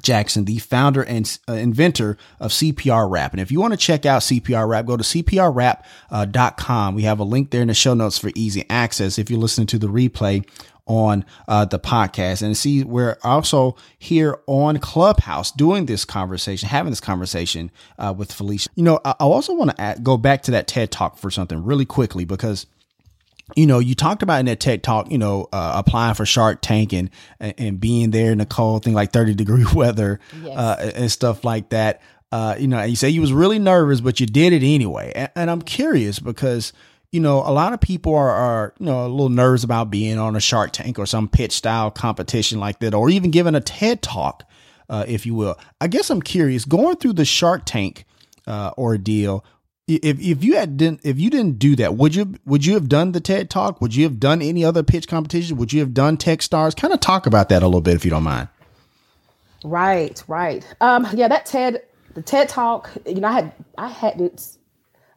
Jackson, 0.00 0.46
the 0.46 0.58
founder 0.58 1.02
and 1.02 1.38
uh, 1.46 1.52
inventor 1.52 2.16
of 2.40 2.52
CPR 2.52 3.10
Wrap. 3.10 3.32
And 3.32 3.40
if 3.40 3.50
you 3.50 3.60
want 3.60 3.74
to 3.74 3.78
check 3.78 4.06
out 4.06 4.22
CPR 4.22 4.66
Wrap, 4.66 4.86
go 4.86 4.96
to 4.96 5.04
CPRWrap.com. 5.04 6.94
We 6.94 7.02
have 7.02 7.18
a 7.18 7.24
link 7.24 7.50
there 7.50 7.62
in 7.62 7.68
the 7.68 7.74
show 7.74 7.94
notes 7.94 8.18
for 8.18 8.30
easy 8.34 8.64
access 8.70 9.18
if 9.18 9.30
you're 9.30 9.38
listening 9.38 9.66
to 9.68 9.78
the 9.78 9.88
replay 9.88 10.46
on 10.86 11.24
uh, 11.48 11.64
the 11.64 11.78
podcast. 11.78 12.42
And 12.42 12.56
see, 12.56 12.84
we're 12.84 13.18
also 13.22 13.76
here 13.98 14.38
on 14.46 14.78
Clubhouse 14.78 15.50
doing 15.50 15.86
this 15.86 16.04
conversation, 16.04 16.68
having 16.68 16.90
this 16.92 17.00
conversation 17.00 17.70
uh, 17.98 18.14
with 18.16 18.32
Felicia. 18.32 18.70
You 18.74 18.84
know, 18.84 19.00
I, 19.04 19.10
I 19.20 19.24
also 19.24 19.52
want 19.54 19.76
to 19.76 19.96
go 20.02 20.16
back 20.16 20.42
to 20.44 20.52
that 20.52 20.66
TED 20.68 20.90
Talk 20.90 21.18
for 21.18 21.30
something 21.30 21.64
really 21.64 21.84
quickly 21.86 22.24
because 22.24 22.66
you 23.54 23.64
know, 23.66 23.78
you 23.78 23.94
talked 23.94 24.24
about 24.24 24.40
in 24.40 24.46
that 24.46 24.58
tech 24.58 24.82
talk, 24.82 25.08
you 25.10 25.18
know, 25.18 25.48
uh, 25.52 25.74
applying 25.76 26.14
for 26.14 26.26
Shark 26.26 26.58
Tank 26.62 26.92
and, 26.92 27.10
and 27.38 27.78
being 27.78 28.10
there 28.10 28.32
in 28.32 28.38
the 28.38 28.46
cold 28.46 28.82
thing, 28.84 28.92
like 28.92 29.12
30 29.12 29.34
degree 29.34 29.64
weather, 29.74 30.18
Yes. 30.42 30.56
uh, 30.58 30.92
and 30.96 31.12
stuff 31.12 31.44
like 31.44 31.68
that. 31.68 32.02
Uh, 32.32 32.56
you 32.58 32.66
know, 32.66 32.76
and 32.78 32.90
you 32.90 32.96
say 32.96 33.08
you 33.08 33.20
was 33.20 33.32
really 33.32 33.60
nervous, 33.60 34.00
but 34.00 34.18
you 34.18 34.26
did 34.26 34.52
it 34.52 34.64
anyway. 34.64 35.12
And, 35.14 35.30
and 35.36 35.50
I'm 35.50 35.62
curious 35.62 36.18
because, 36.18 36.72
you 37.12 37.20
know, 37.20 37.38
a 37.38 37.52
lot 37.52 37.72
of 37.72 37.80
people 37.80 38.14
are, 38.14 38.30
are, 38.30 38.74
you 38.78 38.86
know, 38.86 39.06
a 39.06 39.08
little 39.08 39.28
nervous 39.28 39.64
about 39.64 39.90
being 39.90 40.18
on 40.18 40.36
a 40.36 40.40
Shark 40.40 40.72
Tank 40.72 40.98
or 40.98 41.06
some 41.06 41.28
pitch 41.28 41.52
style 41.52 41.90
competition 41.90 42.60
like 42.60 42.78
that, 42.80 42.94
or 42.94 43.08
even 43.10 43.30
giving 43.30 43.54
a 43.54 43.60
TED 43.60 44.02
talk, 44.02 44.42
uh, 44.88 45.04
if 45.06 45.24
you 45.24 45.34
will. 45.34 45.58
I 45.80 45.88
guess 45.88 46.10
I'm 46.10 46.22
curious, 46.22 46.64
going 46.64 46.96
through 46.96 47.14
the 47.14 47.24
Shark 47.24 47.62
Tank 47.64 48.04
uh, 48.46 48.72
ordeal. 48.76 49.44
If 49.88 50.20
if 50.20 50.42
you 50.42 50.56
had 50.56 50.76
didn't 50.76 51.00
if 51.04 51.18
you 51.20 51.30
didn't 51.30 51.60
do 51.60 51.76
that, 51.76 51.94
would 51.94 52.16
you 52.16 52.34
would 52.44 52.66
you 52.66 52.74
have 52.74 52.88
done 52.88 53.12
the 53.12 53.20
TED 53.20 53.48
talk? 53.48 53.80
Would 53.80 53.94
you 53.94 54.02
have 54.02 54.18
done 54.18 54.42
any 54.42 54.64
other 54.64 54.82
pitch 54.82 55.06
competition? 55.06 55.56
Would 55.58 55.72
you 55.72 55.78
have 55.78 55.94
done 55.94 56.16
TechStars? 56.16 56.76
Kind 56.76 56.92
of 56.92 56.98
talk 56.98 57.26
about 57.26 57.50
that 57.50 57.62
a 57.62 57.66
little 57.66 57.80
bit 57.80 57.94
if 57.94 58.04
you 58.04 58.10
don't 58.10 58.24
mind. 58.24 58.48
Right, 59.64 60.22
right. 60.26 60.66
Um, 60.80 61.06
yeah, 61.14 61.28
that 61.28 61.46
TED 61.46 61.82
the 62.14 62.22
TED 62.22 62.48
talk. 62.48 62.90
You 63.06 63.20
know, 63.20 63.28
I 63.28 63.32
had 63.32 63.52
I 63.78 63.88
hadn't 63.88 64.55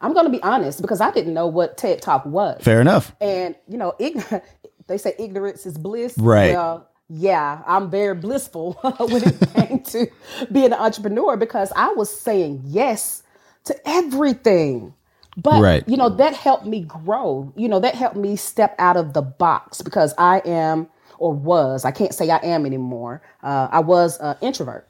I'm 0.02 0.14
going 0.14 0.26
to 0.26 0.32
be 0.32 0.42
honest 0.44 0.82
because 0.82 1.02
I 1.02 1.12
didn't 1.12 1.34
know 1.34 1.48
what 1.48 1.78
TED 1.78 2.02
Talk 2.02 2.26
was. 2.26 2.62
Fair 2.64 2.82
enough. 2.82 3.16
And 3.20 3.56
you 3.68 3.78
know, 3.78 3.94
ign- 4.00 4.42
they 4.88 4.98
say 4.98 5.14
ignorance 5.20 5.66
is 5.66 5.78
bliss. 5.78 6.18
Right. 6.18 6.54
Well, 6.54 6.88
yeah, 7.10 7.62
I'm 7.66 7.90
very 7.90 8.16
blissful 8.16 8.74
when 9.00 9.24
it 9.24 9.54
came 9.54 9.80
to 9.86 10.08
being 10.52 10.68
an 10.68 10.74
entrepreneur 10.74 11.38
because 11.38 11.72
I 11.76 11.90
was 11.94 12.10
saying 12.10 12.62
yes 12.66 13.24
to 13.66 13.76
everything. 13.88 14.94
But 15.38 15.62
Right. 15.62 15.84
you 15.88 15.96
know, 15.98 16.10
that 16.10 16.34
helped 16.34 16.66
me 16.66 16.82
grow. 16.82 17.52
You 17.56 17.68
know, 17.70 17.80
that 17.80 17.96
helped 17.96 18.16
me 18.16 18.36
step 18.36 18.76
out 18.78 18.98
of 18.98 19.14
the 19.14 19.22
box 19.22 19.82
because 19.82 20.14
I 20.18 20.40
am 20.46 20.88
or 21.18 21.34
was, 21.34 21.84
I 21.86 21.92
can't 21.92 22.14
say 22.14 22.30
I 22.30 22.38
am 22.38 22.66
anymore. 22.66 23.22
Uh, 23.44 23.68
I 23.72 23.80
was 23.82 24.18
an 24.20 24.38
introvert 24.42 24.88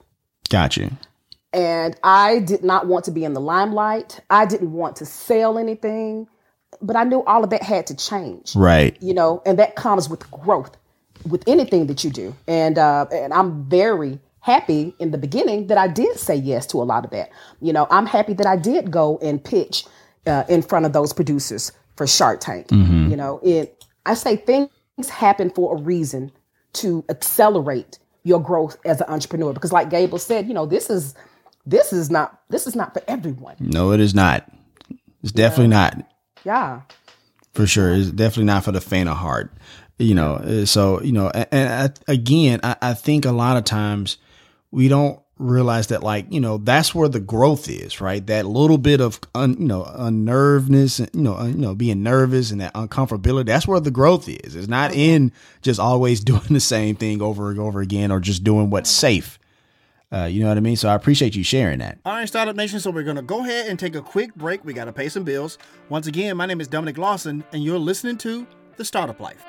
Got 0.49 0.77
you. 0.77 0.91
And 1.53 1.95
I 2.03 2.39
did 2.39 2.63
not 2.63 2.87
want 2.87 3.05
to 3.05 3.11
be 3.11 3.23
in 3.23 3.33
the 3.33 3.41
limelight. 3.41 4.19
I 4.29 4.45
didn't 4.45 4.71
want 4.71 4.95
to 4.97 5.05
sell 5.05 5.57
anything, 5.57 6.27
but 6.81 6.95
I 6.95 7.03
knew 7.03 7.23
all 7.23 7.43
of 7.43 7.49
that 7.49 7.63
had 7.63 7.87
to 7.87 7.95
change. 7.95 8.55
Right. 8.55 8.97
You 9.01 9.13
know, 9.13 9.41
and 9.45 9.57
that 9.59 9.75
comes 9.75 10.09
with 10.09 10.29
growth 10.31 10.77
with 11.27 11.43
anything 11.47 11.87
that 11.87 12.03
you 12.03 12.09
do. 12.09 12.35
And 12.47 12.77
uh, 12.77 13.07
and 13.11 13.33
I'm 13.33 13.65
very 13.65 14.19
happy 14.41 14.95
in 14.99 15.11
the 15.11 15.17
beginning 15.17 15.67
that 15.67 15.77
I 15.77 15.87
did 15.87 16.17
say 16.17 16.35
yes 16.35 16.65
to 16.67 16.81
a 16.81 16.83
lot 16.83 17.03
of 17.03 17.11
that. 17.11 17.29
You 17.61 17.73
know, 17.73 17.87
I'm 17.89 18.05
happy 18.05 18.33
that 18.33 18.45
I 18.45 18.55
did 18.55 18.91
go 18.91 19.17
and 19.21 19.43
pitch 19.43 19.85
uh, 20.25 20.43
in 20.47 20.61
front 20.61 20.85
of 20.85 20.93
those 20.93 21.13
producers 21.13 21.71
for 21.95 22.07
Shark 22.07 22.39
Tank. 22.39 22.67
You 22.71 23.15
know, 23.15 23.39
it 23.43 23.85
I 24.05 24.13
say 24.13 24.37
things 24.37 24.69
happen 25.09 25.49
for 25.49 25.75
a 25.75 25.81
reason 25.81 26.31
to 26.73 27.03
accelerate 27.09 27.99
your 28.23 28.41
growth 28.41 28.77
as 28.85 29.01
an 29.01 29.07
entrepreneur 29.09 29.53
because 29.53 29.71
like 29.71 29.89
Gable 29.89 30.19
said, 30.19 30.47
you 30.47 30.53
know, 30.53 30.65
this 30.65 30.89
is 30.89 31.15
this 31.69 31.93
is 31.93 32.09
not 32.09 32.41
this 32.49 32.67
is 32.67 32.75
not 32.75 32.93
for 32.93 33.01
everyone. 33.07 33.55
No, 33.59 33.91
it 33.91 33.99
is 33.99 34.13
not. 34.15 34.49
It's 35.23 35.31
definitely 35.31 35.67
not. 35.67 36.05
Yeah. 36.45 36.81
for 37.53 37.67
sure. 37.67 37.93
It's 37.93 38.09
definitely 38.11 38.45
not 38.45 38.63
for 38.63 38.71
the 38.71 38.81
faint 38.81 39.09
of 39.09 39.17
heart. 39.17 39.53
You 39.97 40.15
know, 40.15 40.35
uh, 40.35 40.65
so 40.65 41.01
you 41.01 41.11
know, 41.11 41.29
and, 41.29 41.47
and 41.51 41.93
I, 42.07 42.11
again, 42.11 42.61
I, 42.63 42.75
I 42.81 42.93
think 42.93 43.25
a 43.25 43.31
lot 43.33 43.57
of 43.57 43.65
times 43.65 44.17
we 44.71 44.87
don't 44.87 45.19
realize 45.37 45.87
that, 45.87 46.03
like 46.03 46.31
you 46.31 46.39
know, 46.39 46.57
that's 46.57 46.95
where 46.95 47.09
the 47.09 47.19
growth 47.19 47.67
is, 47.69 47.99
right? 47.99 48.25
That 48.27 48.45
little 48.45 48.77
bit 48.77 49.01
of 49.01 49.19
un, 49.35 49.57
you 49.59 49.67
know 49.67 49.83
unnervedness, 49.83 50.99
and 50.99 51.09
you 51.13 51.21
know, 51.21 51.35
un, 51.35 51.51
you 51.51 51.59
know, 51.59 51.75
being 51.75 52.01
nervous 52.01 52.51
and 52.51 52.61
that 52.61 52.73
uncomfortability. 52.75 53.47
That's 53.47 53.67
where 53.67 53.81
the 53.81 53.91
growth 53.91 54.29
is. 54.29 54.55
It's 54.55 54.69
not 54.69 54.93
in 54.93 55.33
just 55.61 55.81
always 55.81 56.19
doing 56.23 56.47
the 56.49 56.61
same 56.61 56.95
thing 56.95 57.21
over 57.21 57.51
and 57.51 57.59
over 57.59 57.81
again, 57.81 58.09
or 58.11 58.21
just 58.21 58.43
doing 58.45 58.69
what's 58.69 58.89
safe. 58.89 59.37
Uh, 60.11 60.25
you 60.25 60.41
know 60.41 60.49
what 60.49 60.57
I 60.57 60.61
mean? 60.61 60.75
So 60.75 60.89
I 60.89 60.95
appreciate 60.95 61.35
you 61.35 61.43
sharing 61.43 61.79
that. 61.79 61.99
All 62.03 62.13
right, 62.13 62.27
Startup 62.27 62.55
Nation. 62.55 62.79
So 62.79 62.89
we're 62.89 63.03
going 63.03 63.15
to 63.15 63.21
go 63.21 63.41
ahead 63.41 63.67
and 63.67 63.77
take 63.77 63.95
a 63.95 64.01
quick 64.01 64.33
break. 64.35 64.65
We 64.65 64.73
got 64.73 64.85
to 64.85 64.93
pay 64.93 65.09
some 65.09 65.23
bills. 65.23 65.57
Once 65.89 66.07
again, 66.07 66.35
my 66.35 66.45
name 66.45 66.59
is 66.61 66.67
Dominic 66.67 66.97
Lawson, 66.97 67.43
and 67.53 67.63
you're 67.63 67.77
listening 67.77 68.17
to 68.19 68.47
The 68.77 68.85
Startup 68.85 69.19
Life. 69.19 69.45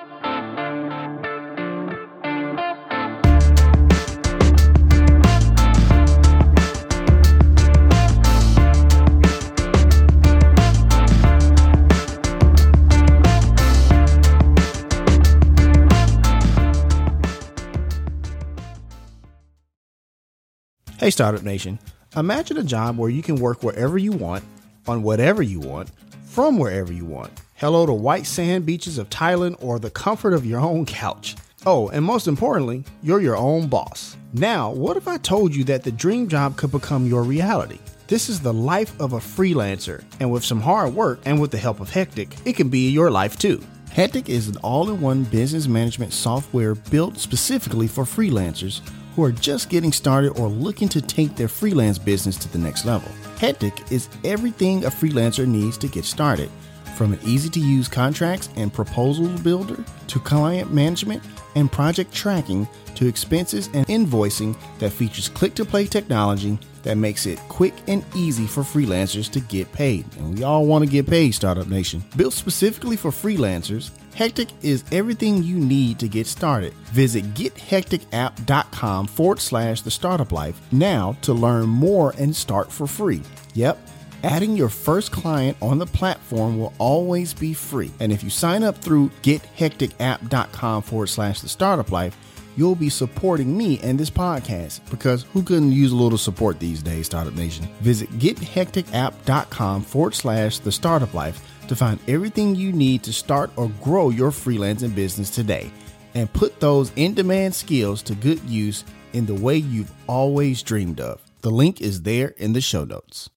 Hey, 21.00 21.08
Startup 21.08 21.42
Nation. 21.42 21.78
Imagine 22.14 22.58
a 22.58 22.62
job 22.62 22.98
where 22.98 23.08
you 23.08 23.22
can 23.22 23.36
work 23.36 23.62
wherever 23.62 23.96
you 23.96 24.12
want, 24.12 24.44
on 24.86 25.02
whatever 25.02 25.42
you 25.42 25.58
want, 25.58 25.90
from 26.26 26.58
wherever 26.58 26.92
you 26.92 27.06
want. 27.06 27.32
Hello 27.54 27.86
to 27.86 27.92
white 27.94 28.26
sand 28.26 28.66
beaches 28.66 28.98
of 28.98 29.08
Thailand 29.08 29.56
or 29.62 29.78
the 29.78 29.88
comfort 29.88 30.34
of 30.34 30.44
your 30.44 30.60
own 30.60 30.84
couch. 30.84 31.36
Oh, 31.64 31.88
and 31.88 32.04
most 32.04 32.28
importantly, 32.28 32.84
you're 33.02 33.22
your 33.22 33.38
own 33.38 33.66
boss. 33.66 34.18
Now, 34.34 34.72
what 34.72 34.98
if 34.98 35.08
I 35.08 35.16
told 35.16 35.54
you 35.54 35.64
that 35.64 35.84
the 35.84 35.90
dream 35.90 36.28
job 36.28 36.58
could 36.58 36.70
become 36.70 37.06
your 37.06 37.22
reality? 37.22 37.78
This 38.06 38.28
is 38.28 38.38
the 38.38 38.52
life 38.52 38.92
of 39.00 39.14
a 39.14 39.20
freelancer, 39.20 40.04
and 40.20 40.30
with 40.30 40.44
some 40.44 40.60
hard 40.60 40.94
work 40.94 41.20
and 41.24 41.40
with 41.40 41.50
the 41.50 41.56
help 41.56 41.80
of 41.80 41.88
Hectic, 41.88 42.36
it 42.44 42.56
can 42.56 42.68
be 42.68 42.90
your 42.90 43.10
life 43.10 43.38
too. 43.38 43.64
Hectic 43.90 44.28
is 44.28 44.48
an 44.48 44.58
all 44.58 44.90
in 44.90 45.00
one 45.00 45.24
business 45.24 45.66
management 45.66 46.12
software 46.12 46.74
built 46.74 47.16
specifically 47.16 47.86
for 47.86 48.04
freelancers 48.04 48.82
who 49.14 49.24
are 49.24 49.32
just 49.32 49.68
getting 49.68 49.92
started 49.92 50.38
or 50.38 50.48
looking 50.48 50.88
to 50.90 51.00
take 51.00 51.36
their 51.36 51.48
freelance 51.48 51.98
business 51.98 52.36
to 52.36 52.48
the 52.48 52.58
next 52.58 52.84
level. 52.84 53.10
Hectic 53.38 53.90
is 53.90 54.08
everything 54.24 54.84
a 54.84 54.90
freelancer 54.90 55.46
needs 55.46 55.78
to 55.78 55.88
get 55.88 56.04
started, 56.04 56.50
from 56.96 57.12
an 57.12 57.20
easy 57.24 57.48
to 57.50 57.60
use 57.60 57.88
contracts 57.88 58.48
and 58.56 58.72
proposals 58.72 59.40
builder 59.40 59.82
to 60.06 60.20
client 60.20 60.72
management 60.72 61.22
and 61.54 61.72
project 61.72 62.12
tracking 62.12 62.68
to 62.94 63.06
expenses 63.06 63.68
and 63.72 63.86
invoicing 63.86 64.56
that 64.78 64.90
features 64.90 65.28
click 65.28 65.54
to 65.54 65.64
play 65.64 65.86
technology 65.86 66.58
that 66.82 66.96
makes 66.96 67.26
it 67.26 67.38
quick 67.48 67.74
and 67.88 68.04
easy 68.14 68.46
for 68.46 68.62
freelancers 68.62 69.30
to 69.30 69.40
get 69.40 69.70
paid. 69.72 70.04
And 70.16 70.36
we 70.36 70.44
all 70.44 70.66
want 70.66 70.84
to 70.84 70.90
get 70.90 71.06
paid, 71.06 71.32
Startup 71.32 71.66
Nation. 71.66 72.02
Built 72.16 72.34
specifically 72.34 72.96
for 72.96 73.10
freelancers, 73.10 73.90
Hectic 74.20 74.50
is 74.61 74.85
everything 74.92 75.42
you 75.42 75.56
need 75.56 75.98
to 76.00 76.06
get 76.06 76.26
started. 76.26 76.74
Visit 76.92 77.33
gethecticapp.com 77.33 79.06
forward 79.06 79.40
slash 79.40 79.80
the 79.80 79.90
startup 79.90 80.30
life 80.30 80.61
now 80.70 81.16
to 81.22 81.33
learn 81.33 81.70
more 81.70 82.12
and 82.18 82.37
start 82.37 82.70
for 82.70 82.87
free. 82.87 83.22
Yep. 83.54 83.78
Adding 84.22 84.59
your 84.59 84.68
first 84.68 85.11
client 85.11 85.56
on 85.62 85.78
the 85.78 85.87
platform 85.87 86.59
will 86.59 86.74
always 86.76 87.33
be 87.33 87.54
free. 87.54 87.90
And 87.98 88.12
if 88.12 88.22
you 88.22 88.28
sign 88.28 88.62
up 88.62 88.76
through 88.76 89.09
gethecticapp.com 89.22 90.83
forward 90.83 91.06
slash 91.06 91.40
the 91.40 91.48
startup 91.48 91.90
life, 91.90 92.14
you'll 92.59 92.74
be 92.74 92.90
supporting 92.90 93.56
me 93.56 93.80
and 93.83 93.98
this 93.98 94.11
podcast 94.11 94.80
because 94.90 95.22
who 95.33 95.42
couldn't 95.42 95.72
use 95.72 95.92
a 95.92 95.96
little 95.96 96.18
support 96.18 96.61
these 96.61 96.83
days, 96.83 97.06
Startup 97.06 97.33
Nation? 97.33 97.66
Visit 97.80 98.11
gethecticapp.com 98.18 99.80
forward 99.80 100.14
slash 100.14 100.59
the 100.59 100.72
startup 100.72 101.14
life 101.14 101.42
to 101.70 101.76
find 101.76 102.00
everything 102.09 102.56
you 102.56 102.72
need 102.72 103.00
to 103.04 103.12
start 103.12 103.48
or 103.54 103.70
grow 103.80 104.11
your 104.11 104.33
freelancing 104.33 104.92
business 104.92 105.30
today 105.30 105.70
and 106.14 106.30
put 106.33 106.59
those 106.59 106.90
in 106.96 107.14
demand 107.14 107.54
skills 107.54 108.02
to 108.02 108.12
good 108.16 108.42
use 108.42 108.83
in 109.12 109.24
the 109.24 109.35
way 109.35 109.56
you've 109.56 109.92
always 110.09 110.64
dreamed 110.64 110.98
of. 110.98 111.22
The 111.42 111.50
link 111.50 111.80
is 111.80 112.02
there 112.02 112.35
in 112.38 112.54
the 112.54 112.61
show 112.61 112.83
notes. 112.83 113.30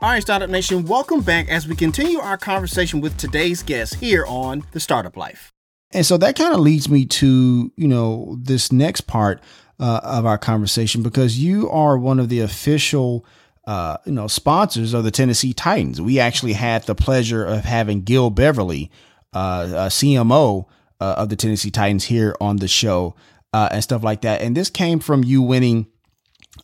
All 0.00 0.08
right, 0.08 0.22
Startup 0.22 0.48
Nation, 0.48 0.86
welcome 0.86 1.20
back 1.20 1.50
as 1.50 1.68
we 1.68 1.76
continue 1.76 2.18
our 2.18 2.38
conversation 2.38 3.02
with 3.02 3.14
today's 3.18 3.62
guest 3.62 3.96
here 3.96 4.24
on 4.26 4.64
The 4.72 4.80
Startup 4.80 5.14
Life. 5.14 5.52
And 5.90 6.06
so 6.06 6.16
that 6.16 6.34
kind 6.34 6.54
of 6.54 6.60
leads 6.60 6.88
me 6.88 7.04
to, 7.04 7.70
you 7.76 7.88
know, 7.88 8.38
this 8.40 8.72
next 8.72 9.02
part 9.02 9.42
uh, 9.78 10.00
of 10.02 10.24
our 10.24 10.38
conversation 10.38 11.02
because 11.02 11.38
you 11.38 11.68
are 11.68 11.98
one 11.98 12.20
of 12.20 12.30
the 12.30 12.40
official, 12.40 13.26
uh, 13.68 13.98
you 14.06 14.12
know, 14.12 14.26
sponsors 14.26 14.94
of 14.94 15.04
the 15.04 15.10
Tennessee 15.10 15.52
Titans. 15.52 16.00
We 16.00 16.18
actually 16.18 16.54
had 16.54 16.84
the 16.84 16.94
pleasure 16.94 17.44
of 17.44 17.64
having 17.64 18.00
Gil 18.00 18.30
Beverly, 18.30 18.90
uh, 19.34 19.90
CMO 19.90 20.64
uh, 20.98 21.14
of 21.18 21.28
the 21.28 21.36
Tennessee 21.36 21.70
Titans, 21.70 22.04
here 22.04 22.34
on 22.40 22.56
the 22.56 22.66
show 22.66 23.14
uh, 23.52 23.68
and 23.70 23.84
stuff 23.84 24.02
like 24.02 24.22
that. 24.22 24.40
And 24.40 24.56
this 24.56 24.70
came 24.70 25.00
from 25.00 25.22
you 25.22 25.42
winning 25.42 25.86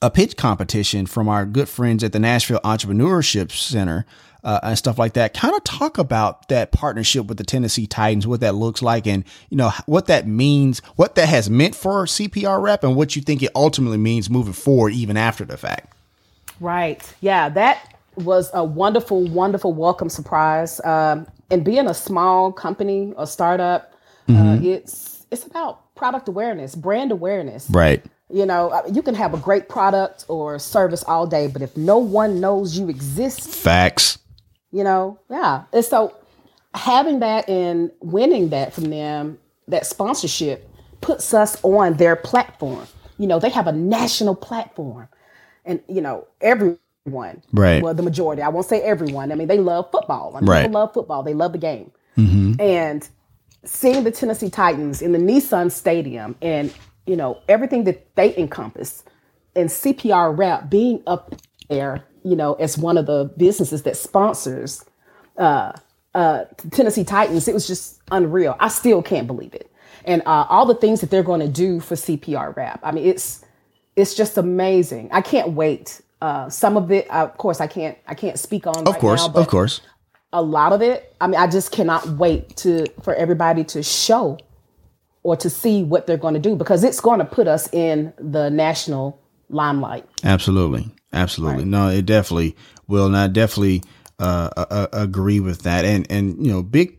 a 0.01 0.11
pitch 0.11 0.39
competition 0.39 1.05
from 1.05 1.29
our 1.29 1.45
good 1.45 1.69
friends 1.69 2.03
at 2.03 2.15
the 2.15 2.19
Nashville 2.19 2.61
Entrepreneurship 2.65 3.53
Center 3.53 4.07
uh, 4.43 4.61
and 4.63 4.79
stuff 4.79 4.99
like 4.99 5.13
that. 5.13 5.35
Kind 5.35 5.55
of 5.55 5.63
talk 5.63 5.99
about 5.99 6.49
that 6.49 6.73
partnership 6.73 7.27
with 7.27 7.37
the 7.37 7.45
Tennessee 7.45 7.87
Titans, 7.87 8.27
what 8.27 8.41
that 8.41 8.55
looks 8.55 8.81
like, 8.81 9.07
and 9.07 9.25
you 9.51 9.59
know 9.59 9.73
what 9.85 10.07
that 10.07 10.27
means, 10.27 10.79
what 10.97 11.17
that 11.17 11.29
has 11.29 11.51
meant 11.51 11.75
for 11.75 12.07
CPR 12.07 12.63
Wrap, 12.63 12.83
and 12.83 12.97
what 12.97 13.15
you 13.15 13.21
think 13.21 13.43
it 13.43 13.51
ultimately 13.55 13.99
means 13.99 14.31
moving 14.31 14.55
forward, 14.55 14.95
even 14.95 15.19
after 15.19 15.45
the 15.45 15.59
fact. 15.59 15.94
Right. 16.61 17.03
Yeah, 17.21 17.49
that 17.51 17.97
was 18.17 18.51
a 18.55 18.65
wonderful, 18.65 19.27
wonderful 19.27 19.73
welcome 19.73 20.09
surprise. 20.09 20.81
Um, 20.85 21.27
and 21.51 21.65
being 21.65 21.87
a 21.87 21.95
small 21.95 22.53
company, 22.53 23.13
a 23.17 23.27
startup, 23.27 23.93
uh, 24.29 24.59
it's 24.63 25.27
it's 25.31 25.45
about 25.47 25.95
product 25.95 26.29
awareness, 26.29 26.75
brand 26.75 27.13
awareness. 27.13 27.69
Right. 27.71 28.05
You 28.31 28.47
know, 28.47 28.71
uh, 28.71 28.83
you 28.91 29.03
can 29.03 29.15
have 29.15 29.35
a 29.35 29.37
great 29.37 29.69
product 29.69 30.25
or 30.29 30.59
service 30.59 31.05
all 31.05 31.27
day, 31.27 31.47
but 31.47 31.61
if 31.61 31.77
no 31.77 31.99
one 31.99 32.41
knows 32.41 32.79
you 32.79 32.89
exist, 32.89 33.49
Facts. 33.49 34.19
you 34.73 34.83
know, 34.83 35.19
yeah. 35.31 35.65
And 35.73 35.85
so 35.85 36.15
having 36.75 37.21
that 37.21 37.49
and 37.49 37.91
winning 38.01 38.49
that 38.49 38.73
from 38.73 38.85
them, 38.85 39.39
that 39.69 39.87
sponsorship 39.87 40.69
puts 41.01 41.35
us 41.35 41.63
on 41.63 41.95
their 41.95 42.17
platform. 42.17 42.87
You 43.19 43.27
know, 43.27 43.39
they 43.39 43.51
have 43.51 43.67
a 43.67 43.73
national 43.73 44.35
platform, 44.35 45.09
and 45.65 45.81
you 45.89 46.01
know 46.01 46.27
everyone, 46.41 46.79
Right. 47.53 47.83
Well, 47.83 47.93
the 47.95 48.03
majority. 48.03 48.43
I 48.43 48.49
won't 48.49 48.67
say 48.67 48.81
everyone. 48.81 49.31
I 49.31 49.35
mean, 49.35 49.49
they 49.49 49.59
love 49.59 49.91
football. 49.91 50.33
I 50.37 50.41
mean, 50.41 50.49
Right. 50.49 50.63
People 50.63 50.81
love 50.81 50.95
football. 50.95 51.23
They 51.23 51.35
love 51.35 51.53
the 51.53 51.59
game, 51.59 51.91
and 52.61 53.09
seeing 53.65 54.05
the 54.05 54.11
Tennessee 54.11 54.51
Titans 54.51 55.03
in 55.03 55.13
the 55.13 55.19
Nissan 55.19 55.71
Stadium, 55.71 56.37
and 56.41 56.73
you 57.07 57.17
know 57.17 57.41
everything 57.49 57.85
that 57.85 58.15
they 58.17 58.37
encompass, 58.37 59.05
and 59.55 59.69
CPR 59.69 60.37
Wrap 60.37 60.71
being 60.71 61.03
up 61.07 61.35
there, 61.69 62.05
you 62.23 62.37
know, 62.37 62.55
as 62.55 62.79
one 62.79 62.97
of 62.97 63.07
the 63.07 63.31
businesses 63.37 63.83
that 63.83 63.97
sponsors 63.97 64.85
uh, 65.37 65.73
uh, 66.15 66.45
Tennessee 66.71 67.05
Titans, 67.05 67.49
it 67.49 67.55
was 67.55 67.67
just 67.67 68.01
unreal. 68.11 68.57
I 68.61 68.69
still 68.69 69.03
can't 69.03 69.27
believe 69.27 69.55
it, 69.55 69.71
and 70.05 70.23
uh, 70.25 70.47
all 70.49 70.65
the 70.67 70.75
things 70.75 71.01
that 71.03 71.11
they're 71.11 71.23
going 71.23 71.41
to 71.41 71.49
do 71.49 71.81
for 71.81 71.97
CPR 71.97 72.57
Wrap. 72.57 72.81
I 72.83 72.93
mean, 72.93 73.05
it's 73.07 73.44
it's 73.97 74.15
just 74.15 74.37
amazing. 74.37 75.09
I 75.13 75.21
can't 75.21 75.53
wait. 75.53 76.01
Uh, 76.21 76.49
some 76.49 76.77
of 76.77 76.91
it, 76.91 77.09
of 77.11 77.37
course, 77.37 77.61
I 77.61 77.67
can't 77.67 77.99
I 78.07 78.15
can't 78.15 78.39
speak 78.39 78.67
on. 78.67 78.87
Of 78.87 78.99
course, 78.99 79.29
of 79.29 79.49
course. 79.49 79.81
A 80.33 80.43
lot 80.43 80.73
of 80.73 80.83
it, 80.83 81.15
I 81.21 81.29
mean, 81.29 81.39
I 81.39 81.47
just 81.47 81.71
cannot 81.71 82.09
wait 82.09 82.57
to 82.59 82.87
for 83.03 83.15
everybody 83.15 83.63
to 83.65 83.83
show 83.83 84.39
or 85.23 85.37
to 85.37 85.49
see 85.49 85.85
what 85.85 86.07
they're 86.07 86.17
going 86.17 86.35
to 86.35 86.41
do 86.41 86.57
because 86.57 86.83
it's 86.83 87.01
going 87.01 87.19
to 87.21 87.25
put 87.25 87.47
us 87.47 87.73
in 87.73 88.13
the 88.19 88.51
national 88.51 89.21
limelight. 89.49 90.05
Absolutely, 90.25 90.91
absolutely. 91.13 91.65
No, 91.65 91.89
it 91.89 92.07
definitely 92.07 92.57
will. 92.89 93.07
And 93.07 93.17
I 93.17 93.29
definitely 93.29 93.83
uh, 94.19 94.89
agree 94.93 95.41
with 95.41 95.63
that. 95.63 95.85
And 95.85 96.07
and 96.11 96.45
you 96.45 96.53
know, 96.53 96.63
big 96.63 96.99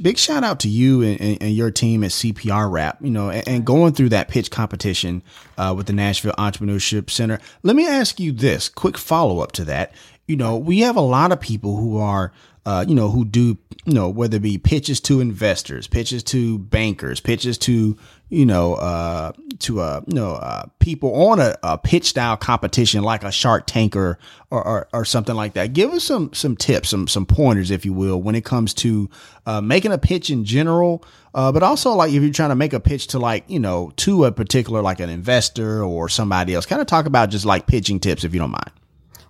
big, 0.00 0.18
shout 0.18 0.44
out 0.44 0.60
to 0.60 0.68
you 0.68 1.02
and, 1.02 1.42
and, 1.42 1.52
your 1.52 1.70
team 1.70 2.04
at 2.04 2.10
CPR 2.10 2.70
Wrap. 2.70 2.98
You 3.00 3.10
know, 3.10 3.30
and, 3.30 3.46
and 3.46 3.64
going 3.64 3.92
through 3.92 4.10
that 4.10 4.28
pitch 4.28 4.50
competition 4.50 5.22
uh, 5.58 5.74
with 5.76 5.86
the 5.86 5.92
Nashville 5.92 6.34
Entrepreneurship 6.38 7.10
Center. 7.10 7.38
Let 7.62 7.76
me 7.76 7.86
ask 7.86 8.20
you 8.20 8.32
this 8.32 8.68
quick 8.68 8.96
follow 8.96 9.40
up 9.40 9.52
to 9.52 9.64
that. 9.66 9.92
You 10.26 10.36
know, 10.36 10.56
we 10.56 10.80
have 10.80 10.96
a 10.96 11.00
lot 11.00 11.32
of 11.32 11.40
people 11.40 11.76
who 11.76 11.98
are. 11.98 12.32
Uh, 12.64 12.84
you 12.86 12.94
know, 12.94 13.10
who 13.10 13.24
do, 13.24 13.58
you 13.84 13.92
know, 13.92 14.08
whether 14.08 14.36
it 14.36 14.42
be 14.42 14.56
pitches 14.56 15.00
to 15.00 15.18
investors, 15.18 15.88
pitches 15.88 16.22
to 16.22 16.60
bankers, 16.60 17.18
pitches 17.18 17.58
to, 17.58 17.98
you 18.32 18.46
know, 18.46 18.74
uh, 18.76 19.30
to, 19.58 19.80
uh, 19.80 20.00
you 20.06 20.14
know, 20.14 20.32
uh, 20.32 20.64
people 20.78 21.14
on 21.28 21.38
a, 21.38 21.54
a 21.62 21.76
pitch 21.76 22.06
style 22.06 22.34
competition 22.34 23.02
like 23.02 23.24
a 23.24 23.30
Shark 23.30 23.64
Tank 23.66 23.94
or, 23.94 24.18
or, 24.50 24.66
or, 24.66 24.88
or 24.94 25.04
something 25.04 25.34
like 25.34 25.52
that. 25.52 25.74
Give 25.74 25.90
us 25.92 26.02
some, 26.04 26.32
some 26.32 26.56
tips, 26.56 26.88
some, 26.88 27.06
some 27.06 27.26
pointers, 27.26 27.70
if 27.70 27.84
you 27.84 27.92
will, 27.92 28.22
when 28.22 28.34
it 28.34 28.42
comes 28.42 28.72
to, 28.74 29.10
uh, 29.44 29.60
making 29.60 29.92
a 29.92 29.98
pitch 29.98 30.30
in 30.30 30.46
general. 30.46 31.04
Uh, 31.34 31.52
but 31.52 31.62
also 31.62 31.92
like 31.92 32.10
if 32.10 32.22
you're 32.22 32.32
trying 32.32 32.48
to 32.48 32.54
make 32.56 32.72
a 32.72 32.80
pitch 32.80 33.08
to 33.08 33.18
like, 33.18 33.44
you 33.48 33.60
know, 33.60 33.92
to 33.96 34.24
a 34.24 34.32
particular, 34.32 34.80
like 34.80 34.98
an 35.00 35.10
investor 35.10 35.84
or 35.84 36.08
somebody 36.08 36.54
else, 36.54 36.64
kind 36.64 36.80
of 36.80 36.86
talk 36.86 37.04
about 37.04 37.28
just 37.28 37.44
like 37.44 37.66
pitching 37.66 38.00
tips, 38.00 38.24
if 38.24 38.32
you 38.32 38.40
don't 38.40 38.50
mind. 38.50 38.70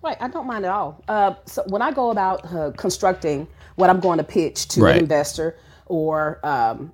Right, 0.01 0.17
I 0.21 0.29
don't 0.29 0.47
mind 0.47 0.65
at 0.65 0.71
all. 0.71 1.03
Uh, 1.09 1.35
so 1.47 1.65
when 1.67 1.83
I 1.83 1.91
go 1.91 2.11
about 2.11 2.45
uh, 2.55 2.71
constructing 2.77 3.49
what 3.75 3.91
I'm 3.91 3.99
going 3.99 4.19
to 4.19 4.25
pitch 4.25 4.69
to 4.69 4.81
Right. 4.81 4.95
an 4.95 5.03
investor 5.03 5.59
or 5.87 6.39
um, 6.45 6.93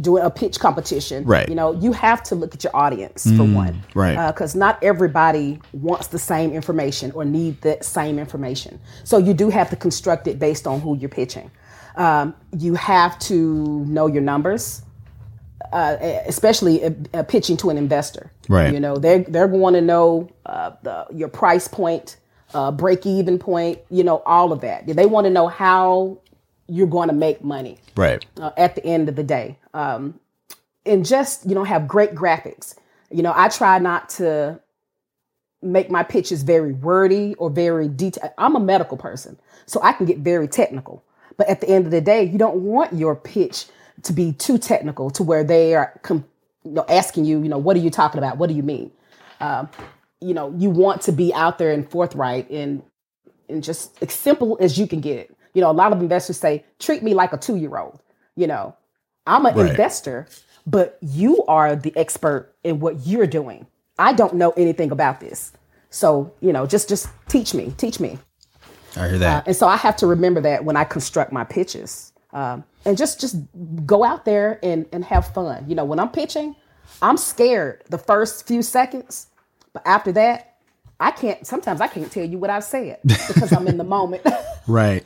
doing 0.00 0.24
a 0.24 0.30
pitch 0.30 0.58
competition, 0.58 1.24
Right. 1.24 1.46
Mm, 1.46 1.50
You 1.50 1.54
know, 1.54 1.72
you 1.72 1.92
have 1.92 2.22
to 2.24 2.34
look 2.34 2.54
at 2.54 2.64
your 2.64 2.74
audience 2.74 3.24
for 3.24 3.44
one, 3.44 3.82
right. 3.94 4.26
Because 4.28 4.54
not 4.54 4.82
everybody 4.82 5.60
wants 5.72 6.08
the 6.08 6.18
same 6.18 6.52
information 6.52 7.12
or 7.12 7.24
need 7.24 7.60
the 7.62 7.78
same 7.80 8.18
information. 8.18 8.80
So 9.04 9.18
you 9.18 9.34
do 9.34 9.50
have 9.50 9.70
to 9.70 9.76
construct 9.76 10.26
it 10.26 10.38
based 10.38 10.66
on 10.66 10.80
who 10.80 10.96
you're 10.96 11.08
pitching. 11.08 11.50
Um, 11.96 12.34
you 12.56 12.74
have 12.74 13.18
to 13.20 13.84
know 13.86 14.06
your 14.06 14.22
numbers 14.22 14.82
uh, 15.72 15.96
especially 16.26 16.84
uh, 16.84 16.90
uh, 17.14 17.22
pitching 17.22 17.56
to 17.58 17.70
an 17.70 17.76
investor. 17.76 18.30
Right. 18.48 18.72
You 18.72 18.80
know, 18.80 18.96
they're 18.96 19.24
they're 19.24 19.48
going 19.48 19.74
to 19.74 19.80
know 19.80 20.30
uh, 20.46 20.72
the 20.82 21.06
your 21.12 21.28
price 21.28 21.68
point, 21.68 22.16
uh, 22.54 22.70
break 22.70 23.04
even 23.06 23.38
point. 23.38 23.80
You 23.90 24.04
know, 24.04 24.22
all 24.24 24.52
of 24.52 24.60
that. 24.62 24.86
They 24.86 25.06
want 25.06 25.26
to 25.26 25.30
know 25.30 25.48
how 25.48 26.18
you're 26.68 26.86
going 26.86 27.08
to 27.08 27.14
make 27.14 27.42
money 27.42 27.78
Right. 27.96 28.24
uh, 28.40 28.50
at 28.56 28.74
the 28.76 28.84
end 28.84 29.08
of 29.08 29.16
the 29.16 29.22
day. 29.24 29.58
Um, 29.74 30.20
and 30.86 31.04
just 31.04 31.46
you 31.48 31.54
know, 31.54 31.64
have 31.64 31.88
great 31.88 32.14
graphics. 32.14 32.76
You 33.10 33.22
know, 33.22 33.32
I 33.34 33.48
try 33.48 33.78
not 33.78 34.08
to 34.10 34.60
make 35.62 35.90
my 35.90 36.02
pitches 36.02 36.42
very 36.42 36.72
wordy 36.72 37.34
or 37.34 37.50
very 37.50 37.88
detailed. 37.88 38.32
I'm 38.38 38.54
a 38.54 38.60
medical 38.60 38.96
person, 38.96 39.38
so 39.66 39.80
I 39.82 39.92
can 39.92 40.06
get 40.06 40.18
very 40.18 40.46
technical. 40.48 41.02
But 41.36 41.48
at 41.48 41.60
the 41.60 41.68
end 41.68 41.84
of 41.84 41.90
the 41.90 42.00
day, 42.00 42.24
you 42.24 42.38
don't 42.38 42.56
want 42.56 42.92
your 42.94 43.16
pitch 43.16 43.66
to 44.04 44.12
be 44.12 44.32
too 44.32 44.58
technical 44.58 45.10
to 45.10 45.22
where 45.22 45.42
they 45.44 45.74
are 45.74 45.98
com- 46.02 46.24
you 46.64 46.72
know, 46.72 46.84
asking 46.88 47.24
you, 47.24 47.42
you 47.42 47.48
know, 47.48 47.58
what 47.58 47.76
are 47.76 47.80
you 47.80 47.90
talking 47.90 48.18
about? 48.18 48.36
What 48.38 48.48
do 48.48 48.54
you 48.54 48.62
mean? 48.62 48.90
Um, 49.40 49.68
you 50.20 50.34
know, 50.34 50.54
you 50.56 50.70
want 50.70 51.02
to 51.02 51.12
be 51.12 51.32
out 51.34 51.58
there 51.58 51.72
and 51.72 51.88
forthright 51.90 52.48
and 52.50 52.82
and 53.48 53.62
just 53.64 54.00
as 54.02 54.12
simple 54.12 54.58
as 54.60 54.78
you 54.78 54.86
can 54.86 55.00
get 55.00 55.18
it. 55.18 55.34
You 55.58 55.62
know, 55.62 55.72
a 55.72 55.80
lot 55.82 55.92
of 55.92 56.00
investors 56.00 56.38
say, 56.38 56.64
treat 56.78 57.02
me 57.02 57.14
like 57.14 57.32
a 57.32 57.36
two 57.36 57.56
year 57.56 57.76
old. 57.76 58.00
You 58.36 58.46
know, 58.46 58.76
I'm 59.26 59.44
an 59.44 59.56
Right. 59.56 59.70
investor, 59.70 60.28
but 60.68 60.98
you 61.00 61.44
are 61.46 61.74
the 61.74 61.92
expert 61.96 62.54
in 62.62 62.78
what 62.78 63.04
you're 63.04 63.26
doing. 63.26 63.66
I 63.98 64.12
don't 64.12 64.34
know 64.34 64.52
anything 64.56 64.92
about 64.92 65.18
this. 65.18 65.50
So, 65.90 66.32
you 66.40 66.52
know, 66.52 66.64
just 66.64 66.88
just 66.88 67.08
teach 67.26 67.54
me, 67.54 67.74
teach 67.76 67.98
me. 67.98 68.20
I 68.96 69.08
hear 69.08 69.18
that. 69.18 69.48
And 69.48 69.56
so 69.56 69.66
I 69.66 69.76
have 69.76 69.96
to 69.96 70.06
remember 70.06 70.40
that 70.42 70.64
when 70.64 70.76
I 70.76 70.84
construct 70.84 71.32
my 71.32 71.42
pitches. 71.42 72.12
Um, 72.32 72.62
and 72.84 72.96
just 72.96 73.20
just 73.20 73.34
go 73.84 74.04
out 74.04 74.24
there 74.24 74.60
and, 74.62 74.86
and 74.92 75.04
have 75.06 75.26
fun. 75.34 75.64
You 75.68 75.74
know, 75.74 75.84
when 75.84 75.98
I'm 75.98 76.10
pitching, 76.10 76.54
I'm 77.02 77.16
scared 77.16 77.82
the 77.90 77.98
first 77.98 78.46
few 78.46 78.62
seconds, 78.62 79.26
but 79.72 79.82
after 79.84 80.12
that, 80.12 80.54
I 81.00 81.10
can't 81.10 81.44
sometimes 81.44 81.80
I 81.80 81.88
can't 81.88 82.12
tell 82.12 82.24
you 82.24 82.38
what 82.38 82.48
I've 82.50 82.62
said 82.62 83.00
because 83.02 83.52
I'm 83.52 83.66
in 83.66 83.76
the 83.76 83.84
moment. 83.98 84.24
right. 84.68 85.04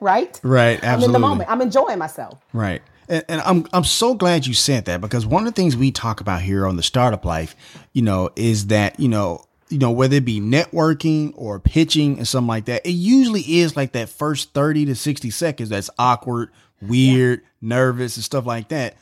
Right? 0.00 0.38
Right. 0.42 0.82
Absolutely. 0.82 0.92
I'm 0.94 1.02
in 1.04 1.12
the 1.12 1.18
moment. 1.18 1.50
I'm 1.50 1.60
enjoying 1.60 1.98
myself. 1.98 2.38
Right. 2.52 2.82
And, 3.08 3.24
and 3.28 3.40
I'm 3.42 3.66
I'm 3.72 3.84
so 3.84 4.14
glad 4.14 4.46
you 4.46 4.54
said 4.54 4.84
that 4.86 5.00
because 5.00 5.26
one 5.26 5.46
of 5.46 5.52
the 5.52 5.60
things 5.60 5.76
we 5.76 5.90
talk 5.90 6.20
about 6.20 6.42
here 6.42 6.66
on 6.66 6.76
the 6.76 6.82
startup 6.82 7.24
life, 7.24 7.56
you 7.92 8.02
know, 8.02 8.30
is 8.36 8.68
that, 8.68 8.98
you 9.00 9.08
know, 9.08 9.44
you 9.68 9.78
know, 9.78 9.90
whether 9.90 10.16
it 10.16 10.24
be 10.24 10.40
networking 10.40 11.32
or 11.36 11.58
pitching 11.60 12.18
and 12.18 12.26
something 12.26 12.48
like 12.48 12.64
that, 12.66 12.84
it 12.86 12.90
usually 12.92 13.40
is 13.60 13.76
like 13.76 13.92
that 13.92 14.08
first 14.08 14.52
30 14.54 14.86
to 14.86 14.94
60 14.94 15.30
seconds 15.30 15.68
that's 15.68 15.90
awkward, 15.98 16.50
weird, 16.82 17.42
nervous 17.60 18.16
and 18.16 18.24
stuff 18.24 18.46
like 18.46 18.68
that. 18.68 18.96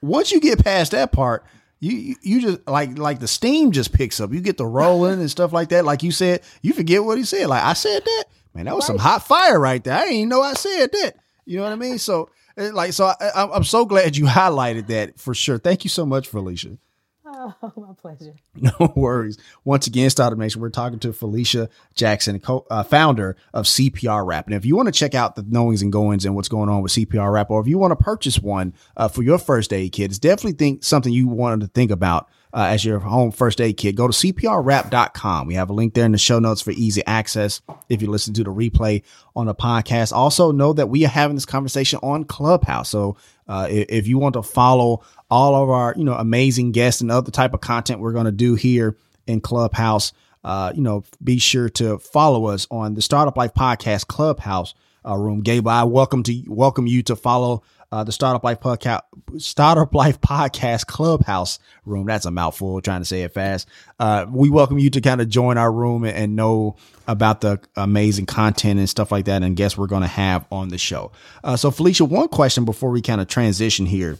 Once 0.00 0.32
you 0.32 0.40
get 0.40 0.62
past 0.64 0.92
that 0.92 1.12
part, 1.12 1.44
you 1.80 1.96
you- 1.96 2.16
you 2.22 2.40
just 2.40 2.66
like 2.68 2.98
like 2.98 3.18
the 3.20 3.28
steam 3.28 3.70
just 3.72 3.92
picks 3.92 4.20
up. 4.20 4.32
You 4.32 4.40
get 4.40 4.56
the 4.58 4.66
rolling 4.66 5.20
and 5.20 5.30
stuff 5.30 5.52
like 5.52 5.68
that. 5.70 5.84
Like 5.84 6.02
you 6.02 6.10
said, 6.12 6.42
you 6.62 6.72
forget 6.72 7.04
what 7.04 7.18
he 7.18 7.24
said. 7.24 7.46
Like 7.48 7.62
I 7.62 7.72
said 7.74 8.04
that. 8.04 8.24
Man, 8.54 8.66
that 8.66 8.74
was 8.76 8.86
some 8.86 8.98
hot 8.98 9.26
fire 9.26 9.58
right 9.58 9.82
there. 9.82 9.94
I 9.94 10.00
didn't 10.02 10.14
even 10.16 10.28
know 10.28 10.42
I 10.42 10.54
said 10.54 10.90
that. 10.92 11.14
You 11.44 11.58
know 11.58 11.64
what 11.64 11.72
I 11.72 11.76
mean? 11.76 11.98
So 11.98 12.30
eh, 12.56 12.70
like 12.72 12.92
so 12.92 13.06
I, 13.06 13.14
I- 13.34 13.50
I'm 13.56 13.64
so 13.64 13.84
glad 13.84 14.16
you 14.16 14.24
highlighted 14.26 14.86
that 14.88 15.18
for 15.18 15.34
sure. 15.34 15.58
Thank 15.58 15.84
you 15.84 15.90
so 15.90 16.04
much, 16.06 16.28
Felicia. 16.28 16.76
Oh, 17.24 17.54
my 17.76 17.94
pleasure. 18.00 18.34
No 18.54 18.92
worries. 18.94 19.38
Once 19.64 19.86
again, 19.86 20.10
Startup 20.10 20.38
Nation, 20.38 20.60
we're 20.60 20.68
talking 20.68 20.98
to 21.00 21.12
Felicia 21.12 21.70
Jackson, 21.94 22.38
co- 22.38 22.66
uh, 22.70 22.82
founder 22.82 23.36
of 23.54 23.64
CPR 23.64 24.24
Wrap. 24.26 24.46
And 24.46 24.54
if 24.54 24.64
you 24.66 24.76
want 24.76 24.86
to 24.86 24.92
check 24.92 25.14
out 25.14 25.34
the 25.34 25.42
knowings 25.48 25.80
and 25.82 25.90
goings 25.90 26.24
and 26.26 26.36
what's 26.36 26.48
going 26.48 26.68
on 26.68 26.82
with 26.82 26.92
CPR 26.92 27.32
Wrap, 27.32 27.50
or 27.50 27.60
if 27.60 27.66
you 27.66 27.78
want 27.78 27.92
to 27.98 28.04
purchase 28.04 28.38
one 28.38 28.74
uh, 28.96 29.08
for 29.08 29.22
your 29.22 29.38
first 29.38 29.72
aid 29.72 29.92
kit, 29.92 30.10
it's 30.10 30.18
definitely 30.18 30.52
think 30.52 30.84
something 30.84 31.12
you 31.12 31.26
wanted 31.26 31.60
to 31.62 31.66
think 31.68 31.90
about 31.90 32.28
uh, 32.54 32.66
as 32.70 32.84
your 32.84 32.98
home 32.98 33.30
first 33.30 33.60
aid 33.60 33.76
kit. 33.76 33.96
Go 33.96 34.06
to 34.06 34.12
CPRWrap.com. 34.12 35.46
We 35.46 35.54
have 35.54 35.70
a 35.70 35.72
link 35.72 35.94
there 35.94 36.04
in 36.04 36.12
the 36.12 36.18
show 36.18 36.38
notes 36.38 36.60
for 36.60 36.72
easy 36.72 37.04
access 37.06 37.62
if 37.88 38.02
you 38.02 38.10
listen 38.10 38.34
to 38.34 38.44
the 38.44 38.52
replay 38.52 39.02
on 39.34 39.46
the 39.46 39.54
podcast. 39.54 40.12
Also, 40.12 40.52
know 40.52 40.72
that 40.72 40.88
we 40.88 41.04
are 41.04 41.08
having 41.08 41.36
this 41.36 41.46
conversation 41.46 41.98
on 42.02 42.24
Clubhouse. 42.24 42.90
So 42.90 43.16
uh, 43.48 43.66
if, 43.70 44.06
you 44.06 44.18
want 44.18 44.34
to 44.34 44.42
follow 44.42 45.02
all 45.30 45.54
of 45.54 45.70
our, 45.70 45.94
you 45.96 46.04
know, 46.04 46.14
amazing 46.14 46.72
guests 46.72 47.00
and 47.00 47.10
other 47.10 47.30
type 47.30 47.54
of 47.54 47.60
content 47.60 48.00
we're 48.00 48.12
going 48.12 48.26
to 48.26 48.32
do 48.32 48.54
here 48.54 48.96
in 49.26 49.40
Clubhouse, 49.40 50.12
uh, 50.44 50.72
you 50.74 50.82
know, 50.82 51.04
be 51.22 51.38
sure 51.38 51.68
to 51.70 51.98
follow 51.98 52.46
us 52.46 52.66
on 52.70 52.94
the 52.94 53.02
Startup 53.02 53.36
Life 53.36 53.54
Podcast 53.54 54.08
Clubhouse 54.08 54.74
uh, 55.06 55.16
room. 55.16 55.40
Gabe, 55.40 55.66
I 55.66 55.84
welcome 55.84 56.22
to 56.24 56.44
welcome 56.48 56.86
you 56.86 57.02
to 57.04 57.16
follow 57.16 57.62
uh, 57.92 58.02
the 58.02 58.10
Startup 58.10 58.42
Life 58.42 58.60
Podcast 58.60 59.02
Startup 59.36 59.94
Life 59.94 60.20
Podcast 60.20 60.86
Clubhouse 60.86 61.58
room. 61.84 62.06
That's 62.06 62.24
a 62.24 62.30
mouthful. 62.30 62.80
Trying 62.80 63.02
to 63.02 63.04
say 63.04 63.22
it 63.22 63.34
fast. 63.34 63.68
Uh, 64.00 64.24
we 64.30 64.48
welcome 64.48 64.78
you 64.78 64.88
to 64.90 65.00
kind 65.00 65.20
of 65.20 65.28
join 65.28 65.58
our 65.58 65.70
room 65.70 66.04
and, 66.04 66.16
and 66.16 66.34
know 66.34 66.76
about 67.06 67.42
the 67.42 67.60
amazing 67.76 68.26
content 68.26 68.80
and 68.80 68.88
stuff 68.88 69.12
like 69.12 69.26
that, 69.26 69.42
and 69.42 69.56
guests 69.56 69.76
we're 69.76 69.86
going 69.86 70.02
to 70.02 70.08
have 70.08 70.46
on 70.50 70.68
the 70.68 70.78
show. 70.78 71.12
Uh, 71.44 71.56
so, 71.56 71.70
Felicia, 71.70 72.06
one 72.06 72.28
question 72.28 72.64
before 72.64 72.90
we 72.90 73.02
kind 73.02 73.20
of 73.20 73.28
transition 73.28 73.86
here. 73.86 74.18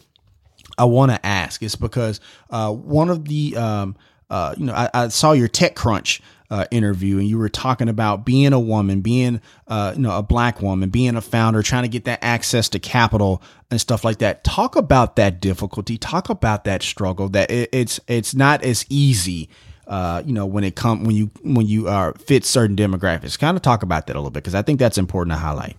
I 0.78 0.84
want 0.84 1.10
to 1.10 1.26
ask 1.26 1.62
is 1.62 1.74
because 1.74 2.20
uh, 2.50 2.72
one 2.72 3.10
of 3.10 3.26
the 3.26 3.56
um, 3.56 3.96
uh, 4.30 4.54
you 4.56 4.66
know, 4.66 4.72
I, 4.72 4.88
I 4.94 5.08
saw 5.08 5.32
your 5.32 5.48
TechCrunch 5.48 6.20
uh, 6.52 6.66
interview, 6.70 7.18
and 7.18 7.26
you 7.26 7.38
were 7.38 7.48
talking 7.48 7.88
about 7.88 8.26
being 8.26 8.52
a 8.52 8.60
woman, 8.60 9.00
being 9.00 9.40
uh, 9.68 9.94
you 9.96 10.02
know 10.02 10.14
a 10.14 10.22
black 10.22 10.60
woman, 10.60 10.90
being 10.90 11.16
a 11.16 11.22
founder, 11.22 11.62
trying 11.62 11.84
to 11.84 11.88
get 11.88 12.04
that 12.04 12.18
access 12.22 12.68
to 12.68 12.78
capital 12.78 13.42
and 13.70 13.80
stuff 13.80 14.04
like 14.04 14.18
that. 14.18 14.44
Talk 14.44 14.76
about 14.76 15.16
that 15.16 15.40
difficulty. 15.40 15.96
Talk 15.96 16.28
about 16.28 16.64
that 16.64 16.82
struggle. 16.82 17.30
That 17.30 17.50
it, 17.50 17.70
it's 17.72 18.00
it's 18.06 18.34
not 18.34 18.62
as 18.62 18.84
easy. 18.90 19.48
Uh, 19.86 20.22
you 20.26 20.34
know, 20.34 20.44
when 20.44 20.62
it 20.62 20.76
come 20.76 21.04
when 21.04 21.16
you 21.16 21.30
when 21.42 21.66
you 21.66 21.88
are 21.88 22.12
fit 22.12 22.44
certain 22.44 22.76
demographics, 22.76 23.38
kind 23.38 23.56
of 23.56 23.62
talk 23.62 23.82
about 23.82 24.06
that 24.08 24.14
a 24.14 24.18
little 24.18 24.30
bit 24.30 24.42
because 24.42 24.54
I 24.54 24.60
think 24.60 24.78
that's 24.78 24.98
important 24.98 25.32
to 25.32 25.38
highlight. 25.38 25.78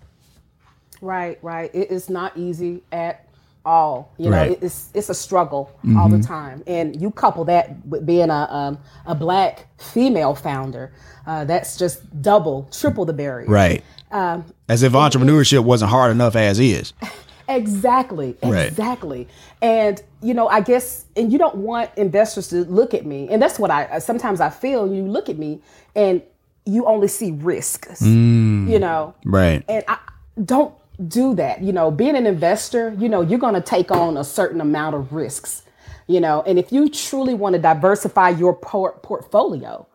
Right, 1.01 1.37
right. 1.43 1.69
It 1.75 1.91
is 1.91 2.09
not 2.09 2.35
easy 2.35 2.81
at 2.91 3.27
all. 3.65 4.11
You 4.17 4.29
know, 4.29 4.37
Right. 4.37 4.57
it's 4.61 4.89
it's 4.93 5.09
a 5.09 5.13
struggle 5.13 5.71
all 5.97 6.09
the 6.09 6.19
time, 6.21 6.63
and 6.67 6.99
you 7.01 7.11
couple 7.11 7.45
that 7.45 7.85
with 7.85 8.05
being 8.05 8.29
a 8.29 8.47
um, 8.51 8.77
a 9.05 9.15
black 9.15 9.67
female 9.77 10.35
founder, 10.35 10.91
uh, 11.27 11.45
that's 11.45 11.77
just 11.77 12.21
double, 12.21 12.67
triple 12.71 13.05
the 13.05 13.13
barrier. 13.13 13.47
Right. 13.47 13.83
as 14.11 14.83
if 14.83 14.93
entrepreneurship 14.93 15.63
wasn't 15.63 15.91
hard 15.91 16.11
enough 16.11 16.35
as 16.35 16.59
is. 16.59 16.93
Exactly. 17.49 18.37
Right. 18.41 18.67
Exactly. 18.69 19.27
And 19.61 20.01
you 20.21 20.33
know, 20.33 20.47
I 20.47 20.61
guess, 20.61 21.05
and 21.17 21.31
you 21.31 21.37
don't 21.37 21.55
want 21.57 21.91
investors 21.97 22.47
to 22.49 22.63
look 22.65 22.93
at 22.93 23.05
me, 23.05 23.27
and 23.29 23.41
that's 23.41 23.59
what 23.59 23.69
I 23.69 23.99
sometimes 23.99 24.39
I 24.39 24.49
feel. 24.49 24.91
You 24.91 25.03
look 25.03 25.27
at 25.29 25.37
me, 25.37 25.61
and 25.93 26.21
you 26.65 26.85
only 26.85 27.09
see 27.09 27.31
risks. 27.33 28.01
You 28.01 28.79
know, 28.79 29.13
Right. 29.25 29.61
and 29.67 29.83
I 29.89 29.97
don't 30.43 30.73
do 31.07 31.35
that. 31.35 31.61
You 31.61 31.73
know, 31.73 31.91
being 31.91 32.15
an 32.15 32.25
investor, 32.25 32.95
you 32.97 33.09
know, 33.09 33.21
you're 33.21 33.39
going 33.39 33.55
to 33.55 33.61
take 33.61 33.91
on 33.91 34.17
a 34.17 34.23
certain 34.23 34.61
amount 34.61 34.95
of 34.95 35.13
risks. 35.13 35.63
You 36.07 36.19
know, 36.19 36.43
and 36.45 36.59
if 36.59 36.71
you 36.71 36.89
truly 36.89 37.33
want 37.33 37.53
to 37.53 37.61
diversify 37.61 38.29
your 38.29 38.53
por- 38.53 38.99
portfolio, 39.03 39.87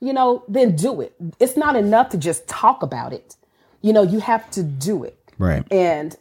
you 0.00 0.12
know, 0.12 0.44
then 0.48 0.76
do 0.76 1.00
it. 1.00 1.14
It's 1.40 1.56
not 1.56 1.76
enough 1.76 2.10
to 2.10 2.18
just 2.18 2.46
talk 2.46 2.82
about 2.82 3.12
it. 3.12 3.36
You 3.80 3.92
know, 3.92 4.02
you 4.02 4.20
have 4.20 4.50
to 4.50 4.62
do 4.62 5.04
it. 5.04 5.18
Right. 5.38 5.64
And 5.72 6.16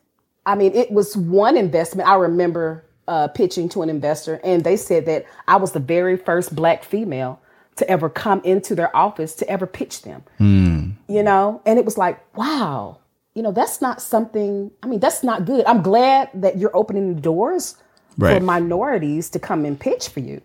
I 0.46 0.56
mean, 0.56 0.74
it 0.74 0.92
was 0.92 1.18
one 1.18 1.58
investment 1.58 2.08
I 2.08 2.16
remember 2.16 2.86
uh, 3.08 3.28
pitching 3.28 3.68
to 3.70 3.82
an 3.82 3.90
investor, 3.90 4.40
and 4.44 4.64
they 4.64 4.78
said 4.78 5.06
that 5.06 5.26
I 5.48 5.58
was 5.58 5.74
the 5.74 5.80
very 5.80 6.18
first 6.18 6.56
black 6.56 6.84
female 6.84 7.40
to 7.76 7.90
ever 7.90 8.10
come 8.10 8.42
into 8.44 8.74
their 8.74 8.96
office 8.96 9.36
to 9.36 9.50
ever 9.50 9.68
pitch 9.68 10.04
them. 10.04 10.24
You 11.08 11.24
know, 11.24 11.62
and 11.66 11.78
it 11.78 11.86
was 11.86 11.98
like, 11.98 12.24
wow, 12.38 13.00
you 13.36 13.41
know, 13.43 13.52
that's 13.52 13.82
not 13.82 14.02
something, 14.02 14.71
I 14.82 14.88
mean, 14.88 15.00
that's 15.00 15.24
not 15.24 15.45
good. 15.45 15.65
I'm 15.65 15.82
glad 15.82 16.30
that 16.34 16.58
you're 16.58 16.76
opening 16.76 17.13
the 17.15 17.21
doors 17.21 17.76
Right. 18.17 18.38
for 18.38 18.43
minorities 18.43 19.30
to 19.32 19.39
come 19.39 19.65
and 19.65 19.78
pitch 19.78 20.08
for 20.08 20.21
you. 20.21 20.41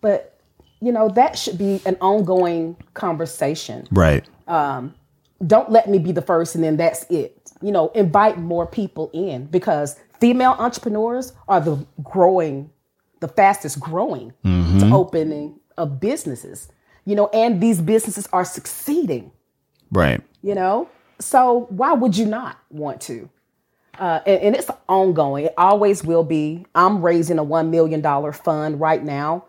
But, 0.00 0.38
you 0.80 0.92
know, 0.92 1.08
that 1.10 1.36
should 1.36 1.58
be 1.58 1.82
an 1.84 1.96
ongoing 2.00 2.76
conversation 2.94 3.88
Right. 3.90 4.24
Um, 4.46 4.94
don't 5.44 5.70
let 5.70 5.88
me 5.88 5.98
be 5.98 6.12
the 6.12 6.22
first 6.22 6.54
and 6.54 6.62
then 6.62 6.76
that's 6.76 7.04
it. 7.10 7.52
You 7.60 7.72
know, 7.72 7.88
invite 7.88 8.38
more 8.38 8.66
people 8.66 9.10
in 9.12 9.46
because 9.46 9.96
female 10.20 10.54
entrepreneurs 10.58 11.32
are 11.48 11.60
the 11.60 11.84
growing, 12.04 12.70
the 13.20 13.28
fastest 13.28 13.80
growing 13.80 14.32
to 14.44 14.90
opening 14.92 15.58
of 15.76 15.98
businesses. 16.00 16.68
You 17.04 17.16
know, 17.16 17.28
and 17.32 17.60
these 17.60 17.80
businesses 17.80 18.28
are 18.32 18.44
succeeding. 18.44 19.32
Right. 19.90 20.20
You 20.42 20.54
know, 20.54 20.88
so 21.20 21.66
why 21.70 21.92
would 21.92 22.16
you 22.16 22.26
not 22.26 22.58
want 22.70 23.00
to? 23.02 23.28
Uh, 23.98 24.20
and, 24.26 24.40
and 24.42 24.56
it's 24.56 24.70
ongoing. 24.88 25.46
It 25.46 25.54
always 25.58 26.04
will 26.04 26.22
be. 26.22 26.64
I'm 26.74 27.02
raising 27.02 27.38
a 27.38 27.42
one 27.42 27.70
million 27.70 28.00
dollar 28.00 28.32
fund 28.32 28.80
right 28.80 29.02
now, 29.02 29.44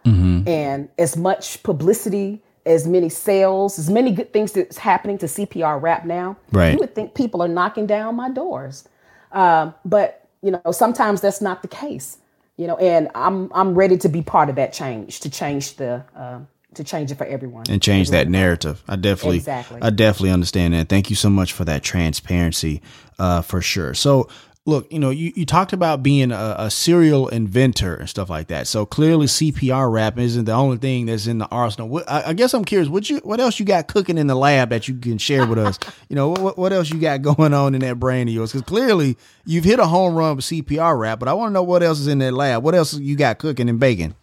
and 0.48 0.90
as 0.98 1.16
much 1.16 1.62
publicity, 1.62 2.42
as 2.66 2.88
many 2.88 3.10
sales, 3.10 3.78
as 3.78 3.90
many 3.90 4.12
good 4.12 4.34
things 4.34 4.52
that's 4.52 4.78
happening 4.78 5.18
to 5.20 5.28
CPR 5.28 5.82
Wrap 5.82 6.06
now. 6.06 6.36
Right. 6.52 6.74
You 6.74 6.80
would 6.80 6.96
think 6.96 7.14
people 7.14 7.44
are 7.44 7.48
knocking 7.48 7.86
down 7.86 8.16
my 8.16 8.30
doors, 8.30 8.88
um, 9.34 9.76
but 9.86 10.28
you 10.42 10.52
know 10.52 10.72
sometimes 10.72 11.22
that's 11.22 11.42
not 11.42 11.62
the 11.62 11.68
case. 11.68 12.18
You 12.58 12.68
know, 12.68 12.78
and 12.78 13.10
I'm 13.14 13.52
I'm 13.54 13.76
ready 13.76 13.98
to 13.98 14.10
be 14.10 14.24
part 14.24 14.50
of 14.50 14.56
that 14.56 14.74
change 14.74 15.20
to 15.20 15.30
change 15.30 15.76
the 15.76 16.04
uh, 16.16 16.40
to 16.76 16.84
change 16.84 17.12
it 17.12 17.16
for 17.16 17.26
everyone 17.26 17.66
and 17.70 17.82
change 17.82 18.10
that 18.12 18.28
narrative. 18.28 18.84
I 18.88 18.96
definitely, 18.96 19.38
Exactly. 19.38 19.82
I 19.82 19.90
definitely 19.90 20.32
understand 20.32 20.74
that. 20.74 20.90
Thank 20.90 21.10
you 21.10 21.16
so 21.16 21.30
much 21.30 21.54
for 21.54 21.66
that 21.66 21.84
transparency, 21.84 22.82
uh, 23.18 23.42
for 23.42 23.62
sure. 23.62 23.94
So, 23.96 24.30
look, 24.66 24.92
you 24.94 25.00
know, 25.00 25.10
you, 25.10 25.34
you 25.36 25.48
talked 25.48 25.74
about 25.74 26.04
being 26.04 26.32
a, 26.32 26.56
a 26.60 26.70
serial 26.70 27.28
inventor 27.30 27.96
and 27.96 28.08
stuff 28.08 28.30
like 28.30 28.48
that. 28.50 28.68
So 28.68 28.86
clearly, 28.86 29.26
CPR 29.26 29.92
wrap 29.92 30.20
isn't 30.20 30.46
the 30.46 30.52
only 30.52 30.78
thing 30.78 31.08
that's 31.08 31.26
in 31.26 31.40
the 31.40 31.48
arsenal. 31.48 31.90
What, 31.90 32.10
I, 32.10 32.26
I 32.28 32.34
guess 32.34 32.54
I'm 32.54 32.64
curious, 32.64 32.88
what 32.88 33.10
you, 33.10 33.18
what 33.24 33.40
else 33.40 33.60
you 33.60 33.66
got 33.66 33.88
cooking 33.88 34.20
in 34.20 34.28
the 34.28 34.36
lab 34.36 34.70
that 34.70 34.88
you 34.88 34.96
can 34.96 35.18
share 35.18 35.48
with 35.48 35.58
us? 35.58 35.80
You 36.10 36.16
know, 36.16 36.30
what, 36.30 36.58
what 36.58 36.74
else 36.74 36.90
you 36.90 37.00
got 37.00 37.22
going 37.22 37.54
on 37.54 37.76
in 37.76 37.82
that 37.82 38.00
brain 38.00 38.28
of 38.28 38.34
yours? 38.34 38.52
Because 38.52 38.66
clearly, 38.66 39.16
you've 39.46 39.64
hit 39.64 39.80
a 39.80 39.86
home 39.86 40.16
run 40.16 40.38
with 40.38 40.46
CPR 40.46 40.98
wrap, 40.98 41.20
but 41.20 41.28
I 41.28 41.34
want 41.34 41.50
to 41.50 41.54
know 41.54 41.62
what 41.62 41.84
else 41.84 42.00
is 42.00 42.08
in 42.08 42.18
that 42.20 42.34
lab. 42.34 42.64
What 42.64 42.74
else 42.74 42.96
you 42.96 43.16
got 43.16 43.38
cooking 43.38 43.70
and 43.70 43.80
baking? 43.80 44.16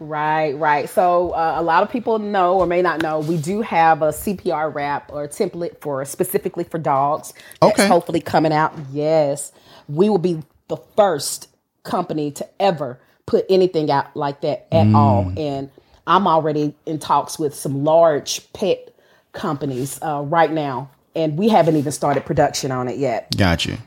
Right, 0.00 0.52
right. 0.52 0.88
So 0.88 1.30
uh, 1.30 1.54
a 1.56 1.62
lot 1.62 1.82
of 1.82 1.90
people 1.90 2.18
know 2.18 2.58
or 2.58 2.66
may 2.66 2.82
not 2.82 3.02
know 3.02 3.20
we 3.20 3.36
do 3.36 3.62
have 3.62 4.02
a 4.02 4.08
CPR 4.08 4.74
wrap 4.74 5.10
or 5.12 5.26
template 5.28 5.80
for 5.80 6.04
specifically 6.04 6.64
for 6.64 6.78
dogs. 6.78 7.32
That's 7.60 7.78
Okay. 7.78 7.88
hopefully 7.88 8.20
coming 8.20 8.52
out. 8.52 8.74
Yes, 8.92 9.52
we 9.88 10.08
will 10.08 10.18
be 10.18 10.42
the 10.68 10.76
first 10.96 11.48
company 11.84 12.30
to 12.32 12.46
ever 12.60 12.98
put 13.26 13.44
anything 13.48 13.90
out 13.90 14.14
like 14.16 14.40
that 14.42 14.66
at 14.72 14.92
all. 14.94 15.32
And 15.36 15.70
I'm 16.06 16.26
already 16.28 16.74
in 16.86 16.98
talks 16.98 17.38
with 17.38 17.54
some 17.54 17.82
large 17.84 18.52
pet 18.52 18.92
companies 19.32 19.98
uh, 20.02 20.22
right 20.22 20.50
now, 20.52 20.90
and 21.14 21.36
we 21.36 21.48
haven't 21.48 21.76
even 21.76 21.92
started 21.92 22.24
production 22.24 22.70
on 22.70 22.88
it 22.88 22.98
yet. 22.98 23.36
Got 23.36 23.66
you. 23.66 23.78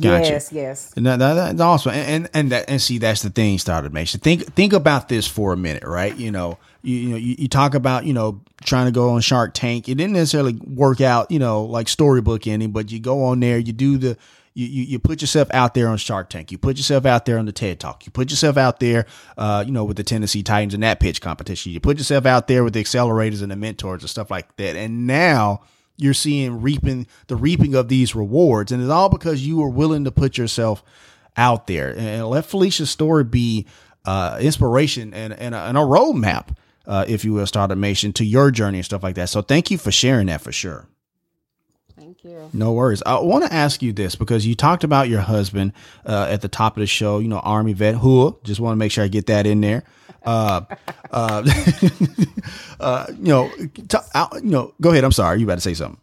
Gotcha. 0.00 0.30
Yes, 0.32 0.52
yes. 0.52 0.92
And 0.96 1.06
that, 1.06 1.18
that- 1.18 1.34
that's 1.34 1.60
awesome. 1.60 1.92
And, 1.92 2.08
and 2.24 2.30
and 2.34 2.52
that 2.52 2.64
and 2.68 2.80
see 2.82 2.98
that's 2.98 3.22
the 3.22 3.30
thing, 3.30 3.58
Startup 3.58 3.92
Nation. 3.92 4.20
Think 4.20 4.52
think 4.54 4.72
about 4.72 5.08
this 5.08 5.26
for 5.26 5.52
a 5.52 5.56
minute, 5.56 5.84
right? 5.84 6.14
You 6.16 6.30
know, 6.30 6.58
you, 6.82 6.96
you 6.96 7.08
know, 7.10 7.16
you, 7.16 7.36
you 7.38 7.48
talk 7.48 7.74
about 7.74 8.04
you 8.04 8.12
know 8.12 8.40
trying 8.62 8.86
to 8.86 8.92
go 8.92 9.10
on 9.10 9.20
Shark 9.20 9.54
Tank. 9.54 9.88
It 9.88 9.94
didn't 9.94 10.12
necessarily 10.14 10.54
work 10.54 11.00
out, 11.00 11.30
you 11.30 11.38
know, 11.38 11.64
like 11.64 11.88
storybook 11.88 12.46
ending, 12.46 12.70
but 12.72 12.90
you 12.90 13.00
go 13.00 13.24
on 13.24 13.40
there, 13.40 13.58
you 13.58 13.72
do 13.72 13.96
the. 13.98 14.16
You, 14.54 14.66
you, 14.66 14.82
you 14.84 14.98
put 14.98 15.20
yourself 15.20 15.46
out 15.52 15.74
there 15.74 15.86
on 15.86 15.98
Shark 15.98 16.30
Tank. 16.30 16.50
You 16.50 16.58
put 16.58 16.78
yourself 16.78 17.06
out 17.06 17.26
there 17.26 17.38
on 17.38 17.46
the 17.46 17.52
TED 17.52 17.78
Talk. 17.78 18.04
You 18.06 18.10
put 18.10 18.28
yourself 18.30 18.56
out 18.56 18.80
there, 18.80 19.06
uh, 19.36 19.62
you 19.64 19.70
know, 19.72 19.84
with 19.84 19.96
the 19.96 20.02
Tennessee 20.02 20.42
Titans 20.42 20.74
and 20.74 20.82
that 20.82 20.98
pitch 20.98 21.20
competition. 21.20 21.70
You 21.70 21.78
put 21.78 21.96
yourself 21.98 22.26
out 22.26 22.48
there 22.48 22.64
with 22.64 22.72
the 22.72 22.82
accelerators 22.82 23.40
and 23.40 23.52
the 23.52 23.56
mentors 23.56 24.02
and 24.02 24.10
stuff 24.10 24.32
like 24.32 24.56
that. 24.56 24.74
And 24.74 25.06
now 25.06 25.60
you're 25.98 26.14
seeing 26.14 26.62
reaping 26.62 27.06
the 27.26 27.36
reaping 27.36 27.74
of 27.74 27.88
these 27.88 28.14
rewards. 28.14 28.72
And 28.72 28.82
it's 28.82 28.90
all 28.90 29.08
because 29.08 29.46
you 29.46 29.58
were 29.58 29.68
willing 29.68 30.04
to 30.04 30.10
put 30.10 30.38
yourself 30.38 30.82
out 31.36 31.66
there. 31.66 31.94
And 31.96 32.26
let 32.26 32.46
felicia's 32.46 32.90
story 32.90 33.24
be 33.24 33.66
uh, 34.04 34.38
inspiration 34.40 35.12
and, 35.12 35.32
and, 35.32 35.54
a, 35.54 35.58
and 35.58 35.76
a 35.76 35.82
roadmap 35.82 36.56
uh, 36.86 37.04
if 37.06 37.24
you 37.24 37.34
will 37.34 37.46
startup 37.46 37.76
nation 37.76 38.12
to 38.14 38.24
your 38.24 38.50
journey 38.50 38.78
and 38.78 38.84
stuff 38.84 39.02
like 39.02 39.16
that. 39.16 39.28
So 39.28 39.42
thank 39.42 39.70
you 39.70 39.76
for 39.76 39.92
sharing 39.92 40.28
that 40.28 40.40
for 40.40 40.52
sure 40.52 40.88
no 42.52 42.72
worries. 42.72 43.02
I 43.04 43.18
want 43.20 43.44
to 43.44 43.52
ask 43.52 43.82
you 43.82 43.92
this 43.92 44.14
because 44.14 44.46
you 44.46 44.54
talked 44.54 44.84
about 44.84 45.08
your 45.08 45.20
husband 45.20 45.72
uh, 46.06 46.26
at 46.30 46.40
the 46.40 46.48
top 46.48 46.76
of 46.76 46.80
the 46.80 46.86
show. 46.86 47.18
You 47.18 47.28
know, 47.28 47.38
Army 47.38 47.72
vet. 47.72 47.94
Who? 47.96 48.38
Just 48.44 48.60
want 48.60 48.72
to 48.72 48.76
make 48.76 48.92
sure 48.92 49.04
I 49.04 49.08
get 49.08 49.26
that 49.26 49.46
in 49.46 49.60
there. 49.60 49.84
Uh, 50.24 50.62
uh, 51.10 51.44
uh, 52.80 53.06
you 53.08 53.28
know, 53.28 53.50
t- 53.88 53.98
I, 54.14 54.28
you 54.34 54.50
know. 54.50 54.74
Go 54.80 54.90
ahead. 54.90 55.04
I'm 55.04 55.12
sorry. 55.12 55.38
You 55.38 55.46
about 55.46 55.56
to 55.56 55.60
say 55.60 55.74
something. 55.74 56.00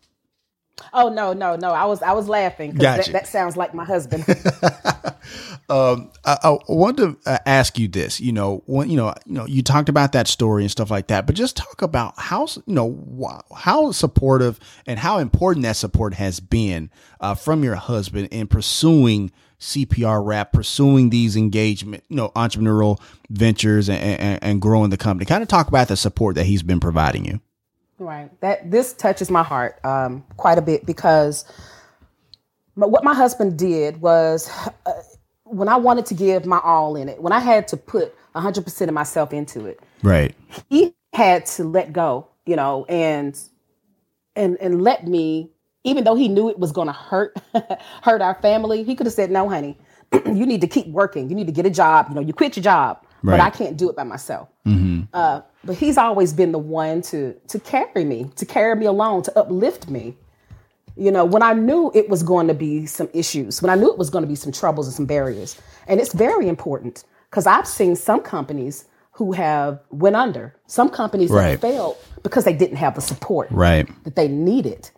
Oh 0.94 1.10
no, 1.10 1.34
no, 1.34 1.56
no! 1.56 1.72
I 1.72 1.86
was 1.86 2.02
I 2.02 2.12
was 2.12 2.28
laughing 2.28 2.72
because 2.72 2.98
Gotcha. 2.98 3.12
that, 3.12 3.24
that 3.24 3.28
sounds 3.28 3.56
like 3.56 3.74
my 3.74 3.86
husband. 3.86 4.26
I, 5.70 6.08
I 6.26 6.58
want 6.68 6.98
to 6.98 7.18
uh, 7.26 7.38
ask 7.46 7.80
you 7.80 7.88
this. 7.88 8.20
You 8.20 8.34
know, 8.34 8.64
when 8.66 8.90
you 8.90 8.98
know, 8.98 9.14
you 9.26 9.34
know, 9.34 9.46
you 9.46 9.64
talked 9.64 9.90
about 9.90 10.12
that 10.12 10.28
story 10.28 10.64
and 10.64 10.72
stuff 10.72 10.92
like 10.92 11.08
that, 11.08 11.26
but 11.26 11.36
just 11.36 11.56
talk 11.58 11.82
about 11.82 12.14
how 12.18 12.48
you 12.66 12.74
know 12.74 13.42
how 13.56 13.92
supportive 13.92 14.60
and 14.86 15.00
how 15.00 15.18
important 15.20 15.64
that 15.64 15.78
support 15.78 16.14
has 16.16 16.40
been 16.40 16.90
uh, 17.20 17.36
from 17.36 17.64
your 17.64 17.76
husband 17.76 18.28
in 18.32 18.48
pursuing 18.48 19.32
CPR 19.60 20.26
wrap, 20.26 20.52
pursuing 20.52 21.10
these 21.10 21.36
engagement, 21.36 22.04
you 22.10 22.18
know, 22.18 22.30
entrepreneurial 22.36 23.00
ventures 23.30 23.90
and, 23.90 24.02
and, 24.02 24.44
and 24.44 24.62
growing 24.62 24.90
the 24.90 24.98
company. 24.98 25.26
Kind 25.26 25.42
of 25.42 25.48
talk 25.48 25.68
about 25.68 25.88
the 25.88 25.98
support 25.98 26.36
that 26.36 26.46
he's 26.46 26.64
been 26.64 26.80
providing 26.80 27.26
you. 27.26 27.40
Right. 28.00 28.30
That 28.42 28.72
this 28.72 28.94
touches 28.94 29.32
my 29.32 29.44
heart 29.44 29.84
um, 29.86 30.24
quite 30.38 30.58
a 30.58 30.62
bit 30.62 30.86
because 30.86 31.46
my, 32.76 32.86
what 32.86 33.04
my 33.04 33.14
husband 33.14 33.58
did 33.58 34.02
was 34.02 34.50
uh, 34.86 34.92
when 35.46 35.70
I 35.70 35.78
wanted 35.78 36.06
to 36.08 36.14
give 36.14 36.46
my 36.46 36.60
all 36.64 36.96
in 36.96 37.08
it, 37.10 37.22
when 37.22 37.32
I 37.34 37.40
had 37.40 37.68
to 37.70 37.78
put 37.78 38.14
100% 38.36 38.88
of 38.88 38.94
myself 38.94 39.32
into 39.34 39.66
it, 39.66 39.80
Right. 40.04 40.36
he 40.70 40.94
had 41.14 41.46
to 41.48 41.64
let 41.64 41.94
go, 41.94 42.28
you 42.46 42.56
know, 42.56 42.86
and 42.86 43.40
and 44.36 44.58
and 44.60 44.82
let 44.82 45.08
me 45.08 45.52
even 45.86 46.04
though 46.04 46.16
he 46.16 46.28
knew 46.28 46.50
it 46.50 46.60
was 46.60 46.72
going 46.72 46.88
to 46.88 46.94
hurt 46.94 47.38
hurt 48.04 48.22
our 48.22 48.36
family, 48.42 48.84
he 48.84 48.96
could 48.96 49.06
have 49.08 49.14
said, 49.14 49.32
"No, 49.32 49.48
honey. 49.48 49.78
you 50.26 50.46
need 50.46 50.62
to 50.62 50.68
keep 50.68 50.88
working. 50.88 51.30
You 51.30 51.36
need 51.36 51.48
to 51.48 51.54
get 51.54 51.66
a 51.66 51.70
job. 51.70 52.08
You 52.10 52.16
know, 52.16 52.22
you 52.22 52.34
quit 52.34 52.58
your 52.58 52.64
job. 52.64 53.05
But 53.32 53.40
I 53.40 53.50
can't 53.50 53.78
do 53.78 53.90
it 53.90 53.96
by 53.96 54.04
myself. 54.04 54.50
Uh, 55.14 55.42
but 55.64 55.76
he's 55.78 55.98
always 55.98 56.34
been 56.34 56.52
the 56.52 56.60
one 56.60 57.02
to 57.04 57.34
to 57.48 57.60
carry 57.60 58.04
me, 58.04 58.30
to 58.36 58.46
carry 58.46 58.76
me 58.76 58.86
along, 58.86 59.24
to 59.24 59.40
uplift 59.40 59.90
me. 59.90 60.16
You 60.98 61.12
know, 61.12 61.26
when 61.26 61.44
I 61.44 61.54
knew 61.54 61.92
it 61.94 62.08
was 62.10 62.24
going 62.24 62.48
to 62.48 62.54
be 62.54 62.86
some 62.86 63.10
issues, 63.14 63.62
when 63.62 63.70
I 63.70 63.76
knew 63.76 63.92
it 63.92 63.98
was 63.98 64.10
going 64.10 64.24
to 64.24 64.28
be 64.28 64.36
some 64.36 64.52
troubles 64.52 64.88
and 64.88 64.96
some 64.96 65.06
barriers, 65.06 65.60
and 65.88 66.00
it's 66.00 66.14
very 66.14 66.48
important 66.48 67.04
because 67.30 67.46
I've 67.46 67.68
seen 67.68 67.96
some 67.96 68.22
companies 68.22 68.86
who 69.12 69.32
have 69.34 69.80
went 69.92 70.16
under, 70.16 70.56
some 70.68 70.90
companies 70.90 71.30
Right. 71.32 71.60
that 71.60 71.62
failed 71.62 71.98
because 72.24 72.44
they 72.46 72.54
didn't 72.54 72.78
have 72.78 72.96
the 72.96 73.02
support 73.02 73.48
Right. 73.52 73.88
that 74.04 74.16
they 74.16 74.28
needed. 74.28 74.90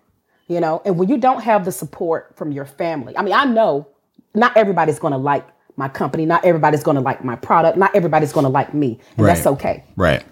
You 0.48 0.60
know, 0.62 0.82
and 0.86 0.98
when 0.98 1.10
you 1.10 1.18
don't 1.18 1.42
have 1.44 1.66
the 1.66 1.72
support 1.72 2.34
from 2.36 2.52
your 2.52 2.66
family, 2.66 3.18
I 3.18 3.22
mean, 3.22 3.34
I 3.34 3.46
know 3.46 3.88
not 4.34 4.56
everybody's 4.56 4.98
going 5.00 5.12
to 5.14 5.18
like 5.18 5.46
my 5.78 5.88
company, 5.88 6.26
not 6.26 6.44
everybody's 6.44 6.84
going 6.84 6.96
to 6.96 7.02
like 7.02 7.24
my 7.24 7.36
product, 7.36 7.78
not 7.78 7.96
everybody's 7.96 8.34
going 8.34 8.44
to 8.46 8.50
like 8.50 8.74
me, 8.74 9.00
and 9.18 9.26
that's 9.26 9.46
okay 9.46 9.84
Right. 9.96 10.24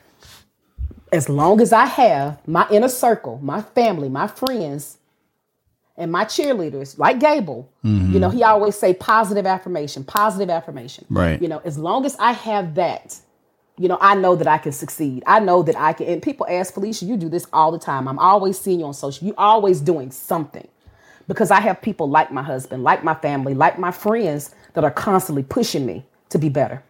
as 1.12 1.30
long 1.30 1.62
as 1.62 1.72
I 1.72 1.86
have 1.86 2.46
my 2.48 2.68
inner 2.70 2.90
circle, 2.90 3.40
my 3.42 3.62
family, 3.62 4.10
my 4.10 4.28
friends, 4.28 4.98
and 5.98 6.12
my 6.12 6.26
cheerleaders, 6.26 6.98
like 6.98 7.20
Gable, 7.20 7.72
mm-hmm. 7.84 8.12
you 8.12 8.20
know, 8.20 8.30
he 8.30 8.44
always 8.44 8.76
say 8.76 8.94
positive 8.94 9.46
affirmation, 9.46 10.04
positive 10.04 10.50
affirmation. 10.50 11.06
Right. 11.10 11.42
You 11.42 11.48
know, 11.48 11.62
as 11.64 11.78
long 11.78 12.06
as 12.06 12.18
I 12.20 12.34
have 12.34 12.76
that, 12.76 13.18
you 13.78 13.88
know, 13.88 13.98
I 14.02 14.16
know 14.16 14.36
that 14.36 14.48
I 14.48 14.58
can 14.58 14.72
succeed. 14.74 15.24
I 15.26 15.40
know 15.40 15.64
that 15.64 15.78
I 15.78 15.94
can. 15.94 16.08
And 16.08 16.22
people 16.22 16.46
ask 16.50 16.74
Felicia, 16.74 17.06
you 17.06 17.18
do 17.18 17.30
this 17.30 17.48
all 17.54 17.72
the 17.72 17.80
time. 17.80 18.08
I'm 18.08 18.20
always 18.20 18.60
seeing 18.60 18.80
you 18.80 18.86
on 18.86 18.94
social. 18.94 19.26
You're 19.26 19.40
always 19.40 19.80
doing 19.82 20.12
something 20.12 20.68
because 21.28 21.52
I 21.52 21.60
have 21.60 21.82
people 21.82 22.10
like 22.10 22.32
my 22.32 22.44
husband, 22.44 22.84
like 22.84 23.04
my 23.04 23.16
family, 23.16 23.54
like 23.54 23.80
my 23.80 23.92
friends 23.92 24.54
that 24.74 24.84
are 24.84 24.92
constantly 24.92 25.44
pushing 25.44 25.86
me 25.86 26.06
to 26.30 26.38
be 26.38 26.50
better. 26.50 26.84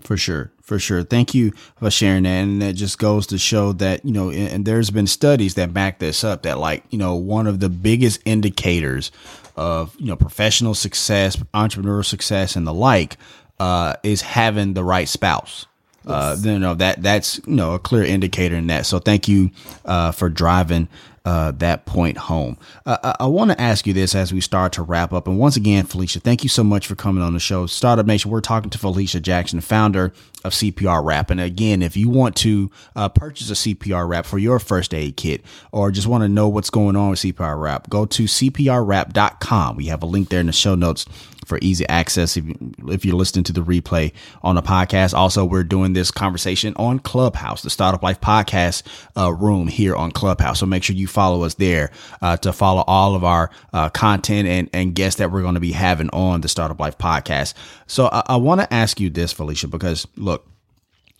For 0.00 0.16
sure, 0.16 0.50
for 0.62 0.78
sure. 0.78 1.02
Thank 1.02 1.34
you 1.34 1.52
for 1.76 1.90
sharing 1.90 2.22
that. 2.22 2.30
And 2.30 2.62
that 2.62 2.72
just 2.72 2.98
goes 2.98 3.26
to 3.28 3.38
show 3.38 3.72
that, 3.74 4.04
you 4.04 4.12
know, 4.12 4.30
and, 4.30 4.64
there's 4.64 4.90
been 4.90 5.06
studies 5.06 5.54
that 5.54 5.74
back 5.74 5.98
this 5.98 6.24
up 6.24 6.42
that, 6.42 6.58
like, 6.58 6.84
you 6.88 6.98
know, 6.98 7.14
one 7.16 7.46
of 7.46 7.60
the 7.60 7.68
biggest 7.68 8.20
indicators 8.24 9.12
of, 9.56 9.94
you 9.98 10.06
know, 10.06 10.16
professional 10.16 10.72
success, 10.72 11.36
entrepreneurial 11.52 12.04
success, 12.04 12.56
and 12.56 12.66
the 12.66 12.72
like 12.72 13.18
uh, 13.58 13.94
is 14.02 14.22
having 14.22 14.72
the 14.72 14.84
right 14.84 15.08
spouse. 15.08 15.66
Uh, 16.06 16.34
you 16.40 16.58
know, 16.58 16.74
that 16.74 17.02
that's, 17.02 17.38
you 17.46 17.54
know, 17.54 17.74
a 17.74 17.78
clear 17.78 18.02
indicator 18.02 18.56
in 18.56 18.68
that. 18.68 18.86
So 18.86 19.00
thank 19.00 19.28
you 19.28 19.50
uh, 19.84 20.12
for 20.12 20.30
driving 20.30 20.88
uh, 21.24 21.52
that 21.52 21.84
point 21.84 22.16
home. 22.16 22.56
Uh, 22.86 22.96
I, 23.02 23.24
I 23.24 23.26
want 23.26 23.50
to 23.50 23.60
ask 23.60 23.86
you 23.86 23.92
this 23.92 24.14
as 24.14 24.32
we 24.32 24.40
start 24.40 24.72
to 24.74 24.82
wrap 24.82 25.12
up. 25.12 25.26
And 25.26 25.38
once 25.38 25.56
again, 25.56 25.84
Felicia, 25.84 26.20
thank 26.20 26.42
you 26.42 26.48
so 26.48 26.64
much 26.64 26.86
for 26.86 26.94
coming 26.94 27.22
on 27.22 27.34
the 27.34 27.40
show. 27.40 27.66
Startup 27.66 28.06
Nation, 28.06 28.30
we're 28.30 28.40
talking 28.40 28.70
to 28.70 28.78
Felicia 28.78 29.20
Jackson, 29.20 29.60
founder 29.60 30.12
of 30.44 30.52
CPR 30.52 31.04
Wrap. 31.04 31.30
And 31.30 31.40
again, 31.40 31.82
if 31.82 31.96
you 31.96 32.08
want 32.08 32.36
to 32.36 32.70
uh, 32.96 33.08
purchase 33.08 33.50
a 33.50 33.54
CPR 33.54 34.08
Wrap 34.08 34.24
for 34.24 34.38
your 34.38 34.58
first 34.58 34.94
aid 34.94 35.16
kit 35.16 35.44
or 35.72 35.90
just 35.90 36.06
want 36.06 36.22
to 36.22 36.28
know 36.28 36.48
what's 36.48 36.70
going 36.70 36.96
on 36.96 37.10
with 37.10 37.18
CPR 37.18 37.60
Wrap, 37.60 37.90
go 37.90 38.06
to 38.06 38.24
CPRWrap.com. 38.24 39.76
We 39.76 39.86
have 39.86 40.02
a 40.02 40.06
link 40.06 40.30
there 40.30 40.40
in 40.40 40.46
the 40.46 40.52
show 40.52 40.74
notes 40.74 41.04
for 41.50 41.58
easy 41.60 41.86
access 41.88 42.38
if, 42.38 42.44
if 42.88 43.04
you're 43.04 43.14
listening 43.14 43.44
to 43.44 43.52
the 43.52 43.60
replay 43.60 44.12
on 44.42 44.54
the 44.54 44.62
podcast. 44.62 45.12
Also, 45.12 45.44
we're 45.44 45.64
doing 45.64 45.92
this 45.92 46.10
conversation 46.10 46.72
on 46.76 46.98
Clubhouse, 46.98 47.60
the 47.60 47.68
Startup 47.68 48.02
Life 48.02 48.20
podcast 48.22 48.84
uh, 49.18 49.30
room 49.30 49.68
here 49.68 49.94
on 49.94 50.12
Clubhouse. 50.12 50.60
So 50.60 50.66
make 50.66 50.82
sure 50.82 50.96
you 50.96 51.06
follow 51.06 51.42
us 51.42 51.54
there 51.54 51.90
uh, 52.22 52.38
to 52.38 52.54
follow 52.54 52.84
all 52.86 53.14
of 53.14 53.24
our 53.24 53.50
uh, 53.74 53.90
content 53.90 54.48
and, 54.48 54.70
and 54.72 54.94
guests 54.94 55.18
that 55.18 55.30
we're 55.30 55.42
going 55.42 55.54
to 55.54 55.60
be 55.60 55.72
having 55.72 56.08
on 56.10 56.40
the 56.40 56.48
Startup 56.48 56.80
Life 56.80 56.96
podcast. 56.96 57.52
So 57.86 58.06
I, 58.06 58.22
I 58.26 58.36
want 58.36 58.62
to 58.62 58.72
ask 58.72 59.00
you 59.00 59.10
this, 59.10 59.32
Felicia, 59.32 59.68
because 59.68 60.06
look, 60.16 60.46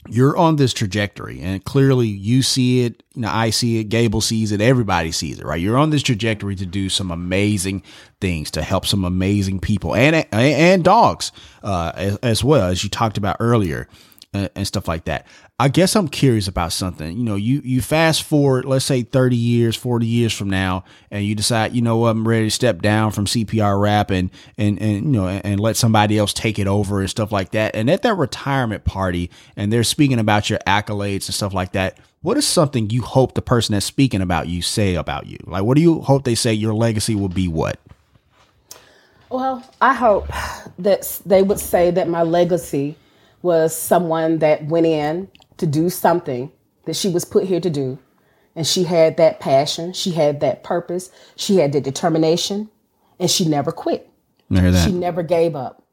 you're 0.09 0.37
on 0.37 0.57
this 0.57 0.73
trajectory 0.73 1.41
and 1.41 1.63
clearly 1.65 2.07
you 2.09 2.43
see 2.43 2.85
it 2.85 3.03
you 3.15 3.21
know 3.23 3.31
i 3.31 3.51
see 3.51 3.79
it 3.79 3.85
gable 3.85 4.21
sees 4.21 4.51
it 4.51 4.61
everybody 4.61 5.13
sees 5.13 5.39
it 5.39 5.45
right? 5.45 5.61
You're 5.61 5.77
on 5.77 5.91
this 5.91 6.03
trajectory 6.03 6.57
to 6.57 6.67
do 6.67 6.89
some 6.89 7.11
amazing 7.11 7.83
things 8.21 8.51
to 8.53 8.63
help 8.63 8.87
some 8.87 9.05
amazing 9.05 9.61
people 9.61 9.95
and 9.95 10.27
and 10.33 10.83
dogs 10.83 11.33
uh, 11.63 11.93
as, 11.95 12.17
as 12.19 12.45
well 12.45 12.69
as 12.69 12.83
you 12.83 12.89
talked 12.91 13.19
about 13.19 13.37
earlier 13.41 13.89
uh, 14.33 14.49
and 14.55 14.67
stuff 14.67 14.89
like 14.89 15.05
that 15.05 15.27
i 15.61 15.69
guess 15.69 15.95
i'm 15.95 16.09
curious 16.09 16.49
about 16.49 16.73
something. 16.73 17.17
You 17.17 17.23
know 17.23 17.37
you 17.37 17.61
you 17.63 17.83
fast 17.83 18.23
forward 18.23 18.65
let's 18.65 18.85
say 18.85 19.03
30 19.03 19.37
years 19.37 19.77
40 19.77 20.07
years 20.07 20.33
from 20.33 20.49
now 20.49 20.85
and 21.11 21.25
you 21.25 21.35
decide 21.35 21.75
you 21.75 21.83
know 21.83 21.99
what 21.99 22.09
i'm 22.09 22.27
ready 22.27 22.47
to 22.47 22.51
step 22.51 22.81
down 22.81 23.13
from 23.13 23.27
cpr 23.27 23.81
wrap 23.81 24.11
and 24.11 24.31
and 24.57 24.81
and 24.81 25.05
you 25.05 25.21
know 25.21 25.29
and, 25.29 25.45
and 25.45 25.61
let 25.61 25.77
somebody 25.77 26.17
else 26.17 26.33
take 26.33 26.59
it 26.59 26.67
over 26.67 27.01
and 27.01 27.11
stuff 27.11 27.31
like 27.31 27.51
that. 27.51 27.77
And 27.77 27.91
at 27.91 28.03
that 28.03 28.15
retirement 28.15 28.85
party 28.85 29.31
and 29.55 29.71
they're 29.73 29.85
speaking 29.85 30.19
about 30.19 30.49
your 30.49 30.59
accolades 30.67 31.27
and 31.27 31.35
stuff 31.35 31.53
like 31.53 31.73
that 31.73 31.99
what 32.23 32.37
is 32.37 32.47
something 32.47 32.91
you 32.91 33.03
hope 33.03 33.35
the 33.35 33.43
person 33.43 33.73
that's 33.73 33.87
speaking 33.87 34.21
about 34.21 34.49
you 34.49 34.63
say 34.63 34.95
about 34.95 35.27
you? 35.27 35.39
Like 35.45 35.65
what 35.65 35.77
do 35.77 35.83
you 35.83 36.01
hope 36.01 36.25
they 36.25 36.35
say 36.35 36.53
your 36.53 36.75
legacy 36.75 37.15
will 37.15 37.29
be 37.29 37.49
what? 37.49 37.79
Well, 39.31 39.65
I 39.81 39.95
hope 39.95 40.27
that 40.79 41.21
they 41.25 41.43
would 41.43 41.61
say 41.61 41.91
that 41.91 42.09
my 42.09 42.23
legacy 42.23 42.97
was 43.43 43.75
someone 43.75 44.39
that 44.39 44.67
went 44.67 44.87
in 44.87 45.29
to 45.61 45.67
do 45.67 45.89
something 45.89 46.51
that 46.87 46.97
she 46.97 47.09
was 47.09 47.25
put 47.25 47.45
here 47.45 47.61
to 47.61 47.71
do. 47.71 47.99
And 48.57 48.67
she 48.67 48.83
had 48.83 49.17
that 49.19 49.39
passion, 49.39 49.93
she 49.93 50.11
had 50.11 50.41
that 50.41 50.65
purpose, 50.65 51.11
she 51.37 51.57
had 51.57 51.73
the 51.73 51.81
determination, 51.81 52.69
and 53.21 53.31
she 53.31 53.49
never 53.49 53.71
quit. 53.71 54.11
I 54.51 54.61
hear 54.61 54.73
that. 54.73 54.85
She 54.85 54.93
never 54.93 55.23
gave 55.23 55.55
up. 55.55 55.85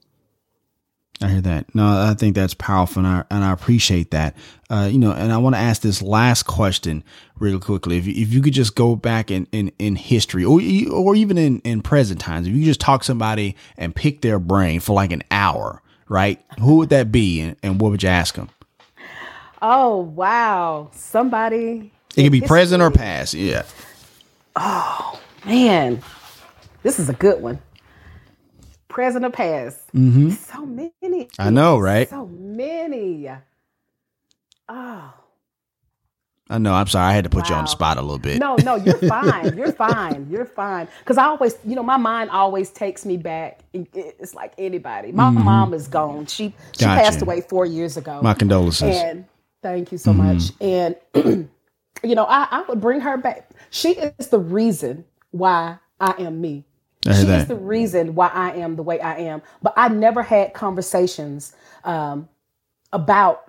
I 1.21 1.29
hear 1.29 1.41
that. 1.41 1.73
No, 1.73 1.85
I 1.85 2.13
think 2.13 2.35
that's 2.35 2.53
powerful, 2.53 3.03
and 3.03 3.07
I 3.07 3.23
and 3.31 3.43
I 3.43 3.51
appreciate 3.51 4.11
that. 4.11 4.35
Uh, 4.69 4.87
you 4.91 4.99
know, 4.99 5.11
and 5.11 5.31
I 5.31 5.37
want 5.37 5.55
to 5.55 5.59
ask 5.59 5.81
this 5.81 6.01
last 6.01 6.43
question 6.43 7.03
really 7.39 7.59
quickly. 7.59 7.97
If 7.97 8.05
you, 8.05 8.13
if 8.15 8.31
you 8.31 8.41
could 8.41 8.53
just 8.53 8.75
go 8.75 8.95
back 8.95 9.31
in 9.31 9.47
in, 9.51 9.71
in 9.79 9.95
history, 9.95 10.45
or 10.45 10.59
or 10.91 11.15
even 11.15 11.37
in 11.37 11.59
in 11.61 11.81
present 11.81 12.19
times, 12.19 12.47
if 12.47 12.53
you 12.53 12.59
could 12.59 12.67
just 12.67 12.81
talk 12.81 13.01
to 13.01 13.05
somebody 13.05 13.55
and 13.77 13.95
pick 13.95 14.21
their 14.21 14.37
brain 14.37 14.79
for 14.79 14.93
like 14.93 15.11
an 15.11 15.23
hour, 15.31 15.81
right? 16.07 16.39
Who 16.59 16.77
would 16.77 16.89
that 16.89 17.11
be, 17.11 17.41
and, 17.41 17.55
and 17.63 17.81
what 17.81 17.91
would 17.91 18.03
you 18.03 18.09
ask 18.09 18.35
them? 18.35 18.49
Oh, 19.61 19.97
wow. 19.97 20.89
Somebody. 20.93 21.91
It 22.15 22.23
could 22.23 22.31
be 22.31 22.41
present 22.41 22.81
or 22.81 22.91
past. 22.91 23.33
Yeah. 23.33 23.63
Oh 24.55 25.19
man, 25.45 26.01
this 26.81 26.97
is 26.99 27.09
a 27.09 27.13
good 27.13 27.41
one. 27.43 27.59
Present 28.87 29.23
or 29.23 29.29
past? 29.29 29.79
Mm-hmm. 29.93 30.31
So 30.31 30.65
many. 30.65 31.29
I 31.37 31.51
know, 31.51 31.77
right? 31.77 32.09
So 32.09 32.25
many. 32.25 33.29
Oh. 34.67 35.13
I 36.49 36.57
know. 36.57 36.73
I'm 36.73 36.87
sorry. 36.87 37.11
I 37.11 37.13
had 37.13 37.25
to 37.25 37.29
put 37.29 37.49
you 37.49 37.55
on 37.55 37.65
the 37.65 37.69
spot 37.69 37.97
a 37.97 38.01
little 38.01 38.17
bit. 38.17 38.39
No, 38.39 38.55
no, 38.63 38.75
you're 38.75 38.97
fine. 39.09 39.55
You're 39.55 39.73
fine. 39.73 40.27
You're 40.29 40.45
fine. 40.45 40.87
Because 40.99 41.17
I 41.17 41.25
always, 41.25 41.55
you 41.65 41.75
know, 41.75 41.83
my 41.83 41.97
mind 41.97 42.29
always 42.31 42.69
takes 42.71 43.05
me 43.05 43.17
back. 43.17 43.59
It's 43.73 44.33
like 44.33 44.53
anybody. 44.57 45.11
My 45.11 45.29
mom 45.29 45.73
is 45.75 45.87
gone. 45.87 46.25
She 46.25 46.55
she 46.71 46.85
Gotcha. 46.85 47.03
passed 47.03 47.21
away 47.21 47.41
four 47.41 47.65
years 47.67 47.97
ago. 47.97 48.21
My 48.23 48.33
condolences. 48.33 48.95
And 48.95 49.25
thank 49.61 49.91
you 49.91 49.97
so 49.97 50.13
much. 50.13 50.51
And 50.61 50.95
you 52.03 52.15
know, 52.15 52.25
I, 52.25 52.47
I 52.51 52.63
would 52.67 52.81
bring 52.81 53.01
her 53.01 53.17
back. 53.17 53.49
She 53.69 53.91
is 53.91 54.27
the 54.27 54.39
reason 54.39 55.05
why 55.31 55.77
I 55.99 56.15
am 56.19 56.41
me. 56.41 56.65
She 57.05 57.23
that. 57.23 57.41
is 57.41 57.47
the 57.47 57.55
reason 57.55 58.15
why 58.15 58.27
I 58.27 58.51
am 58.53 58.75
the 58.75 58.83
way 58.83 58.99
I 58.99 59.17
am. 59.19 59.41
But 59.61 59.73
I 59.77 59.87
never 59.87 60.21
had 60.23 60.53
conversations 60.53 61.55
um, 61.83 62.27
about 62.91 63.43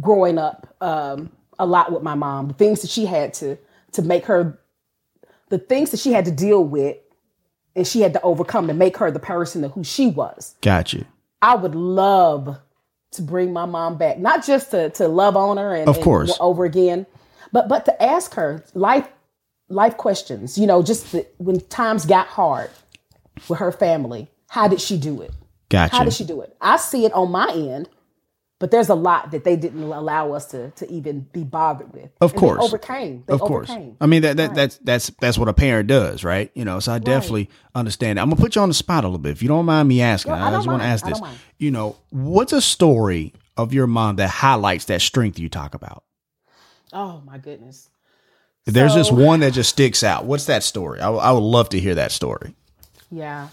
growing 0.00 0.38
up 0.38 0.74
um, 0.80 1.30
a 1.58 1.66
lot 1.66 1.92
with 1.92 2.02
my 2.02 2.14
mom. 2.14 2.48
The 2.48 2.54
things 2.54 2.82
that 2.82 2.90
she 2.90 3.06
had 3.06 3.34
to 3.34 3.56
to 3.92 4.02
make 4.02 4.26
her, 4.26 4.58
the 5.48 5.58
things 5.58 5.90
that 5.92 6.00
she 6.00 6.12
had 6.12 6.24
to 6.24 6.32
deal 6.32 6.64
with, 6.64 6.96
and 7.76 7.86
she 7.86 8.00
had 8.00 8.12
to 8.14 8.22
overcome 8.22 8.66
to 8.66 8.74
make 8.74 8.96
her 8.96 9.10
the 9.10 9.20
person 9.20 9.62
that 9.62 9.70
who 9.72 9.84
she 9.84 10.08
was. 10.08 10.56
Got 10.60 10.92
you. 10.92 11.04
I 11.40 11.54
would 11.54 11.74
love 11.74 12.58
to 13.14 13.22
bring 13.22 13.52
my 13.52 13.64
mom 13.66 13.96
back, 13.98 14.18
not 14.18 14.44
just 14.44 14.70
to 14.72 14.90
to 14.90 15.08
love 15.08 15.36
on 15.36 15.56
her 15.56 15.74
and, 15.74 15.88
Of 15.88 15.96
and 15.96 16.04
course. 16.04 16.36
over 16.40 16.64
again, 16.64 17.06
but 17.52 17.68
but 17.68 17.84
to 17.86 18.02
ask 18.02 18.34
her 18.34 18.64
life 18.74 19.08
life 19.68 19.96
questions. 19.96 20.58
You 20.58 20.66
know, 20.66 20.82
just 20.82 21.12
the, 21.12 21.26
when 21.38 21.60
times 21.60 22.06
got 22.06 22.26
hard 22.26 22.70
with 23.48 23.58
her 23.58 23.72
family, 23.72 24.28
how 24.48 24.68
did 24.68 24.80
she 24.80 24.96
do 24.98 25.22
it? 25.22 25.32
Got 25.70 25.90
How 25.90 26.04
did 26.04 26.12
she 26.12 26.24
do 26.24 26.40
it? 26.42 26.54
I 26.60 26.76
see 26.76 27.04
it 27.04 27.12
on 27.14 27.30
my 27.30 27.48
end, 27.50 27.88
but 28.60 28.70
there's 28.70 28.88
a 28.88 28.94
lot 28.94 29.30
that 29.32 29.44
they 29.44 29.56
didn't 29.56 29.82
allow 29.82 30.32
us 30.32 30.46
to 30.46 30.70
to 30.72 30.90
even 30.90 31.20
be 31.32 31.44
bothered 31.44 31.92
with. 31.92 32.10
Of 32.20 32.32
And 32.32 32.40
course. 32.40 32.60
they 32.60 32.64
overcame. 32.66 33.24
They 33.26 33.34
of 33.34 33.40
course. 33.40 33.68
overcame. 33.70 33.96
I 34.00 34.06
mean 34.06 34.22
that, 34.22 34.36
that 34.36 34.54
that's 34.54 34.78
that's 34.78 35.10
that's 35.20 35.36
what 35.38 35.48
a 35.48 35.52
parent 35.52 35.88
does, 35.88 36.24
right? 36.24 36.50
You 36.54 36.64
know, 36.64 36.80
so 36.80 36.92
I 36.92 36.98
definitely 36.98 37.50
understand. 37.74 38.18
That. 38.18 38.22
I'm 38.22 38.30
gonna 38.30 38.40
put 38.40 38.54
you 38.56 38.62
on 38.62 38.68
the 38.68 38.74
spot 38.74 39.04
a 39.04 39.08
little 39.08 39.18
bit, 39.18 39.32
if 39.32 39.42
you 39.42 39.48
don't 39.48 39.66
mind 39.66 39.88
me 39.88 40.00
asking. 40.00 40.32
No, 40.32 40.38
I 40.38 40.48
I, 40.48 40.50
just 40.52 40.66
want 40.66 40.82
to 40.82 40.86
ask 40.86 41.04
this. 41.04 41.20
You 41.58 41.70
know, 41.70 41.96
what's 42.10 42.52
a 42.52 42.60
story 42.60 43.32
of 43.56 43.72
your 43.74 43.86
mom 43.86 44.16
that 44.16 44.30
highlights 44.30 44.86
that 44.86 45.00
strength 45.00 45.38
you 45.38 45.48
talk 45.48 45.74
about? 45.74 46.04
Oh 46.92 47.22
my 47.26 47.38
goodness. 47.38 47.88
There's 48.66 48.94
just 48.94 49.10
So- 49.10 49.16
one 49.16 49.40
that 49.40 49.52
just 49.52 49.70
sticks 49.70 50.02
out, 50.02 50.24
what's 50.24 50.46
that 50.46 50.62
story? 50.62 51.00
I, 51.00 51.10
I 51.10 51.32
would 51.32 51.40
love 51.40 51.68
to 51.70 51.78
hear 51.80 51.96
that 51.96 52.12
story. 52.12 52.54
Yeah. 53.10 53.48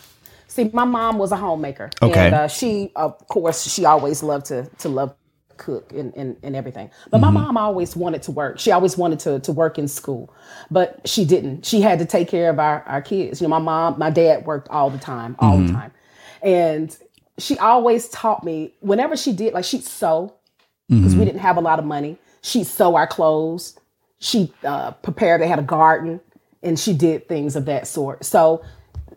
See, 0.52 0.70
my 0.74 0.84
mom 0.84 1.18
was 1.18 1.32
a 1.32 1.38
homemaker. 1.38 1.90
Okay. 2.02 2.26
And 2.26 2.36
uh, 2.36 2.48
she, 2.50 2.92
of 2.98 3.18
course, 3.30 3.72
she 3.72 3.86
always 3.86 4.22
loved 4.22 4.48
to 4.48 4.70
to 4.80 4.90
love 4.90 5.16
cook 5.56 5.94
and, 5.94 6.14
and, 6.16 6.36
and 6.44 6.56
everything. 6.56 6.90
But 7.10 7.22
my 7.22 7.30
mom 7.30 7.56
always 7.56 7.96
wanted 7.96 8.24
to 8.24 8.32
work. 8.32 8.60
She 8.60 8.72
always 8.72 8.98
wanted 8.98 9.20
to, 9.20 9.40
to 9.42 9.52
work 9.52 9.78
in 9.78 9.88
school, 9.88 10.34
but 10.72 11.08
she 11.08 11.24
didn't. 11.24 11.66
She 11.66 11.82
had 11.82 12.00
to 12.00 12.06
take 12.06 12.28
care 12.28 12.50
of 12.50 12.60
our, 12.60 12.82
our 12.88 13.02
kids. 13.02 13.40
You 13.40 13.48
know, 13.48 13.52
my 13.52 13.60
mom, 13.60 14.00
my 14.00 14.10
dad 14.10 14.46
worked 14.46 14.68
all 14.70 14.90
the 14.90 14.98
time, 14.98 15.36
all 15.38 15.60
the 15.60 15.72
time. 15.72 15.92
And 16.42 16.98
she 17.38 17.58
always 17.60 18.10
taught 18.10 18.44
me 18.44 18.74
whenever 18.80 19.16
she 19.16 19.32
did, 19.32 19.54
like 19.54 19.64
she'd 19.64 19.84
sew 19.84 20.34
because 20.90 21.16
we 21.16 21.24
didn't 21.24 21.42
have 21.42 21.58
a 21.58 21.62
lot 21.62 21.80
of 21.80 21.86
money. 21.86 22.18
She'd 22.42 22.66
sew 22.66 22.96
our 22.96 23.08
clothes. 23.08 23.80
She 24.20 24.52
uh, 24.64 24.92
prepared, 24.92 25.42
they 25.42 25.48
had 25.48 25.60
a 25.60 25.64
garden 25.64 26.20
and 26.64 26.80
she 26.80 26.94
did 26.94 27.28
things 27.28 27.56
of 27.56 27.66
that 27.66 27.88
sort. 27.88 28.26
So 28.26 28.64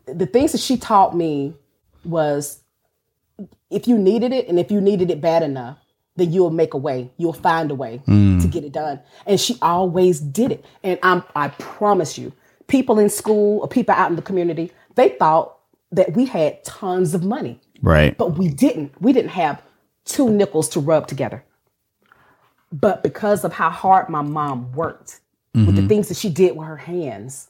the 0.07 0.27
things 0.27 0.53
that 0.53 0.61
she 0.61 0.77
taught 0.77 1.17
me 1.17 1.55
was 2.05 2.63
if 3.71 3.89
you 3.89 3.99
needed 3.99 4.33
it 4.33 4.49
and 4.49 4.59
if 4.59 4.71
you 4.71 4.81
needed 4.81 5.11
it 5.11 5.21
bad 5.21 5.43
enough, 5.43 5.79
then 6.17 6.33
you'll 6.33 6.51
make 6.51 6.75
a 6.75 6.79
way. 6.79 7.11
You'll 7.17 7.33
find 7.33 7.71
a 7.71 7.75
way 7.75 7.99
hmm. 8.05 8.39
to 8.41 8.47
get 8.47 8.65
it 8.65 8.73
done. 8.73 9.01
And 9.27 9.41
she 9.41 9.59
always 9.61 10.21
did 10.21 10.53
it. 10.53 10.65
And 10.83 10.99
I'm 11.03 11.25
I 11.35 11.49
promise 11.49 12.17
you, 12.17 12.33
people 12.69 12.99
in 12.99 13.11
school 13.11 13.61
or 13.61 13.69
people 13.69 13.95
out 13.95 14.11
in 14.11 14.17
the 14.17 14.23
community, 14.23 14.71
they 14.95 15.11
thought 15.11 15.59
that 15.91 16.15
we 16.15 16.27
had 16.27 16.63
tons 16.65 17.15
of 17.15 17.25
money. 17.25 17.61
Right. 17.83 18.17
But 18.17 18.39
we 18.39 18.49
didn't. 18.49 19.01
We 19.01 19.13
didn't 19.13 19.31
have 19.31 19.63
two 20.05 20.31
nickels 20.31 20.69
to 20.71 20.81
rub 20.81 21.07
together. 21.07 21.45
But 22.73 23.03
because 23.03 23.45
of 23.45 23.53
how 23.53 23.71
hard 23.71 24.09
my 24.09 24.23
mom 24.23 24.73
worked 24.73 25.21
with 25.55 25.67
the 25.67 25.73
mm-hmm. 25.73 25.87
things 25.87 26.09
that 26.09 26.17
she 26.17 26.29
did 26.29 26.57
with 26.57 26.67
her 26.67 26.77
hands, 26.77 27.49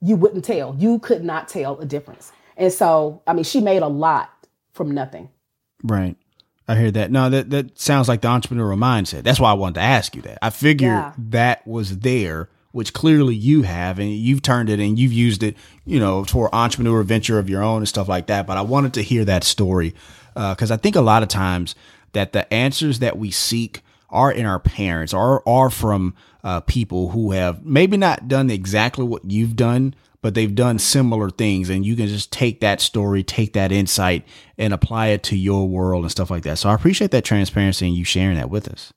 you 0.00 0.16
wouldn't 0.16 0.44
tell. 0.44 0.74
You 0.78 0.98
could 0.98 1.24
not 1.24 1.48
tell 1.48 1.78
a 1.78 1.86
difference. 1.86 2.32
And 2.56 2.72
so, 2.72 3.22
I 3.26 3.32
mean, 3.32 3.44
she 3.44 3.60
made 3.60 3.82
a 3.82 3.88
lot 3.88 4.30
from 4.72 4.90
nothing. 4.92 5.28
Right. 5.82 6.16
I 6.68 6.74
hear 6.76 6.90
that. 6.92 7.10
No, 7.10 7.30
that 7.30 7.50
that 7.50 7.78
sounds 7.78 8.08
like 8.08 8.22
the 8.22 8.28
entrepreneurial 8.28 8.76
mindset. 8.78 9.22
That's 9.22 9.38
why 9.38 9.50
I 9.50 9.54
wanted 9.54 9.76
to 9.76 9.82
ask 9.82 10.16
you 10.16 10.22
that. 10.22 10.38
I 10.42 10.50
figured 10.50 10.88
Yeah. 10.90 11.12
that 11.16 11.66
was 11.66 11.98
there, 12.00 12.48
which 12.72 12.92
clearly 12.92 13.34
you 13.36 13.62
have, 13.62 13.98
and 13.98 14.10
you've 14.10 14.42
turned 14.42 14.68
it 14.68 14.80
and 14.80 14.98
you've 14.98 15.12
used 15.12 15.42
it, 15.42 15.56
you 15.84 16.00
know, 16.00 16.24
for 16.24 16.52
entrepreneur 16.54 17.02
venture 17.04 17.38
of 17.38 17.48
your 17.48 17.62
own 17.62 17.78
and 17.78 17.88
stuff 17.88 18.08
like 18.08 18.26
that. 18.26 18.46
But 18.46 18.56
I 18.56 18.62
wanted 18.62 18.94
to 18.94 19.02
hear 19.02 19.24
that 19.26 19.44
story 19.44 19.94
uh, 20.34 20.54
because 20.54 20.70
I 20.72 20.76
think 20.76 20.96
a 20.96 21.00
lot 21.00 21.22
of 21.22 21.28
times 21.28 21.74
that 22.12 22.32
the 22.32 22.52
answers 22.52 22.98
that 22.98 23.16
we 23.16 23.30
seek 23.30 23.82
are 24.10 24.32
in 24.32 24.44
our 24.46 24.58
parents 24.58 25.14
or 25.14 25.46
are 25.48 25.70
from 25.70 26.14
uh, 26.46 26.60
people 26.60 27.10
who 27.10 27.32
have 27.32 27.66
maybe 27.66 27.96
not 27.96 28.28
done 28.28 28.50
exactly 28.50 29.04
what 29.04 29.28
you've 29.28 29.56
done, 29.56 29.92
but 30.22 30.34
they've 30.34 30.54
done 30.54 30.78
similar 30.78 31.28
things. 31.28 31.68
And 31.68 31.84
you 31.84 31.96
can 31.96 32.06
just 32.06 32.30
take 32.30 32.60
that 32.60 32.80
story, 32.80 33.24
take 33.24 33.52
that 33.54 33.72
insight, 33.72 34.24
and 34.56 34.72
apply 34.72 35.08
it 35.08 35.24
to 35.24 35.36
your 35.36 35.66
world 35.66 36.04
and 36.04 36.10
stuff 36.10 36.30
like 36.30 36.44
that. 36.44 36.58
So 36.58 36.68
I 36.68 36.74
appreciate 36.74 37.10
that 37.10 37.24
transparency 37.24 37.88
and 37.88 37.96
you 37.96 38.04
sharing 38.04 38.36
that 38.36 38.48
with 38.48 38.68
us. 38.68 38.92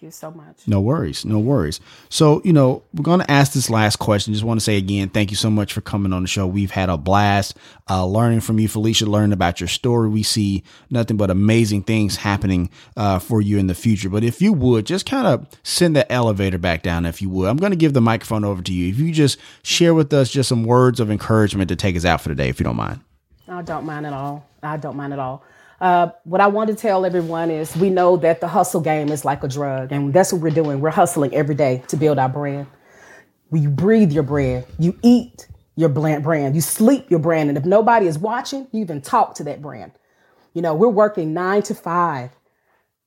Thank 0.00 0.06
you 0.06 0.12
so 0.12 0.30
much. 0.30 0.66
No 0.66 0.80
worries. 0.80 1.26
No 1.26 1.38
worries. 1.38 1.78
So, 2.08 2.40
you 2.42 2.54
know, 2.54 2.82
we're 2.94 3.02
going 3.02 3.20
to 3.20 3.30
ask 3.30 3.52
this 3.52 3.68
last 3.68 3.96
question. 3.96 4.32
Just 4.32 4.46
want 4.46 4.58
to 4.58 4.64
say 4.64 4.78
again, 4.78 5.10
thank 5.10 5.30
you 5.30 5.36
so 5.36 5.50
much 5.50 5.74
for 5.74 5.82
coming 5.82 6.14
on 6.14 6.22
the 6.22 6.28
show. 6.28 6.46
We've 6.46 6.70
had 6.70 6.88
a 6.88 6.96
blast 6.96 7.54
uh, 7.90 8.06
learning 8.06 8.40
from 8.40 8.58
you, 8.58 8.66
Felicia, 8.66 9.04
learning 9.04 9.34
about 9.34 9.60
your 9.60 9.68
story. 9.68 10.08
We 10.08 10.22
see 10.22 10.64
nothing 10.88 11.18
but 11.18 11.28
amazing 11.28 11.82
things 11.82 12.16
happening 12.16 12.70
uh, 12.96 13.18
for 13.18 13.42
you 13.42 13.58
in 13.58 13.66
the 13.66 13.74
future. 13.74 14.08
But 14.08 14.24
if 14.24 14.40
you 14.40 14.54
would, 14.54 14.86
just 14.86 15.04
kind 15.04 15.26
of 15.26 15.46
send 15.64 15.94
the 15.94 16.10
elevator 16.10 16.56
back 16.56 16.82
down, 16.82 17.04
if 17.04 17.20
you 17.20 17.28
would. 17.28 17.50
I'm 17.50 17.58
going 17.58 17.72
to 17.72 17.76
give 17.76 17.92
the 17.92 18.00
microphone 18.00 18.42
over 18.42 18.62
to 18.62 18.72
you. 18.72 18.88
If 18.88 18.98
you 18.98 19.12
just 19.12 19.38
share 19.62 19.92
with 19.92 20.14
us 20.14 20.30
just 20.30 20.48
some 20.48 20.64
words 20.64 20.98
of 20.98 21.10
encouragement 21.10 21.68
to 21.68 21.76
take 21.76 21.94
us 21.94 22.06
out 22.06 22.22
for 22.22 22.30
the 22.30 22.34
day, 22.34 22.48
if 22.48 22.58
you 22.58 22.64
don't 22.64 22.76
mind. 22.76 23.00
I 23.46 23.60
don't 23.60 23.84
mind 23.84 24.06
at 24.06 24.14
all. 24.14 24.48
I 24.62 24.78
don't 24.78 24.96
mind 24.96 25.12
at 25.12 25.18
all. 25.18 25.44
Uh, 25.80 26.10
what 26.24 26.42
I 26.42 26.46
want 26.48 26.68
to 26.68 26.76
tell 26.76 27.06
everyone 27.06 27.50
is 27.50 27.74
we 27.76 27.88
know 27.88 28.16
that 28.18 28.40
the 28.40 28.48
hustle 28.48 28.82
game 28.82 29.08
is 29.08 29.24
like 29.24 29.42
a 29.42 29.48
drug, 29.48 29.92
and 29.92 30.12
that's 30.12 30.32
what 30.32 30.42
we're 30.42 30.50
doing. 30.50 30.80
We're 30.80 30.90
hustling 30.90 31.34
every 31.34 31.54
day 31.54 31.82
to 31.88 31.96
build 31.96 32.18
our 32.18 32.28
brand. 32.28 32.66
You 33.52 33.70
breathe 33.70 34.12
your 34.12 34.22
brand, 34.22 34.66
you 34.78 34.98
eat 35.02 35.48
your 35.76 35.88
brand, 35.88 36.54
you 36.54 36.60
sleep 36.60 37.10
your 37.10 37.18
brand, 37.18 37.48
and 37.48 37.56
if 37.56 37.64
nobody 37.64 38.06
is 38.06 38.18
watching, 38.18 38.68
you 38.72 38.82
even 38.82 39.00
talk 39.00 39.34
to 39.36 39.44
that 39.44 39.62
brand. 39.62 39.92
You 40.52 40.62
know, 40.62 40.74
we're 40.74 40.88
working 40.88 41.32
nine 41.32 41.62
to 41.62 41.74
five 41.74 42.30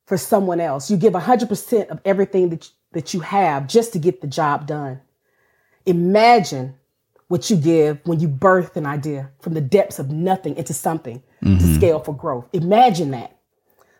for 0.08 0.18
someone 0.18 0.60
else. 0.60 0.90
You 0.90 0.98
give 0.98 1.14
100% 1.14 1.88
of 1.90 2.00
everything 2.04 2.50
that, 2.50 2.70
that 2.94 3.14
you 3.14 3.20
have 3.20 3.68
just 3.68 3.94
to 3.94 4.00
get 4.00 4.22
the 4.22 4.28
job 4.28 4.66
done. 4.66 5.02
Imagine 5.86 6.76
what 7.34 7.50
you 7.50 7.56
give 7.56 8.00
when 8.06 8.20
you 8.20 8.28
birth 8.28 8.78
an 8.78 8.86
idea 8.86 9.28
from 9.40 9.56
the 9.56 9.60
depths 9.60 9.98
of 9.98 10.12
nothing 10.12 10.56
into 10.56 10.72
something 10.72 11.20
to 11.40 11.46
mm-hmm. 11.48 11.76
scale 11.76 12.00
for 12.00 12.16
growth. 12.16 12.48
Imagine 12.54 13.10
that. 13.10 13.36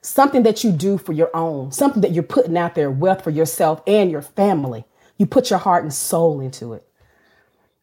Something 0.04 0.44
that 0.44 0.64
you 0.64 0.72
do 0.72 1.00
for 1.00 1.14
your 1.14 1.36
own, 1.36 1.72
something 1.72 2.02
that 2.04 2.12
you're 2.12 2.22
putting 2.22 2.56
out 2.56 2.76
there, 2.76 2.92
wealth 2.92 3.24
for 3.24 3.32
yourself 3.32 3.82
and 3.88 4.12
your 4.12 4.22
family. 4.22 4.86
You 5.18 5.26
put 5.26 5.50
your 5.50 5.58
heart 5.58 5.82
and 5.82 5.92
soul 5.92 6.42
into 6.42 6.74
it. 6.74 6.88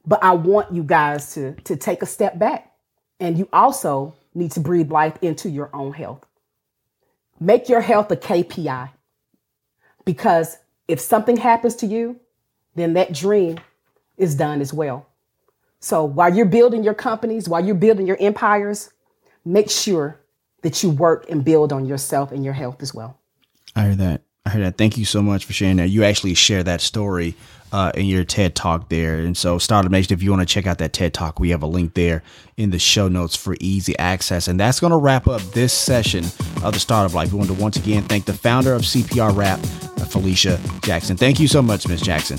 But 0.07 0.23
I 0.23 0.35
want 0.35 0.73
you 0.73 0.85
guys 0.85 1.35
to, 1.35 1.55
to 1.63 1.75
take 1.75 2.01
a 2.03 2.07
step 2.07 2.39
back. 2.39 2.71
And 3.19 3.37
you 3.37 3.49
also 3.53 4.15
need 4.37 4.53
to 4.53 4.61
breathe 4.61 4.93
life 4.93 5.19
into 5.21 5.51
your 5.51 5.75
own 5.75 5.95
health. 5.95 6.25
Make 7.41 7.69
your 7.69 7.81
health 7.81 8.09
a 8.13 8.17
KPI. 8.17 8.91
Because 10.05 10.59
if 10.87 11.01
something 11.01 11.39
happens 11.39 11.75
to 11.77 11.87
you, 11.87 12.21
then 12.77 12.93
that 12.93 13.13
dream 13.13 13.59
is 14.17 14.37
done 14.37 14.61
as 14.61 14.73
well. 14.73 15.09
So 15.81 16.05
while 16.05 16.35
you're 16.35 16.47
building 16.47 16.85
your 16.85 16.95
companies, 16.95 17.49
while 17.49 17.65
you're 17.65 17.75
building 17.75 18.07
your 18.07 18.19
empires, 18.21 18.91
make 19.45 19.71
sure 19.71 20.21
that 20.63 20.83
you 20.83 20.91
work 20.91 21.29
and 21.31 21.45
build 21.45 21.73
on 21.73 21.87
yourself 21.87 22.33
and 22.33 22.45
your 22.45 22.53
health 22.53 22.83
as 22.83 22.95
well. 22.95 23.19
I 23.75 23.83
heard 23.83 23.99
that. 23.99 24.23
I 24.45 24.51
heard 24.51 24.63
that. 24.63 24.79
Thank 24.79 24.99
you 24.99 25.05
so 25.05 25.23
much 25.23 25.45
for 25.45 25.53
sharing 25.53 25.77
that. 25.77 25.89
You 25.89 26.05
actually 26.05 26.35
share 26.35 26.63
that 26.63 26.81
story 26.81 27.35
uh, 27.73 27.93
in 27.95 28.07
your 28.07 28.25
TED 28.25 28.55
Talk 28.55 28.89
there. 28.89 29.19
And 29.19 29.37
so, 29.37 29.59
Startup 29.59 29.91
Nation, 29.91 30.13
if 30.13 30.23
you 30.23 30.31
want 30.31 30.47
to 30.47 30.53
check 30.53 30.67
out 30.67 30.79
that 30.79 30.93
TED 30.93 31.15
Talk, 31.15 31.39
we 31.39 31.51
have 31.51 31.63
a 31.63 31.67
link 31.67 31.95
there 31.95 32.23
in 32.57 32.71
the 32.71 32.79
show 32.79 33.09
notes 33.09 33.37
for 33.37 33.57
easy 33.61 33.97
access. 33.99 34.49
And 34.49 34.59
that's 34.59 34.81
going 34.81 34.93
to 34.93 34.97
wrap 34.97 35.29
up 35.29 35.41
this 35.53 35.73
session 35.73 36.25
of 36.63 36.73
the 36.73 36.81
Startup 36.81 37.15
Life. 37.15 37.33
We 37.33 37.39
want 37.39 37.51
to 37.51 37.55
once 37.55 37.77
again 37.77 38.03
thank 38.05 38.25
the 38.25 38.33
founder 38.33 38.75
of 38.75 38.83
CPR 38.83 39.37
Wrap, 39.37 39.61
Felicia 40.09 40.59
Jackson. 40.83 41.17
Thank 41.17 41.39
you 41.39 41.49
so 41.49 41.63
much, 41.63 41.87
Miss 41.87 42.01
Jackson. 42.01 42.39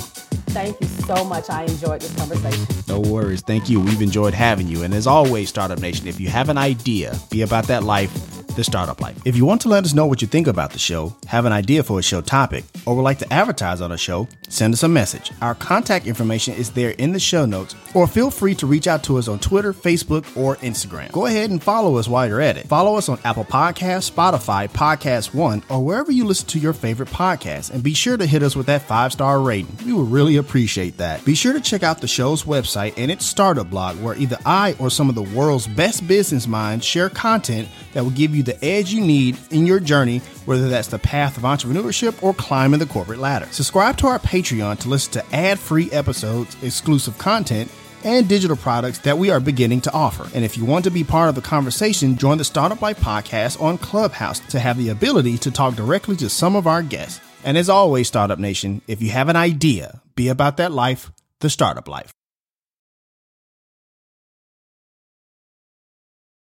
Thank 0.52 0.82
you 0.82 0.88
so 0.88 1.24
much. 1.24 1.50
I 1.50 1.64
enjoyed 1.64 2.02
this 2.02 2.14
conversation. 2.16 2.66
No 2.88 3.00
worries. 3.00 3.42
Thank 3.42 3.70
you. 3.70 3.80
We've 3.80 4.02
enjoyed 4.02 4.34
having 4.34 4.68
you. 4.68 4.84
And 4.84 4.94
as 4.94 5.08
always, 5.08 5.48
Startup 5.48 5.80
Nation, 5.80 6.08
if 6.08 6.20
you 6.20 6.28
have 6.30 6.50
an 6.50 6.58
idea, 6.58 7.18
be 7.30 7.42
about 7.42 7.68
that 7.68 7.84
life, 7.84 8.12
the 8.56 8.64
startup 8.64 9.02
life. 9.02 9.20
If 9.26 9.36
you 9.36 9.46
want 9.46 9.62
to 9.62 9.70
let 9.70 9.84
us 9.86 9.94
know 9.94 10.06
what 10.06 10.22
you 10.22 10.28
think 10.28 10.48
about 10.48 10.72
the 10.72 10.80
show, 10.80 11.16
have 11.28 11.46
an 11.46 11.54
idea 11.54 11.84
for 11.84 12.00
a 12.00 12.04
show 12.04 12.22
topic, 12.22 12.66
or 12.86 12.96
would 12.96 13.02
like 13.02 13.20
to 13.20 13.34
advertise 13.34 13.82
on 13.82 13.92
a 13.92 13.98
show, 13.98 14.28
send 14.50 14.74
us 14.74 14.84
a 14.84 14.88
message. 14.88 15.32
Our 15.42 15.56
contact 15.56 16.08
information 16.08 16.54
is 16.56 16.72
there 16.72 16.92
in 16.92 17.12
the 17.14 17.20
show 17.20 17.46
notes, 17.46 17.76
or 17.94 18.08
feel 18.08 18.32
free 18.32 18.56
to 18.56 18.68
reach 18.68 18.88
out 18.88 19.04
to 19.06 19.18
us 19.18 19.28
on 19.28 19.40
Twitter, 19.40 19.74
Facebook, 19.74 20.26
or 20.38 20.58
Instagram. 20.58 21.12
Go 21.12 21.26
ahead 21.26 21.50
and 21.50 21.62
follow 21.62 21.98
us 21.98 22.08
while 22.08 22.28
you're 22.28 22.42
at 22.42 22.58
it. 22.58 22.68
Follow 22.68 22.96
us 22.96 23.10
on 23.10 23.20
Apple 23.24 23.46
Podcasts, 23.46 24.12
Spotify, 24.12 24.70
Podcast 24.70 25.34
One, 25.34 25.64
or 25.70 25.84
wherever 25.84 26.12
you 26.12 26.26
listen 26.26 26.48
to 26.50 26.60
your 26.60 26.74
favorite 26.74 27.10
podcasts, 27.10 27.72
and 27.72 27.84
be 27.84 27.94
sure 27.94 28.18
to 28.18 28.26
hit 28.26 28.44
us 28.44 28.56
with 28.56 28.66
that 28.68 28.82
five 28.84 29.12
star 29.14 29.40
rating. 29.40 29.76
We 29.86 29.94
would 29.94 30.12
really 30.12 30.38
appreciate 30.38 30.98
that. 30.98 31.24
Be 31.26 31.36
sure 31.36 31.54
to 31.54 31.62
check 31.62 31.84
out 31.84 32.02
the 32.02 32.08
show's 32.08 32.44
website 32.44 32.94
and 32.98 33.12
its 33.12 33.26
startup 33.26 33.70
blog, 33.70 34.02
where 34.02 34.16
either 34.16 34.38
I 34.46 34.76
or 34.80 34.90
some 34.90 35.10
of 35.10 35.16
the 35.16 35.22
world's 35.22 35.68
best 35.68 36.08
business 36.08 36.48
minds 36.48 36.86
share 36.86 37.10
content 37.10 37.68
that 37.94 38.04
will 38.04 38.12
give 38.12 38.36
you 38.48 38.54
the 38.54 38.66
edge 38.66 38.92
you 38.92 39.02
need 39.02 39.38
in 39.52 39.66
your 39.66 39.80
journey, 39.80 40.20
whether 40.46 40.70
that's 40.70 40.88
the 40.88 41.00
path 41.00 41.38
of 41.38 41.44
entrepreneurship 41.44 42.22
or 42.24 42.34
climbing 42.34 42.80
the 42.80 42.86
corporate 42.86 43.20
ladder. 43.20 43.48
Subscribe 43.52 43.98
to 43.98 44.08
our 44.08 44.20
Patreon 44.20 44.80
to 44.80 44.90
listen 44.90 45.14
to 45.14 45.36
ad 45.36 45.60
free 45.60 45.92
episodes, 45.92 46.56
exclusive 46.64 47.18
content, 47.18 47.72
and 48.04 48.28
digital 48.28 48.58
products 48.58 49.00
that 49.00 49.18
we 49.18 49.30
are 49.30 49.40
beginning 49.40 49.82
to 49.82 49.94
offer. 49.94 50.28
And 50.34 50.44
if 50.44 50.58
you 50.58 50.66
want 50.66 50.86
to 50.86 50.92
be 50.92 51.04
part 51.04 51.30
of 51.30 51.36
the 51.36 51.42
conversation, 51.42 52.18
join 52.18 52.38
the 52.38 52.44
Startup 52.44 52.82
Life 52.82 53.00
podcast 53.00 53.62
on 53.62 53.78
Clubhouse 53.78 54.40
to 54.52 54.60
have 54.60 54.78
the 54.78 54.90
ability 54.90 55.38
to 55.40 55.52
talk 55.52 55.76
directly 55.76 56.16
to 56.18 56.30
some 56.30 56.56
of 56.56 56.68
our 56.68 56.82
guests. 56.82 57.22
And 57.44 57.58
as 57.58 57.70
always, 57.70 58.08
Startup 58.08 58.40
Nation, 58.40 58.82
if 58.88 59.02
you 59.02 59.12
have 59.12 59.30
an 59.30 59.36
idea, 59.36 60.02
be 60.16 60.30
about 60.30 60.58
that 60.58 60.72
life, 60.72 61.12
the 61.40 61.50
startup 61.50 61.88
life. 61.88 62.12